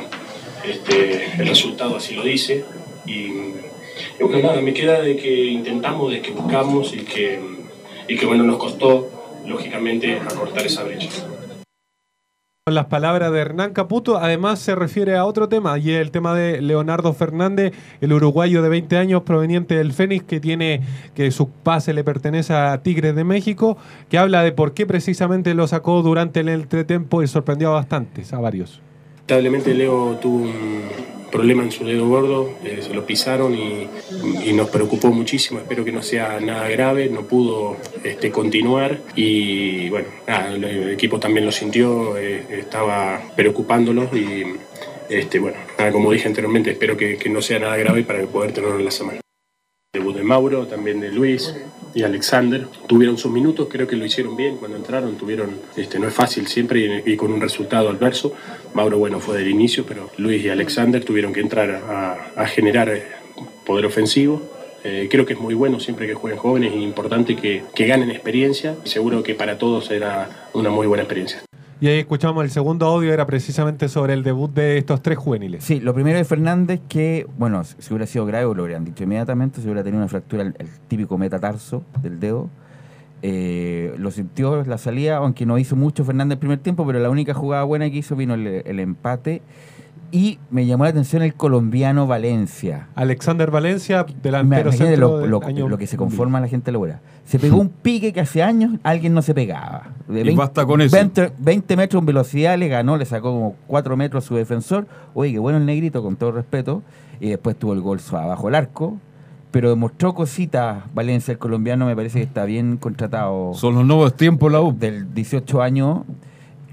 este, 0.67 1.25
el 1.37 1.47
resultado 1.47 1.97
así 1.97 2.15
lo 2.15 2.23
dice. 2.23 2.65
Y, 3.05 3.11
y 3.11 4.21
bueno, 4.21 4.39
nada, 4.39 4.61
me 4.61 4.73
queda 4.73 5.01
de 5.01 5.15
que 5.15 5.45
intentamos, 5.45 6.11
de 6.11 6.21
que 6.21 6.31
buscamos 6.31 6.93
y 6.93 6.99
que, 6.99 7.39
y 8.07 8.15
que 8.15 8.25
bueno, 8.25 8.43
nos 8.43 8.57
costó, 8.57 9.09
lógicamente, 9.45 10.19
acortar 10.19 10.65
esa 10.65 10.83
brecha. 10.83 11.09
Las 12.71 12.85
palabras 12.85 13.33
de 13.33 13.39
Hernán 13.41 13.73
Caputo, 13.73 14.17
además 14.19 14.57
se 14.57 14.73
refiere 14.73 15.17
a 15.17 15.25
otro 15.25 15.49
tema, 15.49 15.77
y 15.77 15.91
es 15.91 15.99
el 15.99 16.11
tema 16.11 16.33
de 16.33 16.61
Leonardo 16.61 17.11
Fernández, 17.11 17.73
el 17.99 18.13
uruguayo 18.13 18.61
de 18.61 18.69
20 18.69 18.95
años 18.95 19.23
proveniente 19.23 19.75
del 19.75 19.91
Fénix, 19.91 20.23
que 20.23 20.39
tiene 20.39 20.79
que 21.13 21.29
su 21.31 21.49
pase 21.49 21.93
le 21.93 22.05
pertenece 22.05 22.53
a 22.53 22.81
Tigres 22.81 23.17
de 23.17 23.25
México, 23.25 23.75
que 24.07 24.17
habla 24.17 24.43
de 24.43 24.53
por 24.53 24.73
qué 24.73 24.85
precisamente 24.85 25.53
lo 25.55 25.67
sacó 25.67 26.01
durante 26.03 26.39
el 26.39 26.47
entretiempo 26.47 27.21
y 27.21 27.27
sorprendió 27.27 27.71
a 27.71 27.73
bastantes, 27.73 28.31
a 28.31 28.39
varios. 28.39 28.79
Lamentablemente 29.25 29.73
Leo 29.73 30.17
tuvo 30.21 30.43
un 30.43 30.83
problema 31.31 31.63
en 31.63 31.71
su 31.71 31.85
dedo 31.85 32.09
gordo, 32.09 32.57
eh, 32.65 32.79
se 32.81 32.93
lo 32.93 33.05
pisaron 33.05 33.55
y, 33.55 33.87
y 34.43 34.51
nos 34.51 34.69
preocupó 34.69 35.11
muchísimo. 35.11 35.61
Espero 35.61 35.85
que 35.85 35.93
no 35.93 36.01
sea 36.01 36.41
nada 36.41 36.67
grave, 36.67 37.07
no 37.07 37.21
pudo 37.21 37.77
este, 38.03 38.31
continuar 38.31 38.99
y 39.15 39.87
bueno, 39.89 40.09
nada, 40.27 40.53
el, 40.53 40.89
equipo 40.89 41.21
también 41.21 41.45
lo 41.45 41.53
sintió, 41.53 42.17
eh, 42.17 42.43
estaba 42.49 43.21
preocupándolo 43.33 44.09
y 44.13 44.43
este, 45.09 45.39
bueno, 45.39 45.57
nada, 45.79 45.93
como 45.93 46.11
dije 46.11 46.27
anteriormente, 46.27 46.71
espero 46.71 46.97
que, 46.97 47.17
que 47.17 47.29
no 47.29 47.41
sea 47.41 47.59
nada 47.59 47.77
grave 47.77 48.03
para 48.03 48.21
poder 48.25 48.51
tenerlo 48.51 48.77
en 48.77 48.85
la 48.85 48.91
semana. 48.91 49.21
Debut 49.93 50.17
de 50.17 50.23
Mauro, 50.23 50.67
también 50.67 50.99
de 50.99 51.09
Luis 51.13 51.55
y 51.93 52.03
Alexander. 52.03 52.67
Tuvieron 52.87 53.17
sus 53.17 53.31
minutos, 53.31 53.67
creo 53.69 53.87
que 53.87 53.95
lo 53.95 54.05
hicieron 54.05 54.35
bien 54.35 54.57
cuando 54.57 54.77
entraron. 54.77 55.15
Tuvieron, 55.15 55.59
este, 55.75 55.99
no 55.99 56.07
es 56.07 56.13
fácil 56.13 56.47
siempre 56.47 57.03
y, 57.05 57.15
con 57.15 57.31
un 57.31 57.41
resultado 57.41 57.89
adverso. 57.89 58.33
Mauro, 58.73 58.97
bueno, 58.97 59.19
fue 59.19 59.37
del 59.37 59.49
inicio, 59.49 59.85
pero 59.85 60.09
Luis 60.17 60.43
y 60.43 60.49
Alexander 60.49 61.03
tuvieron 61.03 61.33
que 61.33 61.41
entrar 61.41 61.69
a, 62.35 62.45
generar 62.47 62.89
eh, 62.89 63.03
poder 63.65 63.85
ofensivo. 63.85 64.41
Eh, 64.83 65.07
creo 65.09 65.25
que 65.25 65.33
es 65.33 65.39
muy 65.39 65.53
bueno 65.53 65.79
siempre 65.79 66.07
que 66.07 66.13
jueguen 66.13 66.39
jóvenes 66.39 66.73
y 66.73 66.83
importante 66.83 67.35
que, 67.35 67.63
que 67.73 67.87
ganen 67.87 68.11
experiencia. 68.11 68.75
Seguro 68.83 69.23
que 69.23 69.35
para 69.35 69.57
todos 69.57 69.91
era 69.91 70.49
una 70.53 70.69
muy 70.69 70.87
buena 70.87 71.03
experiencia. 71.03 71.43
Y 71.83 71.87
ahí 71.89 71.99
escuchamos 71.99 72.41
el 72.45 72.49
segundo 72.49 72.85
audio, 72.85 73.11
era 73.11 73.25
precisamente 73.25 73.89
sobre 73.89 74.13
el 74.13 74.23
debut 74.23 74.49
de 74.53 74.77
estos 74.77 75.01
tres 75.01 75.17
juveniles. 75.17 75.65
Sí, 75.65 75.81
lo 75.81 75.93
primero 75.93 76.17
de 76.17 76.23
Fernández 76.23 76.79
que, 76.87 77.27
bueno, 77.37 77.61
si 77.65 77.75
hubiera 77.89 78.05
sido 78.05 78.25
grave 78.25 78.45
lo 78.55 78.63
hubieran 78.63 78.85
dicho 78.85 79.03
inmediatamente, 79.03 79.59
si 79.59 79.65
hubiera 79.65 79.83
tenido 79.83 80.01
una 80.01 80.07
fractura, 80.07 80.43
el, 80.43 80.55
típico 80.87 81.17
metatarso 81.17 81.83
del 82.01 82.21
dedo. 82.21 82.49
Eh, 83.21 83.93
lo 83.97 84.11
sintió 84.11 84.63
la 84.63 84.77
salida, 84.77 85.17
aunque 85.17 85.45
no 85.45 85.57
hizo 85.57 85.75
mucho 85.75 86.05
Fernández 86.05 86.37
el 86.37 86.39
primer 86.39 86.59
tiempo, 86.59 86.87
pero 86.87 86.99
la 86.99 87.09
única 87.09 87.33
jugada 87.33 87.65
buena 87.65 87.89
que 87.89 87.97
hizo 87.97 88.15
vino 88.15 88.33
el 88.33 88.79
empate. 88.79 89.41
Y 90.15 90.37
me 90.51 90.67
llamó 90.67 90.83
la 90.83 90.91
atención 90.91 91.23
el 91.23 91.33
colombiano 91.33 92.05
Valencia. 92.05 92.87
Alexander 92.93 93.49
Valencia, 93.49 94.05
Me- 94.07 94.13
delantero 94.21 94.61
imagínate 94.69 94.91
centro 94.91 95.07
lo, 95.09 95.17
del 95.17 95.29
lo- 95.31 95.43
año 95.43 95.67
lo 95.67 95.77
que 95.79 95.87
se 95.87 95.97
conforma 95.97 96.39
la 96.39 96.47
gente 96.47 96.71
laboral. 96.71 96.99
Se 97.25 97.39
pegó 97.39 97.57
un 97.57 97.69
pique 97.69 98.13
que 98.13 98.19
hace 98.21 98.43
años 98.43 98.73
alguien 98.83 99.15
no 99.15 99.23
se 99.23 99.33
pegaba. 99.33 99.87
De 100.07 100.21
Y 100.21 100.35
basta 100.35 100.67
con 100.67 100.81
eso. 100.81 100.95
20, 100.95 101.31
20 101.39 101.75
metros 101.77 101.99
en 102.01 102.05
velocidad 102.05 102.55
le 102.59 102.67
ganó, 102.67 102.95
le 102.95 103.05
sacó 103.05 103.31
como 103.31 103.55
4 103.65 103.97
metros 103.97 104.23
a 104.23 104.27
su 104.27 104.35
defensor. 104.35 104.85
Oye, 105.15 105.31
qué 105.31 105.39
bueno 105.39 105.57
el 105.57 105.65
negrito, 105.65 106.03
con 106.03 106.15
todo 106.15 106.31
respeto. 106.31 106.83
Y 107.19 107.29
después 107.29 107.55
tuvo 107.57 107.73
el 107.73 107.81
gol 107.81 107.99
abajo 108.11 108.49
el 108.49 108.53
arco. 108.55 108.99
Pero 109.49 109.69
demostró 109.71 110.13
cositas 110.13 110.83
Valencia, 110.93 111.31
el 111.31 111.39
colombiano, 111.39 111.87
me 111.87 111.95
parece 111.95 112.19
que 112.19 112.25
está 112.25 112.45
bien 112.45 112.77
contratado. 112.77 113.53
Son 113.55 113.73
los 113.73 113.83
nuevos 113.85 114.15
tiempos 114.15 114.51
la 114.51 114.61
U. 114.61 114.75
Del 114.77 115.11
18 115.11 115.61
años. 115.63 116.01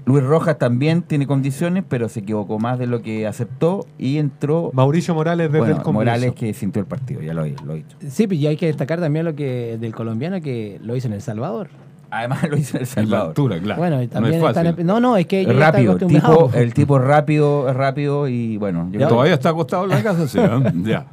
Luis 0.05 0.23
Rojas 0.23 0.57
también 0.57 1.03
tiene 1.03 1.27
condiciones, 1.27 1.83
pero 1.87 2.09
se 2.09 2.21
equivocó 2.21 2.57
más 2.59 2.79
de 2.79 2.87
lo 2.87 3.01
que 3.01 3.27
aceptó 3.27 3.85
y 3.99 4.17
entró. 4.17 4.71
Mauricio 4.73 5.13
Morales 5.13 5.47
desde 5.47 5.59
Bueno, 5.59 5.75
el 5.77 5.81
comienzo. 5.83 5.93
Morales 6.11 6.33
que 6.33 6.53
sintió 6.53 6.79
el 6.81 6.87
partido, 6.87 7.21
ya 7.21 7.33
lo, 7.33 7.45
he- 7.45 7.55
lo 7.65 7.73
he 7.73 7.77
dicho. 7.77 7.97
Sí, 8.09 8.25
pues, 8.27 8.39
y 8.39 8.47
hay 8.47 8.57
que 8.57 8.65
destacar 8.65 8.99
también 8.99 9.25
lo 9.25 9.35
que 9.35 9.77
del 9.79 9.93
colombiano 9.93 10.41
que 10.41 10.79
lo 10.83 10.95
hizo 10.95 11.07
en 11.07 11.13
El 11.13 11.21
Salvador. 11.21 11.69
Además 12.09 12.43
lo 12.49 12.57
hizo 12.57 12.77
en 12.77 12.81
El 12.81 12.87
Salvador. 12.87 13.27
altura, 13.29 13.59
claro. 13.59 13.79
Bueno, 13.79 14.01
y 14.03 14.07
también 14.07 14.39
no 14.41 14.49
es 14.49 14.55
fácil. 14.55 14.85
no, 14.85 14.99
no, 14.99 15.17
es 15.17 15.27
que 15.27 15.41
ellos 15.41 15.53
están 15.53 15.71
rápido, 15.73 15.93
el 15.93 16.07
tipo, 16.07 16.51
el 16.53 16.73
tipo 16.73 16.97
es 16.97 17.03
rápido, 17.05 17.69
es 17.69 17.75
rápido 17.75 18.27
y 18.27 18.57
bueno. 18.57 18.87
yo 18.91 18.97
creo- 18.97 19.07
Todavía 19.07 19.33
está 19.35 19.49
acostado 19.49 19.83
en 19.83 19.89
la 19.91 20.03
casa, 20.03 20.27
sí, 20.27 20.39
¿eh? 20.39 20.49
Ya. 20.83 21.05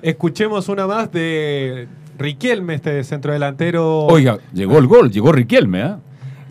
Escuchemos 0.00 0.68
una 0.68 0.86
más 0.86 1.12
de 1.12 1.86
Riquelme, 2.18 2.74
este 2.74 3.04
centrodelantero. 3.04 4.06
Oiga, 4.06 4.38
llegó 4.52 4.78
el 4.78 4.86
gol, 4.86 5.10
llegó 5.10 5.32
Riquelme, 5.32 5.80
¿eh? 5.82 5.94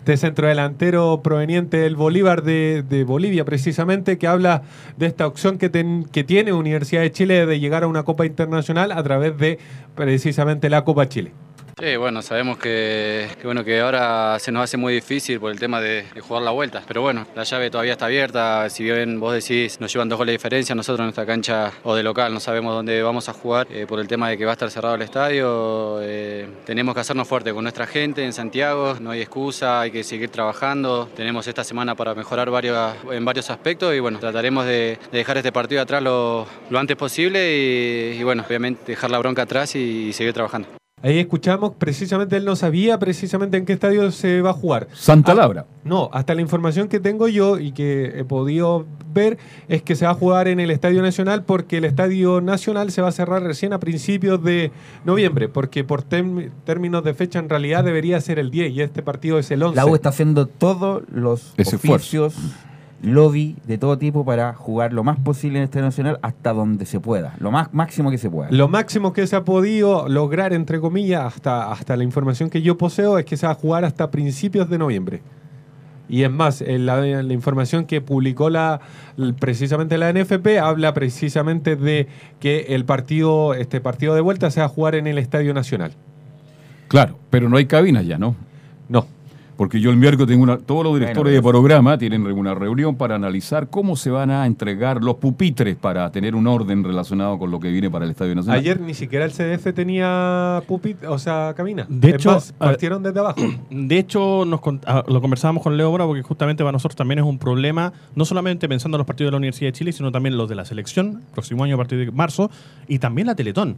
Este 0.02 0.16
centrodelantero 0.16 1.20
proveniente 1.22 1.76
del 1.76 1.94
Bolívar 1.94 2.42
de, 2.42 2.82
de 2.82 3.04
Bolivia, 3.04 3.44
precisamente, 3.44 4.18
que 4.18 4.26
habla 4.26 4.62
de 4.96 5.06
esta 5.06 5.28
opción 5.28 5.58
que, 5.58 5.68
ten- 5.68 6.06
que 6.10 6.24
tiene 6.24 6.52
Universidad 6.52 7.02
de 7.02 7.12
Chile 7.12 7.46
de 7.46 7.60
llegar 7.60 7.84
a 7.84 7.86
una 7.86 8.02
Copa 8.02 8.26
Internacional 8.26 8.90
a 8.90 9.00
través 9.04 9.38
de 9.38 9.60
precisamente 9.94 10.68
la 10.70 10.82
Copa 10.82 11.08
Chile. 11.08 11.30
Sí, 11.78 11.96
bueno, 11.96 12.20
sabemos 12.20 12.58
que, 12.58 13.28
bueno, 13.42 13.64
que 13.64 13.80
ahora 13.80 14.38
se 14.38 14.52
nos 14.52 14.64
hace 14.64 14.76
muy 14.76 14.94
difícil 14.94 15.40
por 15.40 15.50
el 15.50 15.58
tema 15.58 15.80
de, 15.80 16.04
jugar 16.20 16.42
la 16.42 16.50
vuelta. 16.50 16.82
Pero 16.86 17.00
bueno, 17.00 17.26
la 17.34 17.44
llave 17.44 17.70
todavía 17.70 17.92
está 17.92 18.06
abierta. 18.06 18.68
Si 18.68 18.84
bien 18.84 19.18
vos 19.18 19.32
decís 19.34 19.80
nos 19.80 19.92
llevan 19.92 20.08
dos 20.08 20.18
goles 20.18 20.32
de 20.32 20.38
diferencia, 20.38 20.74
nosotros 20.74 21.00
en 21.00 21.06
nuestra 21.06 21.26
cancha 21.26 21.72
o 21.82 21.94
de 21.94 22.02
local 22.02 22.32
no 22.32 22.40
sabemos 22.40 22.74
dónde 22.74 23.02
vamos 23.02 23.28
a 23.28 23.32
jugar 23.32 23.66
eh, 23.70 23.86
por 23.88 23.98
el 24.00 24.06
tema 24.06 24.28
de 24.28 24.36
que 24.36 24.44
va 24.44 24.52
a 24.52 24.54
estar 24.54 24.70
cerrado 24.70 24.94
el 24.94 25.02
estadio. 25.02 25.98
eh, 26.02 26.46
tenemos 26.66 26.94
que 26.94 27.00
hacernos 27.00 27.26
fuerte 27.26 27.52
con 27.52 27.64
nuestra 27.64 27.86
gente 27.86 28.24
en 28.24 28.32
Santiago, 28.32 28.96
no 29.00 29.10
hay 29.10 29.22
excusa, 29.22 29.80
hay 29.80 29.90
que 29.90 30.04
seguir 30.04 30.30
trabajando. 30.30 31.08
Tenemos 31.16 31.46
esta 31.46 31.64
semana 31.64 31.94
para 31.94 32.14
mejorar 32.14 32.48
en 33.10 33.24
varios 33.24 33.50
aspectos 33.50 33.94
y 33.94 34.00
bueno, 34.00 34.18
trataremos 34.18 34.66
de, 34.66 34.98
de 35.10 35.18
dejar 35.18 35.38
este 35.38 35.52
partido 35.52 35.80
atrás 35.80 36.02
lo, 36.02 36.46
antes 36.74 36.96
posible 36.96 38.14
y, 38.14 38.22
bueno, 38.22 38.44
obviamente 38.46 38.82
dejar 38.86 39.10
la 39.10 39.18
bronca 39.18 39.42
atrás 39.42 39.74
y 39.74 40.12
seguir 40.12 40.32
trabajando. 40.34 40.81
Ahí 41.02 41.18
escuchamos, 41.18 41.72
precisamente 41.76 42.36
él 42.36 42.44
no 42.44 42.54
sabía 42.54 42.98
precisamente 42.98 43.56
en 43.56 43.66
qué 43.66 43.72
estadio 43.72 44.10
se 44.12 44.40
va 44.40 44.50
a 44.50 44.54
jugar. 44.54 44.86
Santa 44.92 45.32
Ah, 45.32 45.34
Laura. 45.34 45.66
No, 45.82 46.08
hasta 46.12 46.34
la 46.34 46.42
información 46.42 46.86
que 46.86 47.00
tengo 47.00 47.26
yo 47.26 47.58
y 47.58 47.72
que 47.72 48.20
he 48.20 48.24
podido 48.24 48.86
ver 49.12 49.36
es 49.68 49.82
que 49.82 49.96
se 49.96 50.04
va 50.04 50.12
a 50.12 50.14
jugar 50.14 50.46
en 50.46 50.60
el 50.60 50.70
Estadio 50.70 51.02
Nacional 51.02 51.42
porque 51.42 51.78
el 51.78 51.84
Estadio 51.84 52.40
Nacional 52.40 52.92
se 52.92 53.02
va 53.02 53.08
a 53.08 53.12
cerrar 53.12 53.42
recién 53.42 53.72
a 53.72 53.80
principios 53.80 54.42
de 54.44 54.70
noviembre, 55.04 55.48
porque 55.48 55.82
por 55.82 56.02
términos 56.02 57.02
de 57.04 57.14
fecha 57.14 57.40
en 57.40 57.48
realidad 57.48 57.82
debería 57.82 58.20
ser 58.20 58.38
el 58.38 58.50
10 58.50 58.72
y 58.72 58.80
este 58.82 59.02
partido 59.02 59.38
es 59.40 59.50
el 59.50 59.62
11. 59.64 59.76
La 59.76 59.86
U 59.86 59.94
está 59.96 60.10
haciendo 60.10 60.46
todos 60.46 61.02
los 61.10 61.52
Ese 61.56 61.76
oficios, 61.76 62.34
lobby 63.02 63.56
de 63.66 63.78
todo 63.78 63.98
tipo 63.98 64.24
para 64.24 64.54
jugar 64.54 64.92
lo 64.92 65.04
más 65.04 65.18
posible 65.18 65.58
en 65.58 65.62
el 65.62 65.64
Estadio 65.64 65.86
Nacional 65.86 66.18
hasta 66.22 66.52
donde 66.52 66.86
se 66.86 67.00
pueda, 67.00 67.34
lo 67.38 67.50
más 67.50 67.72
máximo 67.74 68.10
que 68.10 68.18
se 68.18 68.30
pueda. 68.30 68.50
Lo 68.50 68.68
máximo 68.68 69.12
que 69.12 69.26
se 69.26 69.36
ha 69.36 69.44
podido 69.44 70.08
lograr, 70.08 70.52
entre 70.52 70.80
comillas, 70.80 71.24
hasta, 71.24 71.70
hasta 71.70 71.96
la 71.96 72.04
información 72.04 72.48
que 72.48 72.62
yo 72.62 72.78
poseo, 72.78 73.18
es 73.18 73.24
que 73.24 73.36
se 73.36 73.46
va 73.46 73.52
a 73.52 73.56
jugar 73.56 73.84
hasta 73.84 74.10
principios 74.10 74.70
de 74.70 74.78
noviembre. 74.78 75.22
Y 76.08 76.24
es 76.24 76.30
más, 76.30 76.60
en 76.60 76.86
la, 76.86 77.06
en 77.06 77.26
la 77.26 77.32
información 77.32 77.86
que 77.86 78.00
publicó 78.00 78.50
la, 78.50 78.80
precisamente 79.40 79.96
la 79.96 80.12
NFP 80.12 80.58
habla 80.60 80.92
precisamente 80.92 81.74
de 81.74 82.06
que 82.38 82.66
el 82.70 82.84
partido, 82.84 83.54
este 83.54 83.80
partido 83.80 84.14
de 84.14 84.20
vuelta 84.20 84.50
se 84.50 84.60
va 84.60 84.66
a 84.66 84.68
jugar 84.68 84.94
en 84.94 85.06
el 85.06 85.18
Estadio 85.18 85.54
Nacional. 85.54 85.92
Claro, 86.88 87.18
pero 87.30 87.48
no 87.48 87.56
hay 87.56 87.64
cabinas 87.64 88.04
ya, 88.04 88.18
¿no? 88.18 88.36
No. 88.90 89.06
Porque 89.56 89.80
yo 89.80 89.90
el 89.90 89.96
miércoles 89.96 90.28
tengo 90.28 90.42
una. 90.42 90.58
Todos 90.58 90.84
los 90.84 90.94
directores 90.94 91.24
Bueno, 91.24 91.36
de 91.36 91.42
programa 91.42 91.98
tienen 91.98 92.26
una 92.26 92.54
reunión 92.54 92.96
para 92.96 93.14
analizar 93.14 93.68
cómo 93.68 93.96
se 93.96 94.10
van 94.10 94.30
a 94.30 94.46
entregar 94.46 95.02
los 95.02 95.16
pupitres 95.16 95.76
para 95.76 96.10
tener 96.10 96.34
un 96.34 96.46
orden 96.46 96.82
relacionado 96.82 97.38
con 97.38 97.50
lo 97.50 97.60
que 97.60 97.70
viene 97.70 97.90
para 97.90 98.04
el 98.04 98.12
Estadio 98.12 98.34
Nacional. 98.34 98.58
Ayer 98.58 98.80
ni 98.80 98.94
siquiera 98.94 99.24
el 99.24 99.32
CDF 99.32 99.74
tenía 99.74 100.62
pupit, 100.66 101.04
o 101.04 101.18
sea, 101.18 101.52
cabina. 101.56 101.86
De 101.88 102.08
Es 102.08 102.14
hecho, 102.14 102.32
más, 102.32 102.52
partieron 102.52 103.02
desde 103.02 103.20
abajo. 103.20 103.42
De 103.70 103.98
hecho, 103.98 104.44
nos 104.46 104.60
ah, 104.86 105.04
lo 105.06 105.20
conversábamos 105.20 105.62
con 105.62 105.76
Leo 105.76 105.90
Bora 105.90 106.06
porque 106.06 106.22
justamente 106.22 106.62
para 106.62 106.72
nosotros 106.72 106.96
también 106.96 107.18
es 107.18 107.24
un 107.24 107.38
problema, 107.38 107.92
no 108.14 108.24
solamente 108.24 108.68
pensando 108.68 108.96
en 108.96 109.00
los 109.00 109.06
partidos 109.06 109.28
de 109.28 109.32
la 109.32 109.38
Universidad 109.38 109.68
de 109.68 109.72
Chile, 109.72 109.92
sino 109.92 110.10
también 110.12 110.36
los 110.36 110.48
de 110.48 110.54
la 110.54 110.64
selección, 110.64 111.22
próximo 111.32 111.64
año 111.64 111.74
a 111.74 111.78
partir 111.78 111.98
de 111.98 112.10
marzo, 112.10 112.50
y 112.88 112.98
también 112.98 113.26
la 113.26 113.34
Teletón. 113.34 113.76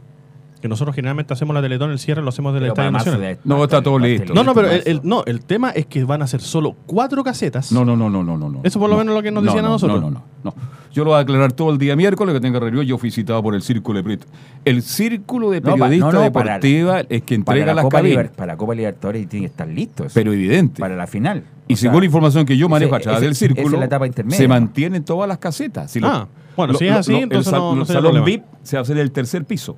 Que 0.61 0.67
nosotros 0.69 0.95
generalmente 0.95 1.31
hacemos 1.33 1.53
la 1.53 1.61
Teletón, 1.61 1.91
el 1.91 1.99
cierre 1.99 2.21
lo 2.23 2.29
hacemos 2.29 2.53
del 2.53 2.61
Pero 2.63 2.73
Estadio 2.73 2.91
Nacional. 2.91 3.37
No, 3.43 3.63
está 3.63 3.83
todo 3.83 3.99
listo. 3.99 4.33
No, 4.33 4.43
no, 4.43 4.53
pero 4.55 4.71
el, 4.71 5.01
no, 5.03 5.23
el 5.25 5.41
tema 5.45 5.69
es 5.71 5.85
que 5.85 6.03
van 6.05 6.21
a 6.23 6.27
ser 6.27 6.41
solo 6.41 6.75
cuatro 6.87 7.23
casetas. 7.23 7.71
No, 7.71 7.85
no, 7.85 7.95
no, 7.95 8.09
no, 8.09 8.23
no, 8.23 8.37
no. 8.37 8.49
no. 8.49 8.61
Eso 8.63 8.79
por 8.79 8.89
lo 8.89 8.95
No, 8.95 8.99
menos 8.99 9.15
lo 9.15 9.21
que 9.21 9.31
nos 9.31 9.43
no, 9.43 9.51
decían 9.51 9.65
a 9.65 9.67
no, 9.67 9.73
nosotros. 9.73 10.01
No, 10.01 10.09
no, 10.09 10.19
no, 10.43 10.51
no. 10.51 10.53
Yo 10.91 11.03
lo 11.03 11.11
voy 11.11 11.17
a 11.19 11.21
aclarar 11.21 11.51
todo 11.51 11.71
el 11.71 11.77
día 11.77 11.95
miércoles 11.95 12.33
que 12.33 12.39
tenga 12.39 12.59
reunión. 12.59 12.85
Yo 12.85 12.97
fui 12.97 13.11
citado 13.11 13.43
por 13.43 13.53
el 13.53 13.61
Círculo 13.61 14.01
de. 14.01 14.17
El 14.63 14.81
Círculo 14.81 15.51
de 15.51 15.59
No, 15.61 15.73
Periodistas 15.73 16.13
no, 16.13 16.19
no, 16.19 16.23
Deportiva 16.23 17.01
es 17.01 17.21
que 17.23 17.37
para 17.39 17.57
entrega 17.59 17.65
la 17.67 17.73
las 17.75 17.83
Copa. 17.83 18.01
Liber- 18.01 18.31
para 18.31 18.53
la 18.53 18.57
Copa 18.57 18.73
Libertadores 18.75 19.27
tiene 19.27 19.45
que 19.47 19.51
estar 19.51 19.67
listo. 19.67 20.05
eso. 20.05 20.13
Pero 20.13 20.31
evidente. 20.33 20.79
Para 20.79 20.95
la 20.95 21.05
final. 21.05 21.43
Y 21.67 21.73
O 21.73 21.75
sea, 21.77 21.89
según 21.89 22.01
la 22.01 22.05
información 22.05 22.45
que 22.45 22.55
yo 22.57 22.69
manejo 22.69 22.95
a 22.95 22.97
ese- 22.99 23.03
través 23.03 23.21
del 23.21 23.31
ese- 23.31 23.47
círculo, 23.47 23.75
es 23.75 23.79
la 23.79 23.85
etapa 23.85 24.07
intermedia. 24.07 24.37
se 24.37 24.47
mantienen 24.47 25.03
todas 25.03 25.27
las 25.27 25.37
casetas. 25.37 25.91
Si 25.91 25.99
lo- 25.99 26.07
Ah, 26.07 26.27
bueno, 26.55 26.73
lo- 26.73 26.79
si 26.79 26.87
es 26.87 26.93
así, 26.95 27.13
el 27.15 27.23
entonces 27.23 27.51
no- 27.51 27.75
no 27.75 27.81
el 27.81 27.87
salón 27.87 28.03
problema. 28.03 28.25
VIP 28.25 28.43
se 28.63 28.77
hace 28.77 28.93
en 28.93 28.99
el 28.99 29.11
tercer 29.11 29.43
piso. 29.45 29.75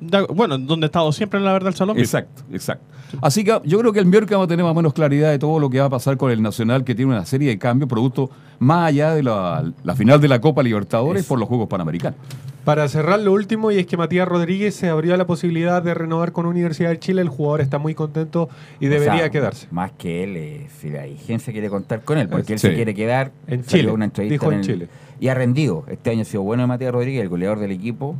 Bueno, 0.00 0.58
donde 0.58 0.84
ha 0.84 0.88
estado 0.88 1.10
siempre, 1.12 1.40
la 1.40 1.52
verdad, 1.52 1.68
el 1.68 1.74
salón. 1.74 1.98
Exacto, 1.98 2.42
exacto. 2.52 2.84
Así 3.22 3.42
que 3.42 3.58
yo 3.64 3.78
creo 3.78 3.92
que 3.92 4.00
el 4.00 4.06
miércoles 4.06 4.32
vamos 4.32 4.44
a 4.46 4.48
tener 4.48 4.64
más 4.64 4.72
o 4.72 4.74
menos 4.74 4.92
claridad 4.92 5.30
de 5.30 5.38
todo 5.38 5.58
lo 5.58 5.70
que 5.70 5.80
va 5.80 5.86
a 5.86 5.90
pasar 5.90 6.16
con 6.16 6.30
el 6.30 6.42
Nacional, 6.42 6.84
que 6.84 6.94
tiene 6.94 7.12
una 7.12 7.24
serie 7.24 7.48
de 7.48 7.58
cambios, 7.58 7.88
producto 7.88 8.30
más 8.58 8.88
allá 8.88 9.14
de 9.14 9.22
la, 9.22 9.72
la 9.82 9.96
final 9.96 10.20
de 10.20 10.28
la 10.28 10.40
Copa 10.40 10.62
Libertadores 10.62 11.24
por 11.26 11.38
los 11.38 11.48
Juegos 11.48 11.68
Panamericanos. 11.68 12.18
Para 12.64 12.86
cerrar 12.86 13.18
lo 13.20 13.32
último, 13.32 13.70
y 13.70 13.78
es 13.78 13.86
que 13.86 13.96
Matías 13.96 14.28
Rodríguez 14.28 14.74
se 14.74 14.90
abrió 14.90 15.16
la 15.16 15.26
posibilidad 15.26 15.82
de 15.82 15.94
renovar 15.94 16.32
con 16.32 16.44
Universidad 16.44 16.90
de 16.90 16.98
Chile. 16.98 17.22
El 17.22 17.30
jugador 17.30 17.62
está 17.62 17.78
muy 17.78 17.94
contento 17.94 18.50
y 18.78 18.88
o 18.88 18.90
debería 18.90 19.16
sea, 19.16 19.30
quedarse. 19.30 19.68
Más 19.70 19.92
que 19.92 20.22
él, 20.22 20.36
eh, 20.36 20.66
si 20.78 20.90
la 20.90 21.04
quiere 21.44 21.70
contar 21.70 22.02
con 22.02 22.18
él, 22.18 22.28
porque 22.28 22.52
él 22.52 22.58
Sí. 22.58 22.68
se 22.68 22.74
quiere 22.74 22.94
quedar. 22.94 23.32
En 23.46 23.64
Chile, 23.64 23.90
Una 23.90 24.04
entrevista 24.04 24.32
dijo 24.34 24.52
en 24.52 24.58
el- 24.58 24.64
Chile. 24.66 24.88
Y 25.18 25.28
ha 25.28 25.34
rendido. 25.34 25.84
Este 25.88 26.10
año 26.10 26.22
ha 26.22 26.24
sido 26.26 26.42
bueno 26.42 26.62
de 26.62 26.66
Matías 26.66 26.92
Rodríguez, 26.92 27.22
el 27.22 27.30
goleador 27.30 27.58
del 27.58 27.70
equipo. 27.70 28.16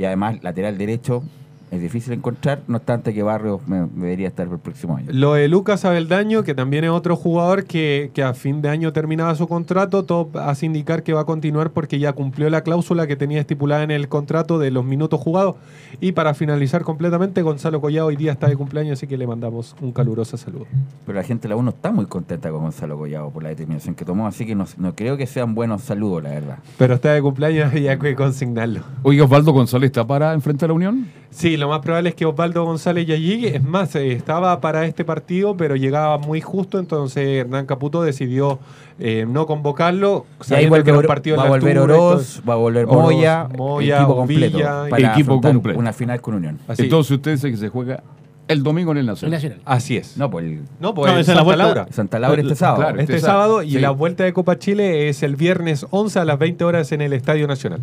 Y 0.00 0.06
además, 0.06 0.42
lateral 0.42 0.78
derecho 0.78 1.22
es 1.70 1.80
difícil 1.80 2.12
encontrar, 2.12 2.62
no 2.66 2.78
obstante 2.78 3.14
que 3.14 3.22
Barrios 3.22 3.60
me, 3.66 3.86
me 3.86 4.04
debería 4.04 4.28
estar 4.28 4.46
para 4.46 4.56
el 4.56 4.62
próximo 4.62 4.96
año. 4.96 5.06
Lo 5.12 5.34
de 5.34 5.46
Lucas 5.48 5.84
Abeldaño, 5.84 6.42
que 6.42 6.54
también 6.54 6.84
es 6.84 6.90
otro 6.90 7.16
jugador 7.16 7.64
que, 7.64 8.10
que 8.12 8.22
a 8.22 8.34
fin 8.34 8.60
de 8.60 8.68
año 8.68 8.92
terminaba 8.92 9.34
su 9.34 9.46
contrato, 9.46 10.04
todo 10.04 10.30
hace 10.40 10.66
indicar 10.66 11.02
que 11.02 11.12
va 11.12 11.20
a 11.20 11.24
continuar 11.24 11.70
porque 11.70 11.98
ya 11.98 12.12
cumplió 12.12 12.50
la 12.50 12.62
cláusula 12.62 13.06
que 13.06 13.16
tenía 13.16 13.40
estipulada 13.40 13.84
en 13.84 13.92
el 13.92 14.08
contrato 14.08 14.58
de 14.58 14.70
los 14.70 14.84
minutos 14.84 15.20
jugados. 15.20 15.56
Y 16.00 16.12
para 16.12 16.34
finalizar 16.34 16.82
completamente, 16.82 17.42
Gonzalo 17.42 17.80
Collado 17.80 18.08
hoy 18.08 18.16
día 18.16 18.32
está 18.32 18.48
de 18.48 18.56
cumpleaños, 18.56 18.98
así 18.98 19.06
que 19.06 19.16
le 19.16 19.26
mandamos 19.26 19.76
un 19.80 19.92
caluroso 19.92 20.36
saludo. 20.36 20.66
Pero 21.06 21.16
la 21.16 21.24
gente 21.24 21.42
de 21.42 21.50
la 21.50 21.56
U 21.56 21.62
no 21.62 21.70
está 21.70 21.92
muy 21.92 22.06
contenta 22.06 22.50
con 22.50 22.62
Gonzalo 22.62 22.98
Collado 22.98 23.30
por 23.30 23.42
la 23.42 23.50
determinación 23.50 23.94
que 23.94 24.04
tomó, 24.04 24.26
así 24.26 24.44
que 24.44 24.54
no, 24.54 24.66
no 24.76 24.94
creo 24.94 25.16
que 25.16 25.26
sean 25.26 25.54
buenos 25.54 25.82
saludos, 25.82 26.22
la 26.24 26.30
verdad. 26.30 26.58
Pero 26.78 26.94
está 26.94 27.12
de 27.12 27.22
cumpleaños 27.22 27.74
y 27.74 27.86
hay 27.86 27.98
que 27.98 28.14
consignarlo. 28.16 28.80
Oiga, 29.02 29.24
Osvaldo 29.24 29.52
González 29.52 29.88
está 29.88 30.06
para 30.06 30.32
enfrentar 30.32 30.66
a 30.66 30.68
la 30.68 30.74
Unión. 30.74 31.06
Sí, 31.30 31.56
lo 31.60 31.68
más 31.68 31.80
probable 31.80 32.08
es 32.08 32.14
que 32.16 32.26
Osvaldo 32.26 32.64
González 32.64 33.06
ya 33.06 33.14
llegue. 33.16 33.56
Es 33.56 33.62
más, 33.62 33.94
eh, 33.94 34.12
estaba 34.12 34.60
para 34.60 34.84
este 34.86 35.04
partido, 35.04 35.56
pero 35.56 35.76
llegaba 35.76 36.18
muy 36.18 36.40
justo, 36.40 36.78
entonces 36.80 37.24
Hernán 37.28 37.66
Caputo 37.66 38.02
decidió 38.02 38.58
eh, 38.98 39.26
no 39.28 39.46
convocarlo. 39.46 40.26
Y 40.50 40.54
ahí 40.54 40.66
vuelve 40.68 40.92
que 40.92 41.06
partidos 41.06 41.38
va 41.38 41.42
a 41.44 41.46
en 41.46 41.52
la 41.52 41.58
volver 41.58 41.78
altura 41.78 41.94
Oroz, 41.98 42.42
va 42.48 42.52
a 42.54 42.56
volver 42.56 42.84
Oroz, 42.86 43.02
Moya, 43.02 43.48
Moya, 43.56 43.96
equipo 43.98 44.16
completo 44.16 44.56
Villa, 44.58 44.84
para 44.90 45.12
Equipo 45.12 45.40
completo. 45.40 45.78
una 45.78 45.92
final 45.92 46.20
con 46.20 46.34
Unión. 46.34 46.58
Así. 46.66 46.82
Entonces 46.82 47.12
usted 47.12 47.32
dice 47.32 47.50
que 47.50 47.56
se 47.56 47.68
juega 47.68 48.02
el 48.48 48.62
domingo 48.64 48.90
en 48.92 48.98
el 48.98 49.06
Nacional. 49.06 49.60
Así 49.64 49.96
es. 49.96 50.16
No, 50.16 50.28
pues 50.30 50.44
el- 50.44 50.62
No, 50.80 50.92
pues 50.92 51.12
No, 51.12 51.18
es 51.18 51.26
la 51.28 51.34
Santa 51.34 51.42
vuelta- 51.44 51.64
Laura. 51.64 51.86
Santa 51.92 52.18
Laura 52.18 52.42
este 52.42 52.54
sábado. 52.56 52.80
Claro, 52.82 53.00
Este 53.00 53.14
este 53.14 53.26
sábado 53.26 53.42
sábado, 53.54 53.62
y 53.62 53.70
sí. 53.70 53.78
la 53.78 53.90
vuelta 53.90 54.24
de 54.24 54.32
Copa 54.32 54.58
Chile 54.58 55.08
es 55.08 55.22
el 55.22 55.36
viernes 55.36 55.86
11 55.90 56.18
a 56.18 56.24
las 56.24 56.38
20 56.38 56.64
horas 56.64 56.90
en 56.92 57.00
el 57.00 57.12
Estadio 57.12 57.46
Nacional. 57.46 57.80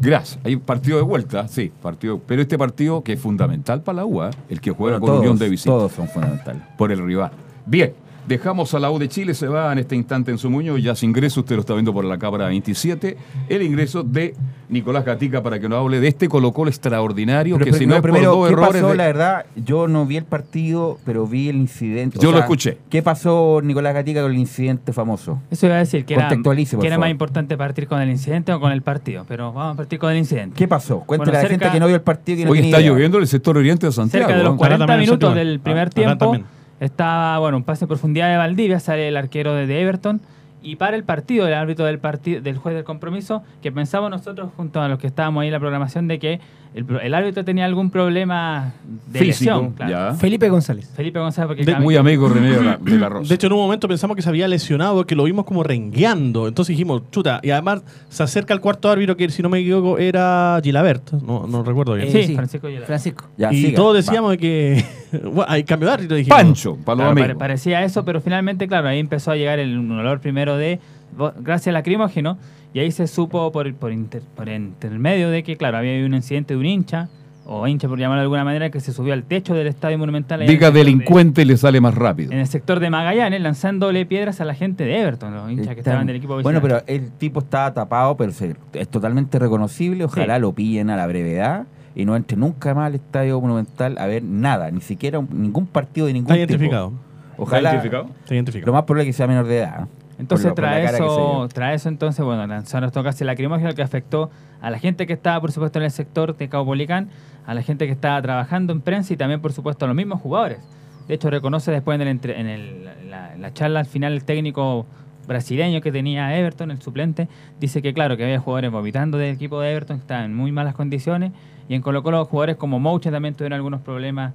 Gracias. 0.00 0.38
Hay 0.44 0.56
partido 0.56 0.96
de 0.98 1.02
vuelta, 1.02 1.48
sí, 1.48 1.72
partido. 1.82 2.20
Pero 2.26 2.42
este 2.42 2.56
partido 2.56 3.02
que 3.02 3.14
es 3.14 3.20
fundamental 3.20 3.82
para 3.82 3.96
la 3.96 4.04
UA, 4.04 4.30
el 4.48 4.60
que 4.60 4.70
juega 4.70 5.00
con 5.00 5.08
todos, 5.08 5.20
Unión 5.20 5.38
de 5.38 5.48
visita. 5.48 5.70
todos 5.70 5.92
son 5.92 6.08
fundamentales. 6.08 6.62
Por 6.76 6.92
el 6.92 7.04
rival. 7.04 7.32
Bien, 7.66 7.92
dejamos 8.28 8.74
a 8.74 8.78
la 8.78 8.90
U 8.90 8.98
de 8.98 9.08
Chile, 9.08 9.34
se 9.34 9.48
va 9.48 9.72
en 9.72 9.78
este 9.78 9.96
instante 9.96 10.30
en 10.30 10.38
su 10.38 10.50
muño, 10.50 10.76
ya 10.78 10.94
sin 10.94 11.10
ingreso, 11.10 11.40
usted 11.40 11.54
lo 11.56 11.60
está 11.62 11.72
viendo 11.72 11.92
por 11.92 12.04
la 12.04 12.18
cámara 12.18 12.46
27, 12.48 13.16
el 13.48 13.62
ingreso 13.62 14.02
de 14.02 14.34
Nicolás 14.68 15.04
Gatica 15.04 15.42
para 15.42 15.58
que 15.58 15.68
nos 15.68 15.78
hable 15.80 15.98
de 15.98 16.08
este 16.08 16.28
Colo 16.28 16.52
Colo 16.52 16.68
extraordinario, 16.68 17.54
Pero 17.56 17.64
que 17.64 17.70
pri- 17.70 17.78
si 17.80 17.86
no, 17.86 17.94
es 17.94 18.00
por 18.02 18.10
primero, 18.10 18.32
dos 18.32 18.46
¿qué 18.48 18.52
errores 18.52 18.72
pasó? 18.82 18.88
de- 18.90 18.96
La 18.96 19.06
verdad, 19.06 19.46
yo 19.56 19.88
no 19.88 20.04
vi 20.04 20.18
el 20.18 20.24
partido, 20.24 20.98
pero 21.06 21.26
vi 21.26 21.48
el 21.48 21.56
incidente. 21.56 22.18
Yo 22.20 22.30
lo 22.30 22.38
escuché. 22.38 22.76
¿Qué 22.90 23.02
pasó, 23.02 23.60
Nicolás 23.64 23.94
Gatica, 23.94 24.20
con 24.22 24.30
el 24.32 24.38
incidente 24.38 24.92
famoso? 24.92 25.40
Eso 25.50 25.66
iba 25.66 25.76
a 25.76 25.78
decir 25.78 26.04
que 26.04 26.14
era, 26.14 26.28
por 26.28 26.54
que 26.56 26.86
era 26.86 26.98
más 26.98 27.10
importante 27.10 27.56
partir 27.56 27.88
con 27.88 28.00
el 28.02 28.10
incidente 28.10 28.52
o 28.52 28.60
con 28.60 28.72
el 28.72 28.82
partido, 28.82 29.24
pero 29.26 29.52
vamos 29.54 29.72
a 29.74 29.76
partir 29.78 29.98
con 29.98 30.12
el 30.12 30.18
incidente. 30.18 30.54
¿Qué 30.54 30.68
pasó? 30.68 31.00
Cuéntale 31.00 31.30
Bueno, 31.30 31.38
a 31.38 31.42
la 31.42 31.48
cerca- 31.48 31.64
gente 31.66 31.72
que 31.76 31.80
no 31.80 31.86
vio 31.86 31.96
el 31.96 32.02
partido 32.02 32.36
que 32.38 32.44
no 32.44 32.50
Hoy 32.50 32.58
está 32.58 32.80
idea. 32.80 32.90
lloviendo 32.90 33.16
en 33.16 33.22
el 33.22 33.28
sector 33.28 33.56
oriente 33.56 33.86
de 33.86 33.92
Santiago. 33.92 34.26
Cerca 34.26 34.36
de 34.36 34.44
los 34.44 34.52
¿no? 34.52 34.58
40 34.58 34.86
también 34.86 35.00
el 35.00 35.06
minutos 35.06 35.34
del 35.34 35.60
primer 35.60 35.86
Acá 35.88 35.90
tiempo 35.94 36.36
estaba, 36.80 37.38
bueno, 37.38 37.56
un 37.56 37.64
pase 37.64 37.84
en 37.84 37.88
profundidad 37.88 38.30
de 38.30 38.36
Valdivia, 38.36 38.80
sale 38.80 39.08
el 39.08 39.16
arquero 39.16 39.54
de 39.54 39.80
Everton 39.80 40.20
y 40.62 40.76
para 40.76 40.96
el 40.96 41.04
partido, 41.04 41.46
el 41.46 41.54
árbitro 41.54 41.84
del 41.84 41.98
partido, 41.98 42.40
del 42.40 42.56
juez 42.58 42.74
del 42.74 42.84
compromiso, 42.84 43.42
que 43.62 43.70
pensamos 43.72 44.10
nosotros 44.10 44.50
junto 44.56 44.80
a 44.80 44.88
los 44.88 44.98
que 44.98 45.06
estábamos 45.06 45.42
ahí 45.42 45.48
en 45.48 45.52
la 45.52 45.60
programación 45.60 46.08
de 46.08 46.18
que 46.18 46.40
el, 46.74 46.84
pro- 46.84 47.00
el 47.00 47.14
árbitro 47.14 47.44
tenía 47.44 47.64
algún 47.64 47.90
problema 47.90 48.74
de 49.06 49.18
Físico, 49.20 49.54
lesión. 49.54 49.72
claro. 49.72 49.90
ya. 49.90 50.14
Felipe 50.14 50.48
González. 50.50 50.92
Felipe 50.94 51.18
González, 51.18 51.48
porque 51.48 51.64
De- 51.64 51.76
Muy 51.80 51.96
amigo 51.96 52.28
René 52.28 52.50
de 52.50 52.62
la, 52.62 52.76
de 52.76 52.98
la 52.98 53.08
Rosa. 53.08 53.28
De 53.28 53.34
hecho, 53.36 53.46
en 53.46 53.54
un 53.54 53.60
momento 53.60 53.88
pensamos 53.88 54.14
que 54.16 54.22
se 54.22 54.28
había 54.28 54.46
lesionado, 54.46 55.06
que 55.06 55.14
lo 55.16 55.24
vimos 55.24 55.46
como 55.46 55.62
rengueando. 55.62 56.46
Entonces 56.46 56.74
dijimos, 56.76 57.02
chuta. 57.10 57.40
Y 57.42 57.50
además 57.50 57.82
se 58.10 58.22
acerca 58.22 58.52
el 58.52 58.60
cuarto 58.60 58.90
árbitro, 58.90 59.16
que 59.16 59.28
si 59.30 59.42
no 59.42 59.48
me 59.48 59.60
equivoco 59.60 59.98
era 59.98 60.60
Gilabert. 60.62 61.12
No, 61.12 61.46
no 61.46 61.62
recuerdo 61.62 61.94
bien. 61.94 62.10
Sí, 62.12 62.34
Francisco 62.34 62.66
Aguilar. 62.66 62.86
Francisco. 62.86 63.24
Ya, 63.38 63.50
y 63.52 63.62
siga, 63.62 63.76
todos 63.76 63.96
decíamos 63.96 64.32
de 64.32 64.38
que. 64.38 64.84
bueno, 65.24 65.46
hay 65.48 65.64
cambio 65.64 65.88
de 65.88 65.94
árbitro. 65.94 66.16
Dijimos. 66.18 66.38
Pancho, 66.38 66.76
para 66.84 66.96
los 66.96 67.12
Claro, 67.14 67.20
amigos. 67.22 67.38
parecía 67.38 67.82
eso, 67.82 68.04
pero 68.04 68.20
finalmente, 68.20 68.68
claro, 68.68 68.88
ahí 68.88 68.98
empezó 68.98 69.30
a 69.30 69.36
llegar 69.36 69.58
el 69.58 69.78
un 69.78 69.90
olor 69.92 70.20
primero 70.20 70.47
de 70.56 70.80
vo- 71.16 71.32
gracias 71.40 71.68
al 71.68 71.74
lacrimógeno, 71.74 72.38
y 72.74 72.80
ahí 72.80 72.90
se 72.90 73.06
supo 73.06 73.50
por, 73.52 73.72
por, 73.74 73.92
inter- 73.92 74.22
por 74.36 74.48
intermedio 74.48 75.30
de 75.30 75.42
que, 75.42 75.56
claro, 75.56 75.78
había 75.78 75.92
habido 75.92 76.06
un 76.06 76.14
incidente 76.14 76.54
de 76.54 76.60
un 76.60 76.66
hincha, 76.66 77.08
o 77.50 77.66
hincha 77.66 77.88
por 77.88 77.98
llamarlo 77.98 78.20
de 78.20 78.24
alguna 78.24 78.44
manera, 78.44 78.68
que 78.68 78.78
se 78.78 78.92
subió 78.92 79.14
al 79.14 79.22
techo 79.24 79.54
del 79.54 79.68
Estadio 79.68 79.96
Monumental. 79.96 80.46
Diga 80.46 80.70
de- 80.70 80.80
delincuente 80.80 81.40
y 81.42 81.44
le 81.46 81.56
sale 81.56 81.80
más 81.80 81.94
rápido. 81.94 82.30
en 82.30 82.40
el 82.40 82.46
sector 82.46 82.78
de 82.78 82.90
Magallanes, 82.90 83.40
lanzándole 83.40 84.04
piedras 84.04 84.42
a 84.42 84.44
la 84.44 84.52
gente 84.54 84.84
de 84.84 85.00
Everton, 85.00 85.34
los 85.34 85.50
hinchas 85.50 85.72
que 85.74 85.80
estaban 85.80 86.06
del 86.06 86.16
equipo 86.16 86.42
Bueno, 86.42 86.60
pero 86.60 86.82
el 86.86 87.10
tipo 87.12 87.40
estaba 87.40 87.72
tapado, 87.72 88.18
pero 88.18 88.32
es 88.74 88.88
totalmente 88.88 89.38
reconocible. 89.38 90.04
Ojalá 90.04 90.34
Sí. 90.36 90.40
lo 90.42 90.52
pillen 90.52 90.90
a 90.90 90.96
la 90.96 91.06
brevedad 91.06 91.64
y 91.94 92.04
no 92.04 92.16
entre 92.16 92.36
nunca 92.36 92.74
más 92.74 92.88
al 92.88 92.96
Estadio 92.96 93.40
Monumental 93.40 93.96
a 93.96 94.06
ver 94.06 94.22
nada, 94.22 94.70
ni 94.70 94.82
siquiera 94.82 95.18
un- 95.18 95.28
ningún 95.32 95.66
partido 95.66 96.06
de 96.06 96.12
ningún 96.12 96.30
Está 96.30 96.46
tipo. 96.46 96.52
identificado. 96.52 96.92
Ojalá. 97.38 97.70
¿Está 97.70 97.70
identificado? 97.76 98.10
Está 98.24 98.34
identificado. 98.34 98.66
Lo 98.66 98.72
más 98.74 98.82
probable 98.84 99.04
es 99.04 99.06
que 99.08 99.12
sea 99.16 99.26
menor 99.26 99.46
de 99.46 99.58
edad. 99.58 99.88
Entonces 100.18 100.46
trae 100.54 100.84
eso, 100.84 101.48
trae 101.52 101.74
eso 101.76 101.88
entonces, 101.88 102.24
bueno, 102.24 102.46
lanzaron 102.46 102.88
estos 102.88 103.04
gases 103.04 103.24
lacrimógenos 103.26 103.74
que 103.74 103.82
afectó 103.82 104.30
a 104.60 104.70
la 104.70 104.78
gente 104.78 105.06
que 105.06 105.12
estaba, 105.12 105.40
por 105.40 105.52
supuesto, 105.52 105.78
en 105.78 105.84
el 105.84 105.90
sector 105.92 106.36
de 106.36 106.48
Caupolicán, 106.48 107.08
a 107.46 107.54
la 107.54 107.62
gente 107.62 107.86
que 107.86 107.92
estaba 107.92 108.20
trabajando 108.20 108.72
en 108.72 108.80
prensa 108.80 109.12
y 109.14 109.16
también, 109.16 109.40
por 109.40 109.52
supuesto, 109.52 109.84
a 109.84 109.88
los 109.88 109.96
mismos 109.96 110.20
jugadores. 110.20 110.58
De 111.06 111.14
hecho, 111.14 111.30
reconoce 111.30 111.70
después 111.70 112.00
en, 112.00 112.06
el 112.08 112.20
en 112.30 112.46
el- 112.46 112.84
la, 113.10 113.36
la 113.36 113.54
charla 113.54 113.80
al 113.80 113.86
final 113.86 114.12
el 114.12 114.24
técnico 114.24 114.86
brasileño 115.26 115.80
que 115.80 115.92
tenía 115.92 116.36
Everton, 116.36 116.70
el 116.70 116.82
suplente, 116.82 117.28
dice 117.60 117.80
que 117.80 117.94
claro, 117.94 118.16
que 118.16 118.24
había 118.24 118.40
jugadores 118.40 118.70
vomitando 118.72 119.18
del 119.18 119.34
equipo 119.34 119.60
de 119.60 119.70
Everton, 119.72 119.98
que 119.98 120.02
estaban 120.02 120.24
en 120.24 120.34
muy 120.34 120.52
malas 120.52 120.74
condiciones, 120.74 121.32
y 121.68 121.74
en 121.74 121.82
Colo 121.82 122.02
Colo 122.02 122.24
jugadores 122.24 122.56
como 122.56 122.80
Mouche 122.80 123.10
también 123.10 123.34
tuvieron 123.34 123.54
algunos 123.56 123.82
problemas 123.82 124.32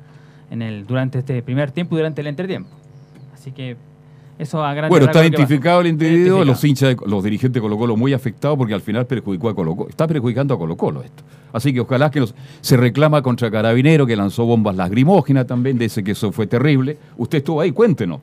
en 0.49 0.61
el, 0.61 0.85
durante 0.87 1.19
este 1.19 1.41
primer 1.43 1.71
tiempo 1.71 1.95
y 1.95 1.97
durante 1.97 2.21
el 2.21 2.27
entretiempo. 2.27 2.69
Así 3.33 3.51
que 3.51 3.75
eso 4.39 4.63
a 4.63 4.87
Bueno, 4.89 5.05
está 5.05 5.21
identificado 5.21 5.81
el 5.81 5.87
individuo, 5.87 6.37
Identificado. 6.43 6.45
los 6.45 6.63
hinchas, 6.63 6.89
de- 6.89 6.97
los 7.09 7.23
dirigentes 7.23 7.53
de 7.53 7.61
Colo 7.61 7.77
Colo 7.77 7.95
muy 7.95 8.13
afectados 8.13 8.57
porque 8.57 8.73
al 8.73 8.81
final 8.81 9.05
perjudicó 9.05 9.49
a 9.49 9.55
Colo 9.55 9.75
Colo. 9.75 9.89
Está 9.89 10.07
perjudicando 10.07 10.53
a 10.55 10.57
Colo 10.57 10.75
Colo 10.75 11.03
esto. 11.03 11.23
Así 11.53 11.71
que 11.73 11.81
ojalá 11.81 12.09
que 12.09 12.25
se 12.61 12.77
reclama 12.77 13.21
contra 13.21 13.51
Carabinero 13.51 14.05
que 14.07 14.15
lanzó 14.15 14.45
bombas 14.45 14.75
lacrimógenas 14.75 15.45
también, 15.45 15.77
dice 15.77 16.03
que 16.03 16.11
eso 16.11 16.31
fue 16.31 16.47
terrible. 16.47 16.97
Usted 17.17 17.37
estuvo 17.39 17.61
ahí, 17.61 17.71
cuéntenos. 17.71 18.19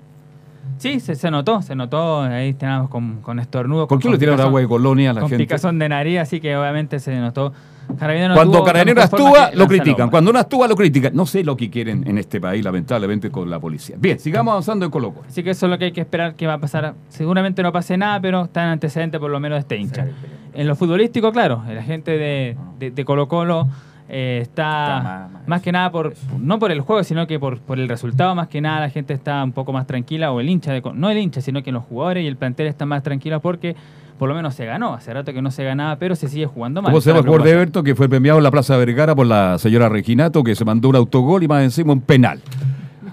Sí, 0.79 0.99
se, 0.99 1.15
se 1.15 1.31
notó, 1.31 1.61
se 1.63 1.75
notó, 1.77 2.23
ahí 2.23 2.55
teníamos 2.55 2.89
con, 2.89 3.21
con 3.21 3.39
estornudos. 3.39 3.87
¿Por 3.87 3.99
con 3.99 4.03
qué 4.03 4.09
le 4.11 4.19
tiraron 4.19 4.41
agua 4.41 4.61
de 4.61 4.67
colonia 4.67 5.11
a 5.11 5.13
la 5.15 5.21
con 5.21 5.29
gente? 5.31 5.45
picazón 5.45 5.79
de 5.79 5.89
nariz, 5.91 6.19
así 6.21 6.41
que 6.41 6.57
obviamente 6.57 6.99
se 6.99 7.15
notó. 7.21 7.53
Carabinero 7.99 8.35
Cuando 8.35 8.63
Carabinero 8.65 9.03
actúa, 9.03 9.51
lo 9.55 9.67
critican. 9.67 10.11
Cuando 10.11 10.33
no 10.33 10.39
actúa, 10.39 10.69
lo 10.69 10.77
critican. 10.77 11.15
No 11.15 11.27
sé 11.27 11.45
lo 11.45 11.57
que 11.57 11.71
quieren 11.71 12.07
en 12.07 12.19
este 12.19 12.41
país, 12.41 12.65
lamentablemente, 12.65 13.31
con 13.31 13.49
la 13.51 13.59
policía. 13.61 13.97
Bien, 13.99 14.19
sigamos 14.19 14.53
avanzando 14.53 14.85
en 14.85 14.91
Colo 14.91 15.13
Colo. 15.13 15.27
Así 15.29 15.43
que 15.43 15.51
eso 15.51 15.67
es 15.67 15.71
lo 15.71 15.79
que 15.79 15.87
hay 15.87 15.93
que 15.93 16.01
esperar 16.01 16.35
que 16.35 16.47
va 16.47 16.55
a 16.55 16.59
pasar. 16.59 16.95
Seguramente 17.09 17.63
no 17.63 17.73
pase 17.73 17.97
nada, 17.97 18.21
pero 18.21 18.45
está 18.45 18.63
en 18.65 18.69
antecedente 18.71 19.19
por 19.19 19.31
lo 19.31 19.41
menos 19.41 19.57
de 19.57 19.61
este 19.61 19.77
hincha. 19.77 20.07
En 20.55 20.67
lo 20.67 20.75
futbolístico, 20.77 21.31
claro, 21.33 21.63
la 21.69 21.83
gente 21.83 22.13
de, 22.19 22.57
de- 22.79 22.91
de 22.91 23.05
Colo 23.05 23.29
Colo 23.29 23.69
eh, 24.09 24.41
está, 24.43 25.29
más, 25.47 25.63
que 25.63 25.71
nada 25.71 25.93
por 25.93 26.15
no 26.39 26.59
por 26.59 26.73
el 26.73 26.81
juego, 26.81 27.05
sino 27.05 27.27
que 27.29 27.39
por, 27.39 27.61
por 27.61 27.79
el 27.79 27.89
resultado, 27.89 28.35
más 28.35 28.49
que 28.49 28.61
nada 28.61 28.81
la 28.81 28.91
gente 28.91 29.15
está 29.15 29.45
un 29.45 29.53
poco 29.53 29.73
más 29.73 29.87
tranquila, 29.87 30.33
o 30.33 30.41
el 30.41 30.49
hincha, 30.49 30.73
de, 30.73 30.83
no 30.95 31.11
el 31.11 31.19
hincha, 31.19 31.41
sino 31.41 31.63
que 31.63 31.71
los 31.71 31.85
jugadores 31.85 32.25
y 32.25 32.27
el 32.27 32.37
plantel 32.37 32.67
están 32.67 32.89
más 32.89 33.05
tranquilos 33.05 33.41
porque 33.41 33.77
por 34.21 34.29
lo 34.29 34.35
menos 34.35 34.55
se 34.55 34.67
ganó. 34.67 34.93
Hace 34.93 35.15
rato 35.15 35.33
que 35.33 35.41
no 35.41 35.51
se 35.51 35.65
ganaba, 35.65 35.97
pero 35.97 36.15
se 36.15 36.29
sigue 36.29 36.45
jugando 36.45 36.83
mal. 36.83 36.93
¿Cómo 36.93 37.01
se 37.01 37.09
llama 37.09 37.21
el 37.21 37.25
jugador 37.27 37.43
de. 37.47 37.53
Everton 37.53 37.83
que 37.83 37.95
fue 37.95 38.07
premiado 38.07 38.37
en 38.39 38.45
la 38.45 38.51
Plaza 38.51 38.77
Vergara 38.77 39.15
por 39.15 39.27
la 39.27 39.57
señora 39.59 39.89
Reginato 39.89 40.45
que 40.45 40.55
se 40.55 40.63
mandó 40.67 40.91
un 40.91 40.97
autogol 40.97 41.43
y 41.43 41.49
más 41.49 41.65
encima 41.65 41.95
un 41.95 42.03
penal? 42.03 42.39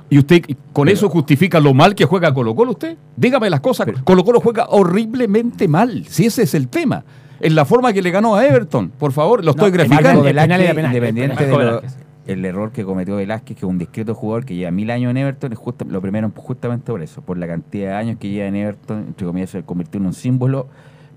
¿Y 0.10 0.18
usted 0.20 0.42
con 0.74 0.90
eso 0.90 1.08
justifica 1.08 1.62
lo 1.62 1.74
mal 1.74 1.96
que 1.96 2.04
juega 2.04 2.34
Colo 2.34 2.54
Colo 2.56 2.72
usted? 2.72 2.98
Dígame 3.16 3.50
las 3.50 3.62
cosas. 3.62 3.88
Colo 4.04 4.26
Colo 4.26 4.42
juega 4.42 4.66
horriblemente 4.70 5.68
mal, 5.70 6.04
si 6.10 6.26
ese 6.26 6.44
es 6.44 6.54
el 6.54 6.68
tema. 6.68 7.06
En 7.40 7.56
la 7.56 7.64
forma 7.64 7.94
que 7.94 8.02
le 8.02 8.12
ganó 8.12 8.36
a 8.36 8.46
Everton, 8.46 8.90
por 8.90 9.14
favor, 9.14 9.46
lo 9.46 9.52
estoy 9.52 9.72
No, 9.72 9.78
graficando. 9.78 10.28
Independiente 10.30 11.46
de 11.46 11.52
lo- 11.52 11.82
el 12.26 12.44
error 12.44 12.72
que 12.74 12.84
cometió 12.84 13.16
Velázquez, 13.16 13.56
que 13.56 13.66
es 13.66 13.70
un 13.70 13.78
discreto 13.78 14.14
jugador 14.14 14.44
que 14.44 14.54
lleva 14.56 14.70
mil 14.72 14.92
años 14.92 15.12
en 15.12 15.16
Everton, 15.18 15.54
es 15.54 15.58
justa- 15.58 15.86
lo 15.88 16.02
primero 16.02 16.30
justamente 16.36 16.92
por 16.92 17.02
eso, 17.02 17.22
por 17.22 17.38
la 17.38 17.48
cantidad 17.48 17.92
de 17.92 17.96
años 17.96 18.18
que 18.20 18.28
lleva 18.30 18.48
en 18.48 18.56
Everton, 18.58 18.98
entre 19.08 19.26
comillas, 19.26 19.50
se 19.52 19.64
convirtió 19.64 19.98
en 20.02 20.08
un 20.08 20.14
símbolo, 20.14 20.68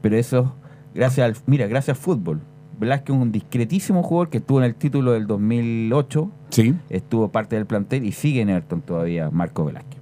pero 0.00 0.16
eso, 0.16 0.54
gracias 0.94 1.24
al, 1.26 1.42
mira, 1.46 1.66
gracias 1.66 1.96
al 1.96 2.02
fútbol. 2.02 2.40
Velázquez 2.78 3.14
es 3.14 3.22
un 3.22 3.30
discretísimo 3.32 4.02
jugador 4.02 4.30
que 4.30 4.38
estuvo 4.38 4.58
en 4.58 4.64
el 4.64 4.74
título 4.74 5.12
del 5.12 5.26
2008, 5.26 6.30
Sí. 6.48 6.74
estuvo 6.88 7.28
parte 7.30 7.56
del 7.56 7.66
plantel 7.66 8.04
y 8.06 8.12
sigue 8.12 8.40
en 8.40 8.48
Everton 8.48 8.80
todavía 8.80 9.30
Marco 9.30 9.64
Velázquez. 9.66 10.00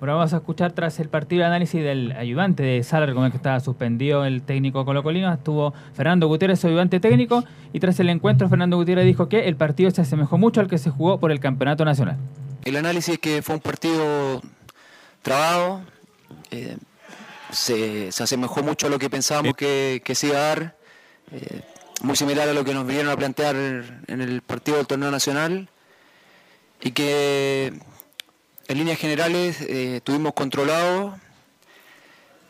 Ahora 0.00 0.14
vamos 0.14 0.34
a 0.34 0.36
escuchar 0.38 0.72
tras 0.72 1.00
el 1.00 1.08
partido 1.08 1.40
de 1.40 1.46
análisis 1.46 1.82
del 1.82 2.12
ayudante 2.12 2.62
de 2.62 2.82
Salar, 2.82 3.14
con 3.14 3.24
el 3.24 3.30
que 3.30 3.38
estaba 3.38 3.58
suspendido 3.60 4.24
el 4.26 4.42
técnico 4.42 4.84
colocolino, 4.84 5.32
estuvo 5.32 5.72
Fernando 5.94 6.26
Gutiérrez, 6.28 6.60
su 6.60 6.66
ayudante 6.66 7.00
técnico, 7.00 7.44
y 7.72 7.80
tras 7.80 7.98
el 8.00 8.10
encuentro 8.10 8.48
Fernando 8.48 8.76
Gutiérrez 8.76 9.06
dijo 9.06 9.28
que 9.28 9.48
el 9.48 9.56
partido 9.56 9.90
se 9.90 10.02
asemejó 10.02 10.36
mucho 10.36 10.60
al 10.60 10.68
que 10.68 10.78
se 10.78 10.90
jugó 10.90 11.18
por 11.18 11.32
el 11.32 11.40
campeonato 11.40 11.84
nacional. 11.84 12.16
El 12.64 12.76
análisis 12.76 13.14
es 13.14 13.18
que 13.20 13.40
fue 13.40 13.54
un 13.54 13.60
partido 13.62 14.42
trabado, 15.22 15.80
eh, 16.50 16.76
se, 17.52 18.12
se 18.12 18.22
asemejó 18.22 18.62
mucho 18.62 18.86
a 18.86 18.90
lo 18.90 18.98
que 18.98 19.10
pensábamos 19.10 19.54
que, 19.54 20.02
que 20.04 20.14
se 20.14 20.28
iba 20.28 20.38
a 20.38 20.40
dar, 20.40 20.76
eh, 21.32 21.62
muy 22.02 22.16
similar 22.16 22.48
a 22.48 22.52
lo 22.52 22.64
que 22.64 22.74
nos 22.74 22.86
vinieron 22.86 23.10
a 23.10 23.16
plantear 23.16 23.56
en 23.56 24.20
el 24.20 24.42
partido 24.42 24.76
del 24.76 24.86
torneo 24.86 25.10
nacional, 25.10 25.68
y 26.80 26.90
que 26.92 27.72
en 28.68 28.78
líneas 28.78 28.98
generales 28.98 29.58
eh, 29.60 30.00
tuvimos 30.04 30.34
controlado 30.34 31.18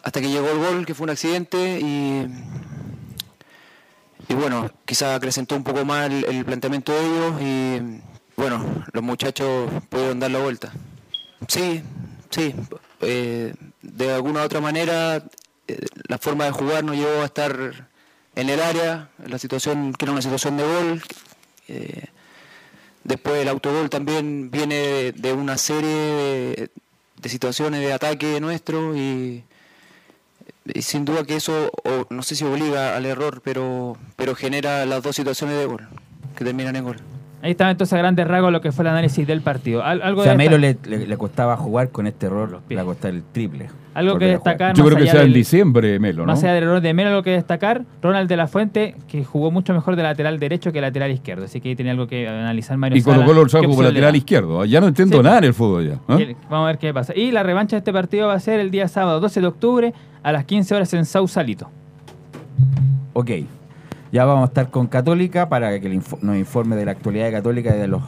hasta 0.03 0.21
que 0.21 0.29
llegó 0.29 0.51
el 0.51 0.59
gol, 0.59 0.87
que 0.87 0.95
fue 0.95 1.05
un 1.05 1.11
accidente, 1.11 1.81
y, 1.81 2.27
y 4.29 4.35
bueno, 4.35 4.71
quizá 4.85 5.15
acrecentó 5.15 5.57
un 5.57 5.65
poco 5.65 5.85
más 5.85 6.11
el, 6.11 6.25
el 6.25 6.45
planteamiento 6.45 6.93
de 6.93 7.07
ellos, 7.07 7.41
y 7.41 8.03
bueno, 8.37 8.85
los 8.93 9.03
muchachos 9.03 9.71
pudieron 9.89 10.21
dar 10.21 10.31
la 10.31 10.39
vuelta. 10.39 10.73
Sí, 11.49 11.83
sí. 12.31 12.55
eh, 13.01 13.55
de 13.93 14.13
alguna 14.13 14.43
u 14.43 14.45
otra 14.45 14.61
manera, 14.61 15.23
eh, 15.69 15.87
la 16.09 16.19
forma 16.19 16.45
de 16.45 16.51
jugar 16.51 16.85
nos 16.85 16.97
llevó 16.97 17.23
a 17.23 17.27
estar 17.27 17.89
en 18.35 18.51
el 18.51 18.61
área, 18.61 19.09
la 19.25 19.39
situación 19.39 19.93
que 19.95 20.05
era 20.05 20.13
una 20.13 20.23
situación 20.23 20.57
de 20.57 20.65
gol. 20.65 21.03
eh, 21.69 22.07
después 23.05 23.37
el 23.37 23.49
autogol 23.49 23.89
también 23.89 24.51
viene 24.51 25.13
de, 25.13 25.33
una 25.33 25.57
serie 25.57 25.89
de, 25.89 26.71
de 27.21 27.29
situaciones 27.29 27.81
de 27.81 27.93
ataque 27.93 28.41
nuestro 28.41 28.97
y, 28.97 29.45
y 30.75 30.83
sin 30.83 31.05
duda 31.05 31.25
que 31.25 31.37
eso, 31.37 31.71
o 31.85 32.07
no 32.11 32.23
sé 32.23 32.35
si 32.35 32.45
obliga 32.45 32.97
al 32.97 33.07
error, 33.07 33.41
pero, 33.45 33.97
pero 34.17 34.35
genera 34.35 34.85
las 34.87 35.03
dos 35.03 35.17
situaciones 35.17 35.57
de 35.57 35.67
gol, 35.67 35.89
que 36.37 36.45
terminan 36.45 36.77
en 36.77 36.85
gol. 36.85 36.97
Ahí 37.47 37.53
estaba 37.53 37.71
entonces 37.71 37.93
a 37.93 37.99
grandes 37.99 38.27
rasgos 38.27 38.51
lo 38.51 38.61
que 38.61 38.73
fue 38.73 38.83
el 38.83 38.89
análisis 38.89 39.25
del 39.25 39.41
partido. 39.41 39.85
Al- 39.85 40.03
algo 40.03 40.23
O 40.23 40.25
sea, 40.25 40.33
a 40.33 40.35
de 40.35 40.39
Melo 40.39 40.59
destacar- 40.59 40.89
le, 40.91 40.99
le- 40.99 41.07
le 41.07 41.17
costaba 41.17 41.57
jugar 41.57 41.91
con 41.91 42.09
este 42.09 42.27
error, 42.27 42.61
le 42.69 42.75
va 42.77 42.83
a 42.83 42.85
costar 42.85 43.13
el 43.15 43.23
triple. 43.23 43.69
Algo 43.95 44.19
que 44.19 44.25
a 44.25 44.29
destacar 44.29 44.75
Yo 44.75 44.83
más 44.83 44.93
creo 44.93 45.05
que 45.05 45.11
sea 45.11 45.21
en 45.21 45.27
del- 45.29 45.33
diciembre, 45.35 45.99
Melo, 46.01 46.27
¿no? 46.27 46.33
Más 46.33 46.43
allá 46.43 46.55
del 46.55 46.65
error 46.65 46.81
de 46.81 46.93
Melo, 46.93 47.11
algo 47.11 47.23
que 47.23 47.31
destacar, 47.31 47.85
Ronald 48.03 48.29
de 48.29 48.37
la 48.37 48.49
Fuente, 48.49 48.97
que 49.07 49.25
jugó 49.25 49.53
mucho 49.53 49.73
mejor 49.73 49.95
de 49.95 50.03
lateral 50.03 50.41
derecho 50.41 50.73
que 50.73 50.81
lateral 50.81 51.13
izquierdo. 51.13 51.45
Así 51.45 51.61
que 51.61 51.69
ahí 51.69 51.77
tenía 51.77 51.93
algo 51.93 52.09
que 52.09 52.27
analizar 52.29 52.77
Mario 52.79 52.99
Y 52.99 53.03
Colo 53.03 53.15
Sala. 53.19 53.27
Colo 53.27 53.41
lo 53.41 53.47
¿Qué 53.47 53.51
trajo 53.53 53.67
como 53.69 53.83
lateral 53.85 54.17
izquierdo. 54.17 54.65
Ya 54.65 54.81
no 54.81 54.89
entiendo 54.89 55.19
Sí. 55.19 55.23
nada 55.23 55.39
en 55.39 55.45
el 55.45 55.55
fútbol 55.55 55.89
ya. 55.89 55.95
¿ah? 56.09 56.19
Vamos 56.51 56.65
a 56.65 56.67
ver 56.67 56.79
qué 56.79 56.93
pasa. 56.93 57.15
Y 57.15 57.31
la 57.31 57.45
revancha 57.45 57.77
de 57.77 57.79
este 57.79 57.93
partido 57.93 58.27
va 58.27 58.35
a 58.35 58.41
ser 58.41 58.59
el 58.59 58.73
día 58.73 58.89
sábado 58.89 59.21
12 59.21 59.41
de 59.41 59.47
octubre 59.47 59.95
a 60.25 60.33
las 60.33 60.45
15 60.47 60.75
horas 60.75 60.93
en 60.95 61.05
Sausalito. 61.05 61.71
Ok, 63.13 63.31
ya 64.13 64.25
vamos 64.25 64.43
a 64.43 64.47
estar 64.47 64.71
con 64.71 64.87
Católica 64.87 65.49
para 65.49 65.79
que 65.81 65.89
nos 65.89 66.37
informe 66.37 66.77
de 66.77 66.85
la 66.85 66.93
actualidad 66.93 67.27
de 67.27 67.33
Católica 67.33 67.75
y 67.75 67.79
de, 67.79 67.89
los, 67.89 68.03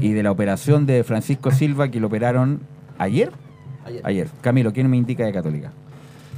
y 0.00 0.12
de 0.12 0.22
la 0.22 0.30
operación 0.30 0.86
de 0.86 1.04
Francisco 1.04 1.50
Silva 1.50 1.90
que 1.90 2.00
lo 2.00 2.06
operaron 2.06 2.60
ayer. 2.98 3.30
Ayer. 4.04 4.28
Camilo, 4.42 4.72
¿quién 4.72 4.90
me 4.90 4.96
indica 4.96 5.24
de 5.24 5.32
Católica? 5.32 5.72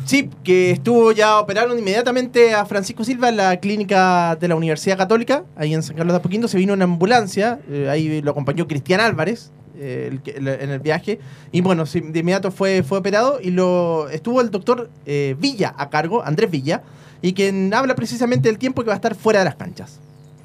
Sí, 0.05 0.30
que 0.43 0.70
estuvo 0.70 1.12
ya, 1.12 1.38
operaron 1.38 1.78
inmediatamente 1.78 2.55
a 2.55 2.64
Francisco 2.64 3.05
Silva 3.05 3.28
en 3.28 3.36
la 3.36 3.59
clínica 3.59 4.36
de 4.36 4.49
la 4.49 4.57
Universidad 4.57 4.97
Católica, 4.97 5.45
ahí 5.57 5.74
en 5.74 5.82
San 5.82 5.97
Carlos 5.97 6.14
de 6.14 6.18
Apoquindo, 6.18 6.49
se 6.49 6.59
vino 6.59 6.74
en 6.74 6.82
ambulancia, 6.82 7.61
eh, 7.70 7.88
ahí 7.91 8.22
lo 8.22 8.30
acompañó 8.30 8.66
Cristian 8.66 9.01
Álvarez 9.01 9.53
eh, 9.76 10.18
el 10.34 10.49
en 10.49 10.70
el 10.70 10.80
viaje, 10.80 11.20
y 11.53 11.61
bueno, 11.61 11.86
sí, 11.86 12.01
de 12.01 12.18
inmediato 12.18 12.51
fue, 12.51 12.82
fue 12.82 12.99
operado 12.99 13.41
y 13.43 13.51
lo 13.51 14.09
estuvo 14.09 14.41
el 14.41 14.51
doctor 14.51 14.91
eh, 15.07 15.36
Villa 15.38 15.74
a 15.76 15.91
cargo, 15.91 16.24
Andrés 16.24 16.51
Villa, 16.51 16.82
y 17.23 17.33
quien 17.33 17.73
habla 17.75 17.95
precisamente 17.95 18.49
del 18.49 18.59
tiempo 18.59 18.83
que 18.83 18.89
va 18.89 18.95
a 18.95 18.97
estar 18.97 19.14
fuera 19.14 19.41
de 19.41 19.45
las 19.47 19.57
canchas. 19.57 19.99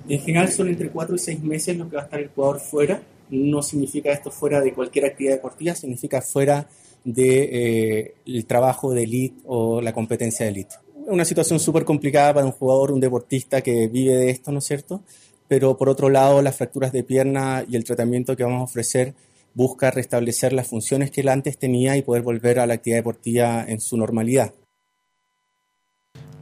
En 0.08 0.20
general 0.20 0.52
son 0.52 0.68
entre 0.68 0.90
4 0.90 1.16
y 1.16 1.20
6 1.20 1.44
meses 1.44 1.78
lo 1.78 1.90
que 1.90 1.96
va 1.96 2.04
a 2.04 2.06
estar 2.06 2.20
el 2.20 2.30
jugador 2.30 2.60
fuera. 2.60 3.02
No 3.30 3.64
significa 3.64 4.12
esto 4.12 4.30
fuera 4.30 4.62
de 4.62 4.74
cualquier 4.74 5.06
actividad 5.06 5.34
deportiva, 5.34 5.74
significa 5.74 6.22
fuera 6.22 6.68
del 7.04 8.46
trabajo 8.48 8.94
de 8.94 9.04
elite 9.04 9.42
o 9.46 9.82
la 9.82 9.94
competencia 9.94 10.46
de 10.46 10.52
elite. 10.52 10.76
Una 11.08 11.26
situación 11.26 11.60
súper 11.60 11.86
complicada 11.86 12.34
para 12.34 12.46
un 12.46 12.52
jugador, 12.52 12.92
un 12.92 13.00
deportista 13.00 13.62
que 13.62 13.88
vive 13.88 14.16
de 14.16 14.30
esto, 14.30 14.52
¿no 14.52 14.60
es 14.60 14.66
cierto? 14.66 15.02
Pero 15.48 15.78
por 15.78 15.90
otro 15.90 16.10
lado, 16.10 16.42
las 16.42 16.56
fracturas 16.56 16.92
de 16.92 17.04
pierna 17.04 17.64
y 17.68 17.76
el 17.76 17.84
tratamiento 17.84 18.36
que 18.36 18.44
vamos 18.44 18.62
a 18.62 18.64
ofrecer 18.64 19.14
busca 19.54 19.92
restablecer 19.92 20.52
las 20.52 20.68
funciones 20.68 21.12
que 21.12 21.22
él 21.22 21.30
antes 21.30 21.58
tenía 21.58 21.96
y 21.96 22.02
poder 22.02 22.24
volver 22.24 22.60
a 22.60 22.66
la 22.66 22.74
actividad 22.76 23.00
deportiva 23.00 23.64
en 23.68 23.80
su 23.80 23.98
normalidad. 23.98 24.54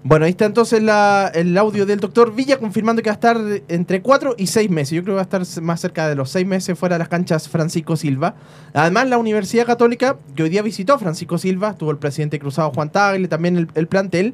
Bueno, 0.06 0.26
ahí 0.26 0.32
está 0.32 0.44
entonces 0.44 0.82
el 0.82 1.58
audio 1.58 1.86
del 1.86 2.02
doctor 2.02 2.36
Villa 2.36 2.60
confirmando 2.60 3.02
que 3.02 3.10
va 3.10 3.14
a 3.14 3.16
estar 3.16 3.38
entre 3.70 4.02
4 4.02 4.36
y 4.38 4.48
6 4.48 4.70
meses. 4.70 4.92
Yo 4.92 5.02
creo 5.02 5.14
que 5.14 5.16
va 5.16 5.22
a 5.22 5.40
estar 5.40 5.64
más 5.64 5.80
cerca 5.80 6.10
de 6.10 6.16
los 6.16 6.30
6 6.30 6.46
meses 6.46 6.78
fuera 6.78 6.96
de 6.96 7.00
las 7.00 7.08
canchas 7.08 7.48
Francisco 7.48 7.96
Silva. 7.96 8.36
Además, 8.74 9.08
la 9.08 9.18
Universidad 9.18 9.66
Católica, 9.66 10.18
que 10.36 10.44
hoy 10.44 10.50
día 10.50 10.62
visitó 10.62 11.00
Francisco 11.00 11.38
Silva, 11.38 11.76
tuvo 11.78 11.92
el 11.92 12.00
presidente 12.00 12.38
cruzado 12.38 12.72
Juan 12.72 12.92
Tagle, 12.92 13.30
también 13.30 13.70
el 13.74 13.88
plantel, 13.88 14.34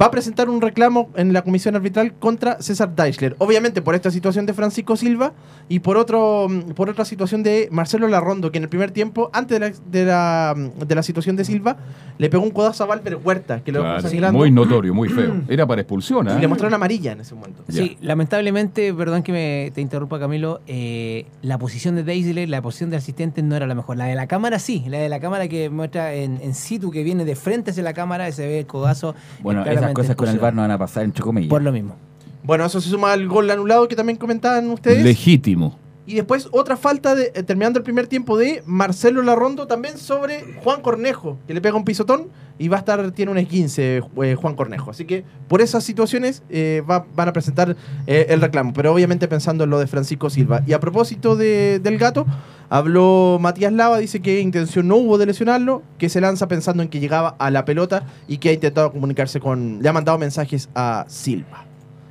va 0.00 0.06
a 0.06 0.10
presentar 0.10 0.48
un 0.48 0.60
reclamo 0.60 1.10
en 1.16 1.32
la 1.32 1.42
comisión 1.42 1.76
arbitral 1.76 2.14
contra 2.14 2.60
César 2.60 2.94
Deichler. 2.94 3.36
Obviamente 3.38 3.82
por 3.82 3.94
esta 3.94 4.10
situación 4.10 4.46
de 4.46 4.54
Francisco 4.54 4.96
Silva 4.96 5.32
y 5.68 5.80
por, 5.80 5.96
otro, 5.96 6.48
mm, 6.48 6.72
por 6.72 6.90
otra 6.90 7.04
situación 7.04 7.42
de 7.42 7.68
Marcelo 7.70 8.08
Larrondo, 8.08 8.50
que 8.50 8.58
en 8.58 8.64
el 8.64 8.68
primer 8.68 8.90
tiempo, 8.90 9.30
antes 9.32 9.60
de 9.60 9.68
la, 9.68 9.76
de 9.90 10.04
la, 10.04 10.54
mm, 10.56 10.84
de 10.84 10.94
la 10.94 11.02
situación 11.02 11.36
de 11.36 11.44
Silva, 11.44 11.76
le 12.18 12.30
pegó 12.30 12.42
un 12.42 12.50
codazo 12.50 12.84
a 12.84 12.86
Valver 12.86 13.16
Huerta, 13.16 13.60
que 13.62 13.72
lo 13.72 13.82
Claro, 13.82 14.32
muy 14.32 14.50
notorio, 14.50 14.94
muy 14.94 15.08
feo. 15.08 15.42
Era 15.48 15.66
para 15.66 15.82
expulsión, 15.82 16.26
Y 16.26 16.30
¿ah? 16.30 16.38
le 16.38 16.48
mostraron 16.48 16.74
amarilla 16.74 17.12
en 17.12 17.20
ese 17.20 17.34
momento. 17.34 17.62
Sí, 17.68 17.96
lamentablemente, 18.00 18.92
perdón 18.94 19.22
que 19.22 19.32
me 19.32 19.70
te 19.74 19.80
interrumpa 19.80 20.18
Camilo, 20.18 20.60
eh, 20.66 21.26
la 21.42 21.58
posición 21.58 21.94
de 21.96 22.04
Daisley, 22.04 22.46
la 22.46 22.62
posición 22.62 22.90
del 22.90 22.98
asistente 22.98 23.42
no 23.42 23.56
era 23.56 23.66
la 23.66 23.74
mejor. 23.74 23.96
La 23.96 24.06
de 24.06 24.14
la 24.14 24.26
cámara 24.26 24.58
sí, 24.58 24.84
la 24.88 24.98
de 24.98 25.08
la 25.08 25.20
cámara 25.20 25.48
que 25.48 25.70
muestra 25.70 26.14
en, 26.14 26.40
en 26.42 26.54
situ, 26.54 26.90
que 26.90 27.02
viene 27.02 27.24
de 27.24 27.36
frente 27.36 27.70
hacia 27.70 27.82
la 27.82 27.92
cámara, 27.92 28.30
se 28.32 28.46
ve 28.46 28.60
el 28.60 28.66
codazo. 28.66 29.14
Bueno, 29.42 29.64
esas 29.84 29.94
cosas 29.94 30.16
con 30.16 30.28
el. 30.28 30.38
VAR 30.38 30.54
no 30.54 30.62
van 30.62 30.70
a 30.70 30.78
pasar, 30.78 31.04
entre 31.04 31.22
comillas. 31.22 31.50
Por 31.50 31.62
lo 31.62 31.72
mismo. 31.72 31.96
Bueno, 32.42 32.64
eso 32.66 32.80
se 32.80 32.90
suma 32.90 33.12
al 33.12 33.26
gol 33.26 33.50
anulado 33.50 33.88
que 33.88 33.96
también 33.96 34.18
comentaban 34.18 34.68
ustedes. 34.70 35.02
Legítimo. 35.02 35.78
Y 36.06 36.14
después 36.16 36.48
otra 36.52 36.76
falta, 36.76 37.14
de, 37.14 37.32
eh, 37.34 37.42
terminando 37.42 37.78
el 37.78 37.82
primer 37.82 38.06
tiempo, 38.06 38.36
de 38.36 38.62
Marcelo 38.66 39.22
Larrondo 39.22 39.66
también 39.66 39.96
sobre 39.96 40.44
Juan 40.62 40.82
Cornejo, 40.82 41.38
que 41.46 41.54
le 41.54 41.60
pega 41.62 41.76
un 41.76 41.84
pisotón 41.84 42.28
y 42.58 42.68
va 42.68 42.76
a 42.76 42.80
estar, 42.80 43.10
tiene 43.12 43.32
un 43.32 43.38
esguince 43.38 44.02
eh, 44.22 44.34
Juan 44.34 44.54
Cornejo. 44.54 44.90
Así 44.90 45.06
que 45.06 45.24
por 45.48 45.62
esas 45.62 45.82
situaciones 45.82 46.42
eh, 46.50 46.82
va- 46.88 47.06
van 47.16 47.28
a 47.28 47.32
presentar 47.32 47.74
el 48.06 48.40
reclamo, 48.40 48.72
pero 48.74 48.92
obviamente 48.92 49.28
pensando 49.28 49.64
en 49.64 49.70
lo 49.70 49.78
de 49.78 49.86
Francisco 49.86 50.28
Silva. 50.28 50.62
Y 50.66 50.74
a 50.74 50.80
propósito 50.80 51.36
de- 51.36 51.78
del 51.80 51.96
gato, 51.98 52.26
habló 52.68 53.38
Matías 53.40 53.72
Lava, 53.72 53.98
dice 53.98 54.20
que 54.20 54.40
intención 54.40 54.86
no 54.88 54.96
hubo 54.96 55.16
de 55.18 55.26
lesionarlo, 55.26 55.82
que 55.98 56.08
se 56.10 56.20
lanza 56.20 56.48
pensando 56.48 56.82
en 56.82 56.90
que 56.90 57.00
llegaba 57.00 57.34
a 57.38 57.50
la 57.50 57.64
pelota 57.64 58.04
y 58.28 58.38
que 58.38 58.50
ha 58.50 58.52
intentado 58.52 58.92
comunicarse 58.92 59.40
con, 59.40 59.82
le 59.82 59.88
ha 59.88 59.92
mandado 59.94 60.18
mensajes 60.18 60.68
a 60.74 61.06
Silva. 61.08 61.64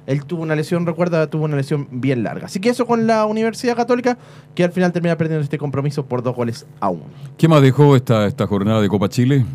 Él 0.06 0.26
tuvo 0.26 0.44
una 0.44 0.56
lesión, 0.56 0.86
recuerda, 0.86 1.28
tuvo 1.28 1.46
una 1.46 1.56
lesión 1.56 1.88
bien 1.92 2.24
larga. 2.24 2.48
Así 2.48 2.60
que 2.60 2.70
eso 2.70 2.86
con 2.86 3.08
la 3.08 3.26
Universidad 3.26 3.76
Católica, 3.76 4.18
que 4.54 4.64
al 4.66 4.72
final 4.72 4.92
termina 4.92 5.16
perdiendo 5.18 5.44
este 5.44 5.58
compromiso 5.58 6.06
por 6.06 6.22
dos 6.24 6.36
goles 6.36 6.66
a 6.82 6.90
uno. 6.90 7.04
¿Qué 7.38 7.48
más 7.48 7.62
dejó 7.62 7.96
esta, 7.96 8.28
esta 8.28 8.46
jornada 8.46 8.82
de 8.82 8.90
Copa 8.90 9.08
Chile? 9.08 9.46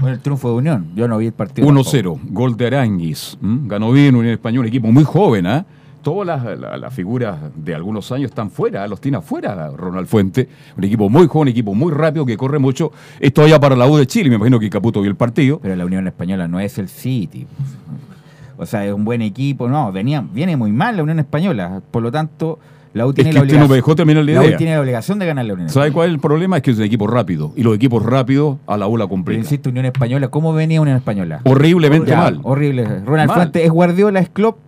Bueno, 0.00 0.14
el 0.16 0.20
triunfo 0.22 0.48
de 0.50 0.54
Unión. 0.56 0.86
Yo 0.94 1.08
no 1.08 1.18
vi 1.18 1.26
el 1.26 1.32
partido. 1.32 1.66
1-0, 1.68 2.18
gol 2.30 2.56
de 2.56 2.66
Aranguis. 2.68 3.36
Ganó 3.40 3.90
bien 3.92 4.14
Unión 4.14 4.32
Española, 4.34 4.62
un 4.62 4.68
equipo 4.68 4.92
muy 4.92 5.04
joven, 5.04 5.46
¿ah? 5.46 5.66
Todas 6.02 6.26
las, 6.26 6.58
la- 6.60 6.76
las 6.76 6.92
figuras 6.92 7.38
de 7.56 7.74
algunos 7.74 8.12
años 8.12 8.28
están 8.30 8.50
fuera, 8.50 8.86
los 8.86 9.00
tiene 9.00 9.16
afuera 9.16 9.70
Ronald 9.74 10.06
Fuente. 10.06 10.48
Un 10.76 10.84
equipo 10.84 11.08
muy 11.08 11.26
joven, 11.26 11.42
un 11.42 11.48
equipo 11.48 11.74
muy 11.74 11.90
rápido 11.92 12.26
que 12.26 12.36
corre 12.36 12.58
mucho. 12.58 12.92
Esto 13.20 13.42
allá 13.42 13.58
para 13.58 13.74
la 13.74 13.86
U 13.88 13.96
de 13.96 14.06
Chile, 14.06 14.28
me 14.28 14.36
imagino 14.36 14.60
que 14.60 14.68
Caputo 14.68 15.00
vio 15.00 15.10
el 15.10 15.16
partido. 15.16 15.58
Pero 15.62 15.74
la 15.76 15.84
Unión 15.86 16.06
Española 16.06 16.46
no 16.46 16.60
es 16.60 16.76
el 16.78 16.88
City. 16.88 17.46
O 18.56 18.66
sea, 18.66 18.84
es 18.86 18.92
un 18.92 19.04
buen 19.04 19.22
equipo. 19.22 19.68
No, 19.68 19.90
venía, 19.92 20.24
viene 20.32 20.56
muy 20.56 20.72
mal 20.72 20.96
la 20.96 21.02
Unión 21.02 21.18
Española. 21.18 21.80
Por 21.90 22.02
lo 22.02 22.10
tanto, 22.12 22.58
la 22.92 23.06
U 23.06 23.12
tiene 23.12 23.30
que 23.30 23.34
la 23.34 23.40
no 23.40 23.44
obligación. 23.46 23.72
dejó 23.76 23.96
terminar 23.96 24.24
la 24.24 24.32
la 24.32 24.40
U 24.40 24.44
idea. 24.44 24.56
tiene 24.56 24.74
la 24.74 24.80
obligación 24.80 25.18
de 25.18 25.26
ganar 25.26 25.44
la 25.44 25.54
Unión 25.54 25.68
¿Sabe 25.68 25.90
cuál 25.90 26.08
es 26.08 26.14
el 26.14 26.20
problema? 26.20 26.56
Es 26.58 26.62
que 26.62 26.70
es 26.70 26.78
un 26.78 26.84
equipo 26.84 27.06
rápido. 27.08 27.52
Y 27.56 27.62
los 27.64 27.74
equipos 27.74 28.04
rápidos 28.04 28.58
a 28.66 28.76
la 28.76 28.86
U 28.86 28.96
la 28.96 29.06
complican. 29.08 29.42
insisto, 29.42 29.70
Unión 29.70 29.86
Española, 29.86 30.28
¿cómo 30.28 30.52
venía 30.52 30.80
Unión 30.80 30.96
Española? 30.96 31.40
Horriblemente 31.44 32.10
Ya, 32.10 32.18
mal. 32.18 32.40
Horrible. 32.44 32.84
Ronald 33.04 33.28
Mal. 33.28 33.36
Fuentes, 33.36 33.64
¿es 33.64 33.70
Guardiola, 33.70 34.20
es 34.20 34.28
Klopp? 34.28 34.58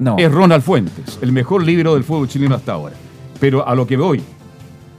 No. 0.00 0.16
Es 0.18 0.30
Ronald 0.30 0.62
Fuentes, 0.62 1.18
el 1.22 1.32
mejor 1.32 1.62
libro 1.64 1.94
del 1.94 2.04
fútbol 2.04 2.28
chileno 2.28 2.54
hasta 2.54 2.72
ahora. 2.72 2.94
Pero 3.40 3.66
a 3.66 3.74
lo 3.74 3.86
que 3.86 3.96
voy, 3.96 4.20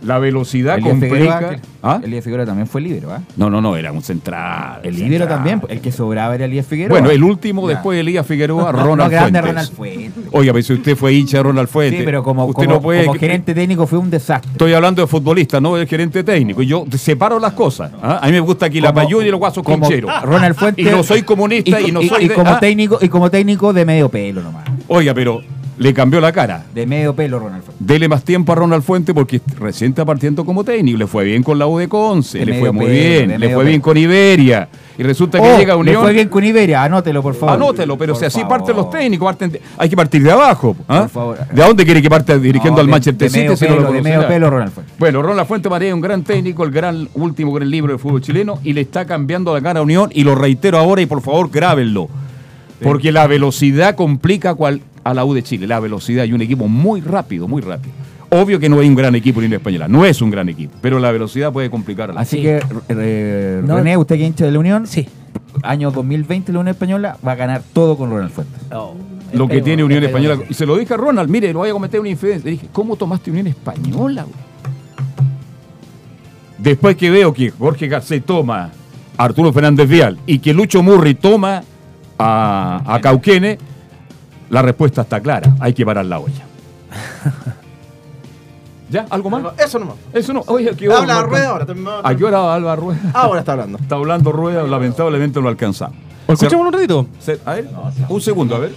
la 0.02 0.20
velocidad 0.20 0.76
Figueroa, 0.78 1.40
complica. 1.40 1.60
¿Ah? 1.84 2.00
Elías 2.04 2.24
Figueroa 2.24 2.46
también 2.46 2.68
fue 2.68 2.82
líbero, 2.82 3.12
¿ah? 3.12 3.22
No, 3.38 3.50
no, 3.50 3.62
no, 3.62 3.76
era 3.76 3.92
un 3.92 4.02
central. 4.02 4.80
El 4.84 4.96
líbero 4.96 5.28
también, 5.28 5.62
el 5.70 5.80
que 5.82 5.92
sobraba 5.92 6.36
era 6.36 6.46
Elías 6.46 6.66
Figueroa. 6.66 7.00
Bueno, 7.00 7.10
el 7.12 7.24
último 7.24 7.68
Ya. 7.68 7.76
después 7.76 7.96
de 7.96 8.02
Elías 8.02 8.26
Figueroa, 8.26 8.72
No, 8.72 8.84
Ronald 8.84 9.12
grande 9.12 9.40
Fuentes. 9.40 9.50
Ronald 9.52 9.72
Fuentes. 9.72 10.24
Oiga, 10.32 10.54
pero 10.54 10.64
si 10.64 10.74
usted 10.74 10.96
fue 10.96 11.14
hincha 11.14 11.38
de 11.38 11.44
Ronald 11.44 11.68
Fuentes. 11.70 12.00
Sí, 12.00 12.06
pero 12.06 12.24
como, 12.24 12.46
usted 12.46 12.64
como, 12.64 12.76
no 12.76 12.82
puede 12.82 13.06
como 13.06 13.20
gerente 13.20 13.54
técnico 13.54 13.88
fue 13.88 14.00
un 14.00 14.10
desastre. 14.10 14.52
Estoy 14.52 14.74
hablando 14.74 15.02
de 15.02 15.08
futbolista, 15.08 15.60
no 15.62 15.76
de 15.76 15.86
gerente 15.88 16.24
técnico. 16.24 16.62
Yo 16.62 16.86
separo 16.98 17.40
las 17.40 17.54
cosas. 17.54 17.92
¿ah? 18.02 18.20
A 18.22 18.26
mí 18.28 18.32
me 18.34 18.40
gusta 18.40 18.68
aquí 18.68 18.82
la 18.82 18.94
payún 18.94 19.26
y 19.26 19.30
los 19.30 19.40
guasos 19.40 19.64
como 19.64 19.88
quincheros. 19.88 20.12
Ronald 20.24 20.56
Fuentes. 20.56 20.86
Y 20.86 20.90
no 20.90 21.04
soy 21.04 21.24
comunista 21.24 21.80
y, 21.82 21.92
no 21.92 22.02
soy 22.02 22.26
y 22.26 22.28
de- 22.28 22.36
como 22.36 22.52
¿ah? 22.52 22.60
técnico 22.60 23.00
y 23.02 23.08
como 23.10 23.30
técnico 23.30 23.74
de 23.74 23.86
medio 23.86 24.10
pelo 24.10 24.42
nomás. 24.42 24.66
Oiga, 24.88 25.14
pero 25.14 25.42
le 25.82 25.94
cambió 25.94 26.22
la 26.22 26.32
cara. 26.32 26.64
De 26.76 26.86
medio 26.86 27.16
pelo 27.16 27.40
Ronald 27.40 27.64
Fuentes. 27.64 27.88
Dele 27.88 28.08
más 28.08 28.24
tiempo 28.24 28.52
a 28.52 28.56
Ronald 28.56 28.84
Fuente 28.84 29.14
porque 29.14 29.42
recién 29.60 29.90
está 29.92 30.06
partiendo 30.06 30.46
como 30.46 30.64
técnico. 30.64 30.98
Le 30.98 31.08
fue 31.08 31.24
bien 31.26 31.42
con 31.42 31.58
la 31.58 31.66
U 31.66 31.78
de 31.80 31.88
Conce, 31.88 32.40
De 32.40 32.46
le 32.46 32.60
fue 32.60 32.72
muy 32.72 32.86
pelo, 32.86 32.98
de 32.98 33.26
bien, 33.28 33.40
le 33.40 33.50
fue 33.54 33.64
bien 33.66 33.82
con 33.82 33.98
Iberia. 33.98 34.70
Y 34.98 35.04
resulta 35.04 35.40
que 35.42 35.52
Oh, 35.52 35.58
llega 35.58 35.74
a 35.74 35.78
Unión. 35.78 35.96
Le 35.96 36.02
fue 36.02 36.14
bien 36.14 36.30
con 36.30 36.44
Iberia, 36.44 36.84
anótelo 36.84 37.24
por 37.24 37.34
favor. 37.34 37.56
Anótelo, 37.56 37.98
pero 37.98 38.14
Por 38.14 38.20
si 38.20 38.26
así 38.26 38.42
favor. 38.42 38.58
parten 38.60 38.76
los 38.76 38.90
técnicos, 38.92 39.26
parten 39.26 39.52
de- 39.52 39.62
hay 39.78 39.90
que 39.90 39.96
partir 39.96 40.22
de 40.22 40.32
abajo. 40.32 40.76
¿ah? 40.88 41.00
Por 41.02 41.10
favor. 41.10 41.38
¿De 41.52 41.62
dónde 41.64 41.84
quiere 41.84 42.02
que 42.02 42.10
parte 42.10 42.38
dirigiendo 42.40 42.78
No, 42.78 42.82
al 42.82 42.86
de- 42.86 42.92
Manchester 42.92 43.32
de 43.32 43.38
medio 43.40 43.58
City? 43.58 43.72
no 43.80 43.92
de 43.92 44.02
medio 44.04 44.28
pelo, 44.28 44.50
Ronald 44.52 44.72
Fuentes. 44.74 44.96
Bueno, 45.00 45.24
Ronald 45.24 45.48
Fuente 45.48 45.68
María 45.70 45.88
es 45.88 45.94
un 45.96 46.02
gran 46.02 46.24
técnico, 46.24 46.64
el 46.64 46.70
gran 46.72 47.10
último 47.16 47.52
gran 47.54 47.70
libro 47.72 47.92
del 47.92 48.00
fútbol 48.00 48.22
chileno 48.22 48.60
y 48.64 48.74
le 48.74 48.82
está 48.82 49.06
cambiando 49.06 49.52
la 49.56 49.62
cara 49.62 49.80
a 49.80 49.84
Unión 49.84 50.12
y 50.14 50.24
lo 50.24 50.36
reitero 50.36 50.78
ahora 50.78 51.02
y 51.02 51.08
por 51.08 51.22
favor 51.22 51.50
grábenlo. 51.50 52.08
Porque 52.84 53.12
la 53.12 53.28
velocidad 53.28 53.96
complica 53.96 54.56
cual- 54.56 54.82
a 55.04 55.14
la 55.14 55.26
U 55.26 55.34
de 55.34 55.44
Chile, 55.44 55.68
la 55.68 55.80
velocidad 55.80 56.24
y 56.26 56.34
un 56.34 56.42
equipo 56.42 56.68
muy 56.68 57.02
rápido, 57.02 57.48
muy 57.48 57.62
rápido. 57.62 57.94
Obvio 58.30 58.60
que 58.60 58.70
no 58.70 58.80
hay 58.80 58.88
un 58.88 58.96
gran 58.96 59.14
equipo 59.16 59.40
en 59.42 59.48
Unión 59.48 59.60
Española, 59.60 59.88
no 59.90 60.06
es 60.06 60.22
un 60.22 60.32
gran 60.32 60.48
equipo, 60.48 60.74
pero 60.82 61.00
la 61.00 61.12
velocidad 61.12 61.52
puede 61.52 61.70
complicar 61.70 62.12
a 62.12 62.14
la 62.14 62.22
Así 62.22 62.42
que, 62.42 62.62
eh, 62.90 63.62
No. 63.66 63.76
René, 63.78 63.98
usted 63.98 64.16
que 64.18 64.24
hincha 64.26 64.46
de 64.46 64.52
la 64.52 64.60
Unión, 64.60 64.88
sí. 64.88 65.06
año 65.64 65.92
2020 65.92 66.54
la 66.54 66.60
Unión 66.60 66.74
Española 66.74 67.18
va 67.28 67.34
a 67.34 67.36
ganar 67.36 67.62
todo 67.74 67.98
con 67.98 68.10
Ronald 68.10 68.32
Fuentes. 68.32 68.62
lo 69.34 69.48
que 69.50 69.62
tiene 69.62 69.84
Unión 69.84 70.04
Española. 70.04 70.38
Y 70.50 70.54
se 70.54 70.66
lo 70.66 70.78
dije 70.78 70.94
a 70.94 70.98
Ronald, 70.98 71.30
mire, 71.30 71.52
lo 71.52 71.60
voy 71.60 71.70
a 71.70 71.74
cometer 71.74 72.00
una 72.00 72.10
infidencia. 72.10 72.46
Le 72.46 72.52
dije, 72.52 72.68
¿cómo 72.72 72.96
tomaste 72.96 73.32
Unión 73.32 73.48
Española? 73.48 74.24
güey? 74.24 74.36
Después 76.58 76.96
que 76.96 77.10
veo 77.10 77.34
que 77.34 77.50
Jorge 77.50 77.88
Garcés 77.88 78.24
toma 78.24 78.70
a 79.18 79.24
Arturo 79.24 79.52
Fernández 79.52 79.90
Vial 79.90 80.18
y 80.26 80.40
que 80.40 80.54
Lucho 80.54 80.84
Murri 80.84 81.16
toma 81.16 81.64
a, 82.20 82.82
a 82.86 83.02
Cauquene, 83.02 83.58
la 84.52 84.62
respuesta 84.62 85.02
está 85.02 85.20
clara. 85.20 85.56
Hay 85.60 85.74
que 85.74 85.84
parar 85.86 86.06
la 86.06 86.20
olla. 86.20 86.44
¿Ya? 88.90 89.06
¿Algo 89.10 89.30
más? 89.30 89.44
Eso 89.58 89.80
nomás. 89.80 89.96
Eso 90.14 90.34
no. 90.34 90.44
Oye, 90.48 90.70
¿a 90.70 90.74
qué 90.74 90.90
hora 90.90 90.98
Habla 91.00 91.14
no 91.16 91.24
Rueda 91.24 91.50
ahora. 91.50 91.66
¿A 92.04 92.16
qué 92.16 92.26
hora 92.26 92.54
habla 92.54 92.76
Rueda? 92.76 93.00
Ahora 93.14 93.40
está 93.40 93.54
hablando. 93.54 93.78
Está 93.78 93.96
hablando 93.96 94.32
Rueda, 94.34 94.64
lamentablemente 94.64 95.40
no 95.40 95.44
lo 95.44 95.50
alcanzamos. 95.50 95.96
Escuchemos 96.28 96.68
un 96.68 96.74
ratito. 96.74 97.08
A 97.46 97.54
ver, 97.54 97.70
un 98.10 98.22
segundo, 98.22 98.56
a 98.56 98.60
ver. 98.60 98.74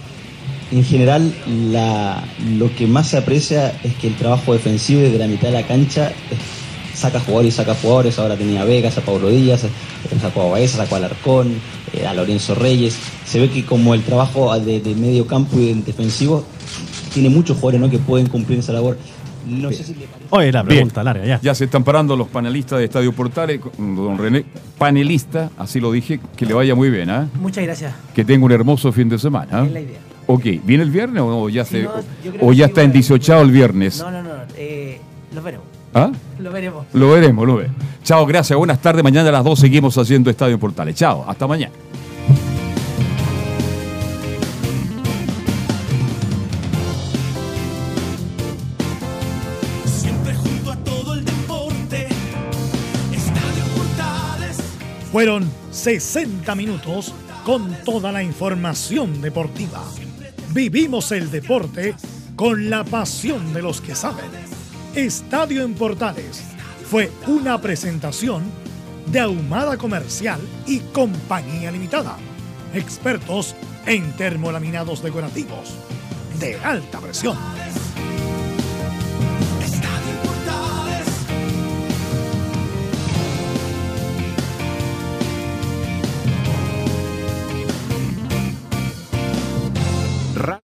En 0.71 0.83
general, 0.83 1.33
la- 1.71 2.23
lo 2.57 2.73
que 2.75 2.87
más 2.87 3.07
se 3.09 3.17
aprecia 3.17 3.69
es 3.83 3.93
que 3.95 4.07
el 4.07 4.15
trabajo 4.15 4.53
defensivo 4.53 5.01
desde 5.01 5.17
la 5.19 5.27
mitad 5.27 5.49
de 5.49 5.53
la 5.53 5.67
cancha 5.67 6.09
es- 6.31 6.64
saca 6.95 7.19
jugadores 7.19 7.53
y 7.53 7.57
saca 7.57 7.75
jugadores. 7.75 8.17
Ahora 8.19 8.35
tenía 8.37 8.61
a 8.61 8.65
Vegas, 8.65 8.97
a 8.97 9.01
Pablo 9.01 9.29
Díaz, 9.29 9.63
eh, 9.65 9.69
sacó 10.21 10.43
a 10.43 10.49
Baeza, 10.51 10.77
sacó 10.77 10.95
a 10.95 10.97
Alarcón, 10.99 11.53
eh, 11.93 12.05
a 12.07 12.13
Lorenzo 12.13 12.55
Reyes. 12.55 12.97
Se 13.25 13.39
ve 13.39 13.49
que 13.49 13.65
como 13.65 13.93
el 13.93 14.01
trabajo 14.03 14.57
de, 14.59 14.79
de 14.79 14.95
medio 14.95 15.27
campo 15.27 15.59
y 15.59 15.73
de 15.73 15.81
defensivo 15.81 16.45
tiene 17.13 17.29
muchos 17.29 17.57
jugadores 17.57 17.81
¿no? 17.81 17.89
que 17.89 17.99
pueden 17.99 18.27
cumplir 18.27 18.59
esa 18.59 18.73
labor. 18.73 18.97
No 19.47 19.69
sé 19.71 19.83
si 19.83 19.93
le 19.93 20.07
parece. 20.07 20.25
Oye, 20.31 20.51
la 20.51 20.63
Bien. 20.63 20.77
pregunta 20.77 21.03
larga 21.03 21.23
ya. 21.25 21.39
Ya 21.39 21.53
se 21.53 21.65
están 21.65 21.83
parando 21.83 22.15
los 22.15 22.27
panelistas 22.27 22.79
de 22.79 22.85
Estadio 22.85 23.13
Portales. 23.13 23.61
Don 23.77 24.17
René, 24.17 24.43
panelista, 24.79 25.51
así 25.57 25.79
lo 25.79 25.91
dije, 25.91 26.19
que 26.35 26.47
le 26.47 26.55
vaya 26.55 26.73
muy 26.73 26.89
bien, 26.89 27.11
¿ah? 27.11 27.27
Muchas 27.39 27.63
gracias. 27.63 27.93
Que 28.15 28.25
tenga 28.25 28.43
un 28.45 28.51
hermoso 28.51 28.91
fin 28.91 29.07
de 29.07 29.19
semana. 29.19 29.49
¿ah? 29.51 29.65
Es 29.65 29.71
la 29.71 29.81
idea. 29.81 29.99
Ok, 30.27 30.43
¿viene 30.63 30.83
el 30.83 30.89
viernes 30.89 31.21
o 31.21 31.29
no? 31.29 31.49
ya, 31.49 31.63
Sí, 31.63 31.75
se, 31.75 31.83
no, 31.83 31.91
o 32.41 32.53
ya 32.53 32.65
está 32.65 32.81
en 32.81 32.87
bueno. 32.87 32.93
18 32.93 33.41
el 33.41 33.51
viernes? 33.51 33.99
No, 33.99 34.09
no, 34.09 34.23
no. 34.23 34.29
Eh, 34.57 34.99
los 35.35 35.43
veremos. 35.43 35.67
¿Ah? 35.95 36.11
Lo 36.39 36.51
veremos. 36.51 36.85
Lo 36.91 37.09
veremos, 37.11 37.47
lo 37.47 37.55
veremos. 37.55 37.77
Chao, 38.03 38.25
gracias, 38.25 38.57
buenas 38.57 38.81
tardes. 38.81 39.01
Mañana 39.01 39.29
a 39.29 39.31
las 39.31 39.45
2 39.45 39.57
seguimos 39.57 39.97
haciendo 39.97 40.29
Estadio 40.29 40.59
Portales. 40.59 40.93
Chao, 40.93 41.23
hasta 41.25 41.47
mañana. 41.47 41.71
Siempre 49.85 50.35
junto 50.35 50.73
a 50.73 50.75
todo 50.75 51.13
el 51.13 51.23
deporte. 51.23 52.07
Estadio 53.13 53.63
Portales. 53.77 54.57
Fueron 55.13 55.49
60 55.71 56.53
minutos 56.55 57.13
con 57.45 57.73
toda 57.85 58.11
la 58.11 58.21
información 58.21 59.21
deportiva. 59.21 59.81
Vivimos 60.53 61.13
el 61.13 61.31
deporte 61.31 61.95
con 62.35 62.69
la 62.69 62.83
pasión 62.83 63.53
de 63.53 63.61
los 63.61 63.79
que 63.79 63.95
saben. 63.95 64.44
Estadio 64.95 65.63
en 65.63 65.73
Portales 65.73 66.41
fue 66.89 67.11
una 67.27 67.59
presentación 67.59 68.45
de 69.07 69.19
Ahumada 69.19 69.77
Comercial 69.77 70.39
y 70.65 70.79
Compañía 70.79 71.69
Limitada. 71.69 72.15
Expertos 72.73 73.55
en 73.85 74.09
termolaminados 74.13 75.03
decorativos 75.03 75.75
de 76.39 76.55
alta 76.63 77.01
presión. 77.01 77.37